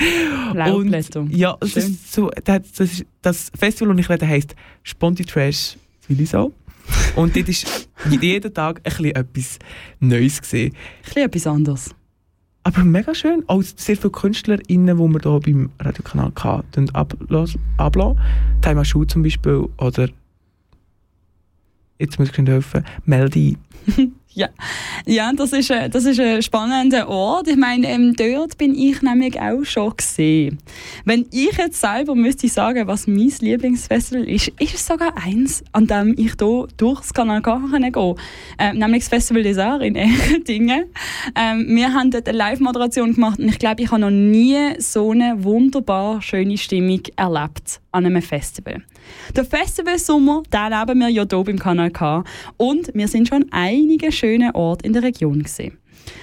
Laubblätter. 0.54 1.26
Ja, 1.30 1.56
Schön. 1.64 1.82
ist 1.82 2.12
so, 2.12 2.30
das, 2.44 2.72
das, 2.72 3.04
das 3.22 3.52
Festival, 3.58 3.94
das 3.94 4.04
ich 4.04 4.10
rede, 4.10 4.26
heisst 4.26 4.54
Sponti 4.82 5.24
Trash 5.24 5.76
Willisau. 6.08 6.52
Und 7.16 7.36
dort 7.36 7.48
ist 7.48 7.88
jeden 8.20 8.52
Tag 8.52 8.78
ein 8.78 8.82
bisschen 8.82 9.14
etwas 9.14 9.58
Neues 10.00 10.40
gesehen. 10.40 10.74
Ein 10.74 11.04
bisschen 11.04 11.22
etwas 11.22 11.46
anderes. 11.46 11.94
Aber 12.62 12.84
mega 12.84 13.14
schön. 13.14 13.42
Auch 13.46 13.62
sehr 13.62 13.96
viele 13.96 14.10
KünstlerInnen, 14.10 14.96
die 14.96 15.02
wir 15.02 15.20
hier 15.20 15.40
beim 15.40 15.70
Radiokanal 15.78 16.32
hatten, 16.38 16.90
ablassen. 16.90 17.60
Taima 18.60 18.84
Schuh 18.84 19.04
zum 19.04 19.22
Beispiel 19.22 19.68
oder 19.78 20.08
jetzt 21.98 22.18
muss 22.18 22.30
ich 22.30 22.46
helfen, 22.46 22.84
Melody. 23.04 23.56
Ja, 24.32 24.48
ja 25.06 25.32
das, 25.34 25.52
ist, 25.52 25.72
ein- 25.72 25.90
das 25.90 26.04
ist 26.04 26.20
ein 26.20 26.40
spannender 26.40 27.08
Ort. 27.08 27.48
Ich 27.48 27.56
meine, 27.56 27.88
ähm, 27.88 28.14
dort 28.16 28.56
bin 28.58 28.76
ich 28.76 29.02
nämlich 29.02 29.40
auch 29.40 29.64
schon 29.64 29.96
gesehen. 29.96 30.58
Wenn 31.04 31.26
ich 31.32 31.56
jetzt 31.58 31.80
selber 31.80 32.14
müsste 32.14 32.46
sagen, 32.46 32.86
was 32.86 33.08
mein 33.08 33.32
Lieblingsfestival 33.40 34.28
ist, 34.28 34.52
ist 34.60 34.74
es 34.74 34.86
sogar 34.86 35.16
eins, 35.16 35.64
an 35.72 35.88
dem 35.88 36.14
ich 36.16 36.34
hier 36.38 36.68
durchs 36.76 37.12
Kanal 37.12 37.42
K 37.42 37.56
gehen 37.72 37.90
kann. 37.92 38.14
Ähm, 38.58 38.78
nämlich 38.78 39.02
das 39.02 39.08
Festival 39.08 39.42
des 39.42 39.58
Arts 39.58 39.84
in 39.84 39.94
Eherdingen. 39.96 40.84
Ähm, 41.34 41.66
wir 41.76 41.92
haben 41.92 42.12
dort 42.12 42.28
eine 42.28 42.38
Live-Moderation 42.38 43.14
gemacht 43.14 43.40
und 43.40 43.48
ich 43.48 43.58
glaube, 43.58 43.82
ich 43.82 43.90
habe 43.90 44.00
noch 44.00 44.10
nie 44.10 44.56
so 44.78 45.10
eine 45.10 45.42
wunderbar 45.42 46.22
schöne 46.22 46.56
Stimmung 46.56 47.02
erlebt 47.16 47.80
an 47.90 48.06
einem 48.06 48.22
Festival. 48.22 48.82
Der 49.36 49.44
Festivalsommer, 49.44 50.42
den 50.52 50.72
erleben 50.72 51.00
wir 51.00 51.08
ja 51.08 51.24
hier 51.28 51.44
beim 51.44 51.58
Kanal 51.58 51.90
K 51.90 52.24
und 52.56 52.90
wir 52.94 53.08
sind 53.08 53.28
schon 53.28 53.46
einige 53.50 54.12
schöne 54.12 54.54
Orte 54.54 54.86
in 54.86 54.92
der 54.92 55.02
Region 55.02 55.42
gesehen. 55.42 55.76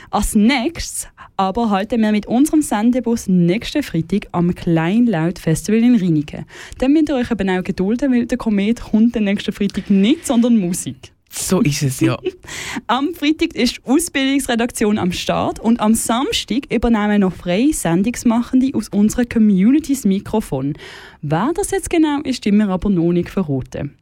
Als 0.09 0.35
nächstes 0.35 1.07
aber 1.35 1.69
halten 1.69 2.01
wir 2.01 2.11
mit 2.11 2.25
unserem 2.25 2.61
Sendebus 2.61 3.27
nächsten 3.27 3.83
Freitag 3.83 4.27
am 4.31 4.55
Kleinlaut 4.55 5.37
Festival 5.37 5.83
in 5.83 5.95
Rheinike. 5.95 6.45
Dann 6.79 6.93
müsst 6.93 7.09
ihr 7.09 7.15
euch 7.15 7.29
eben 7.29 7.49
auch 7.49 7.63
gedulden, 7.63 8.11
weil 8.11 8.25
der 8.25 8.37
Komet 8.37 8.81
kommt 8.81 9.15
den 9.15 9.25
nächsten 9.25 9.51
Freitag 9.51 9.89
nicht, 9.89 10.25
sondern 10.25 10.57
Musik. 10.57 11.13
So 11.29 11.61
ist 11.61 11.83
es 11.83 11.99
ja. 11.99 12.17
Am 12.87 13.13
Freitag 13.13 13.55
ist 13.55 13.77
die 13.77 13.89
Ausbildungsredaktion 13.89 14.97
am 14.97 15.11
Start 15.11 15.59
und 15.59 15.79
am 15.79 15.93
Samstag 15.93 16.71
übernehmen 16.71 17.21
noch 17.21 17.33
freie 17.33 17.73
Sendungsmachende 17.73 18.71
aus 18.73 18.89
unserer 18.89 19.25
Community 19.25 19.93
das 19.93 20.05
Mikrofon. 20.05 20.73
Wer 21.21 21.51
das 21.55 21.71
jetzt 21.71 21.89
genau 21.89 22.21
ist, 22.21 22.37
stimmen 22.37 22.67
wir 22.67 22.73
aber 22.73 22.89
noch 22.89 23.11
nicht 23.11 23.29
verraten. 23.29 23.97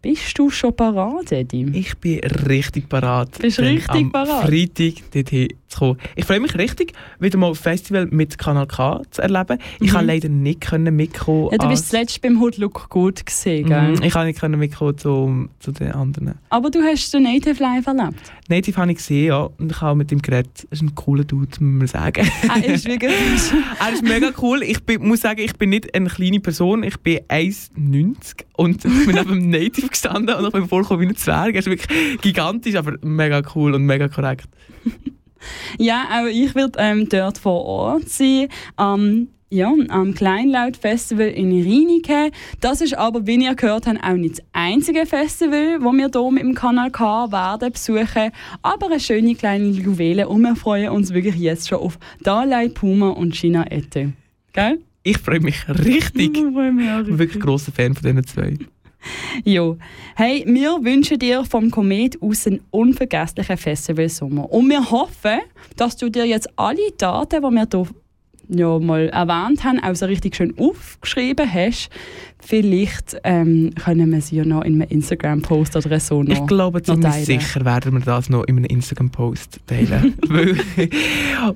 Bist 0.00 0.38
du 0.38 0.48
schon 0.48 0.74
parat, 0.76 1.32
Eddie? 1.32 1.66
Ich 1.74 1.96
bin 1.98 2.20
richtig 2.20 2.88
parat. 2.88 3.36
Bist 3.40 3.58
richtig 3.58 3.88
am 3.90 4.12
parat? 4.12 4.46
Freitag 4.46 4.94
dorthin 5.12 5.48
zu 5.66 5.78
kommen. 5.78 5.98
Ich 6.14 6.24
freue 6.24 6.38
mich 6.40 6.54
richtig, 6.56 6.92
wieder 7.18 7.36
mal 7.36 7.52
Festival 7.54 8.06
mit 8.06 8.38
Kanal 8.38 8.66
K 8.68 9.02
zu 9.10 9.22
erleben. 9.22 9.58
Ich 9.80 9.90
Mhm. 9.90 9.94
kann 9.96 10.06
leider 10.06 10.28
nicht 10.28 10.60
können 10.60 10.94
mitkommen. 10.94 11.48
Ja, 11.50 11.58
du 11.58 11.68
bist 11.68 11.90
zuletzt 11.90 12.22
beim 12.22 12.40
Hood 12.40 12.58
Look 12.58 12.88
gut 12.88 13.26
gesehen, 13.26 13.66
gell? 13.68 13.96
Mhm, 13.96 14.02
Ich 14.04 14.12
kann 14.12 14.26
nicht 14.28 14.38
können 14.38 14.58
mitkommen 14.60 14.96
zu, 14.96 15.48
zu 15.58 15.72
den 15.72 15.90
anderen. 15.92 16.34
Aber 16.48 16.70
du 16.70 16.80
hast 16.80 17.12
den 17.12 17.24
Native 17.24 17.60
Live 17.60 17.86
erlebt. 17.88 18.14
Native 18.48 18.76
habe 18.80 18.92
ich 18.92 18.98
gesehen, 18.98 19.26
ja. 19.26 19.48
Und 19.58 19.72
ich 19.72 19.80
habe 19.80 19.96
mit 19.98 20.12
ihm 20.12 20.22
geredet. 20.22 20.64
Er 20.70 20.72
ist 20.72 20.82
ein 20.82 20.94
cooler 20.94 21.24
Dude, 21.24 21.48
muss 21.60 21.60
man 21.60 21.86
sagen. 21.88 22.26
Er 22.48 22.64
ist 22.74 22.86
wirklich... 22.86 23.12
er 23.80 23.92
ist 23.92 24.02
mega 24.04 24.30
cool. 24.40 24.62
Ich 24.62 24.82
bin, 24.84 25.06
muss 25.06 25.20
sagen, 25.22 25.40
ich 25.40 25.54
bin 25.54 25.70
nicht 25.70 25.92
eine 25.94 26.08
kleine 26.08 26.38
Person. 26.40 26.82
Ich 26.84 26.96
bin 26.98 27.18
1,90 27.28 28.44
und 28.58 28.84
ich 28.84 29.06
bin 29.06 29.14
neben 29.14 29.28
dem 29.28 29.50
Native 29.50 29.88
gestanden 29.88 30.34
und 30.34 30.46
ich 30.46 30.52
bin 30.52 30.68
vorgekommen 30.68 31.02
wie 31.02 31.12
ein 31.12 31.16
Zwerg. 31.16 31.54
Er 31.54 31.60
ist 31.60 31.66
wirklich 31.66 32.20
gigantisch, 32.20 32.74
aber 32.74 32.94
mega 33.02 33.40
cool 33.54 33.74
und 33.74 33.84
mega 33.84 34.08
korrekt. 34.08 34.48
Ja, 35.78 36.08
auch 36.10 36.26
ich 36.26 36.52
werde 36.56 36.76
ähm, 36.80 37.08
dort 37.08 37.38
vor 37.38 37.64
Ort 37.64 38.08
sein. 38.08 38.48
Am 38.74 39.28
ja, 39.50 39.72
am 39.88 40.14
Kleinlaut 40.14 40.76
Festival 40.76 41.28
in 41.28 41.52
Rheinike. 41.52 42.32
Das 42.60 42.80
ist 42.80 42.98
aber, 42.98 43.24
wie 43.28 43.42
ihr 43.42 43.54
gehört 43.54 43.86
habt, 43.86 44.02
auch 44.02 44.14
nicht 44.14 44.40
das 44.40 44.44
einzige 44.52 45.06
Festival, 45.06 45.78
das 45.78 45.92
wir 45.92 46.10
hier 46.12 46.30
mit 46.32 46.42
dem 46.42 46.54
Kanal 46.56 46.90
K 46.90 47.30
werden 47.30 47.72
besuchen. 47.72 48.32
Aber 48.62 48.86
eine 48.86 48.98
schöne 48.98 49.36
kleine 49.36 49.68
Juwele 49.68 50.28
und 50.28 50.42
wir 50.42 50.56
freuen 50.56 50.90
uns 50.90 51.14
wirklich 51.14 51.36
jetzt 51.36 51.68
schon 51.68 51.78
auf 51.78 52.00
Dalai 52.20 52.68
Puma 52.68 53.10
und 53.10 53.36
China 53.36 53.64
Ette. 53.70 54.12
Gell? 54.52 54.80
Ich 55.08 55.16
freue 55.16 55.40
mich 55.40 55.66
richtig. 55.66 56.36
Ich 56.36 56.52
freue 56.52 56.70
mich 56.70 56.90
auch 56.90 57.00
Ich 57.00 57.06
bin 57.06 57.18
wirklich 57.18 57.42
grosser 57.42 57.72
Fan 57.72 57.94
von 57.94 58.02
diesen 58.02 58.26
zwei. 58.26 58.58
Jo. 59.44 59.78
Hey, 60.16 60.44
wir 60.46 60.84
wünschen 60.84 61.18
dir 61.18 61.44
vom 61.44 61.70
Komet 61.70 62.20
aus 62.20 62.46
einen 62.46 62.60
unvergesslichen 62.70 63.56
Festivalsommer. 63.56 64.52
Und 64.52 64.68
wir 64.68 64.90
hoffen, 64.90 65.38
dass 65.76 65.96
du 65.96 66.10
dir 66.10 66.26
jetzt 66.26 66.48
alle 66.56 66.90
Daten, 66.98 67.40
die 67.40 67.42
wir 67.42 67.66
hier 67.70 67.86
ja 68.48 68.78
mal 68.78 69.08
erwähnt 69.08 69.64
haben, 69.64 69.80
auch 69.82 69.94
so 69.94 70.06
richtig 70.06 70.36
schön 70.36 70.54
aufgeschrieben 70.58 71.52
hast. 71.52 71.90
Vielleicht 72.40 73.16
ähm, 73.24 73.72
können 73.74 74.12
wir 74.12 74.20
sie 74.20 74.36
ja 74.36 74.44
noch 74.44 74.62
in 74.62 74.80
einem 74.80 74.88
Instagram-Post 74.88 75.76
oder 75.76 76.00
so 76.00 76.22
noch 76.22 76.34
Ich 76.34 76.46
glaube, 76.46 76.82
ziemlich 76.82 77.14
sicher 77.24 77.64
werden 77.64 77.94
wir 77.94 78.00
das 78.00 78.30
noch 78.30 78.44
in 78.44 78.56
einem 78.56 78.64
Instagram-Post 78.64 79.60
teilen. 79.66 80.14
Weil, 80.28 80.56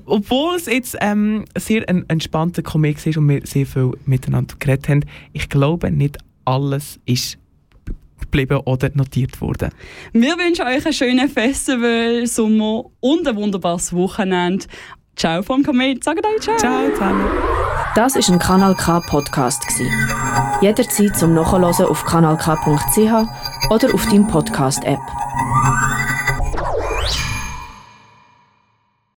obwohl 0.05 0.55
es 0.55 0.65
jetzt 0.65 0.97
ähm, 1.01 1.45
sehr 1.57 1.87
ein 1.87 2.07
entspannter 2.09 2.61
Comic 2.61 3.05
ist 3.05 3.17
und 3.17 3.29
wir 3.29 3.41
sehr 3.45 3.65
viel 3.65 3.91
miteinander 4.05 4.55
geredet 4.59 4.89
haben, 4.89 5.05
ich 5.31 5.49
glaube, 5.49 5.89
nicht 5.91 6.17
alles 6.45 6.99
ist 7.05 7.37
geblieben 8.19 8.61
oder 8.65 8.89
notiert 8.93 9.39
worden. 9.41 9.69
Wir 10.11 10.37
wünschen 10.37 10.65
euch 10.65 10.85
einen 10.85 10.93
schönen 10.93 11.29
Festival, 11.29 12.25
Sommer 12.25 12.85
und 12.99 13.27
ein 13.27 13.35
wunderbares 13.35 13.93
Wochenende. 13.93 14.65
Ciao 15.15 15.41
vom 15.41 15.63
Komet. 15.63 16.03
Sagt 16.03 16.25
euch 16.25 16.41
ciao. 16.41 16.57
Ciao 16.57 16.89
zusammen. 16.91 17.27
Das 17.95 18.15
ist 18.15 18.29
ein 18.29 18.39
Kanal 18.39 18.75
K 18.75 18.99
Podcast 19.01 19.65
gsi. 19.67 19.87
Jederzeit 20.61 21.15
zum 21.15 21.33
Nachhören 21.35 21.63
auf 21.85 22.03
kanalk.ch 22.05 23.69
oder 23.69 23.93
auf 23.93 24.05
deinem 24.07 24.27
Podcast 24.27 24.83
App. 24.83 24.99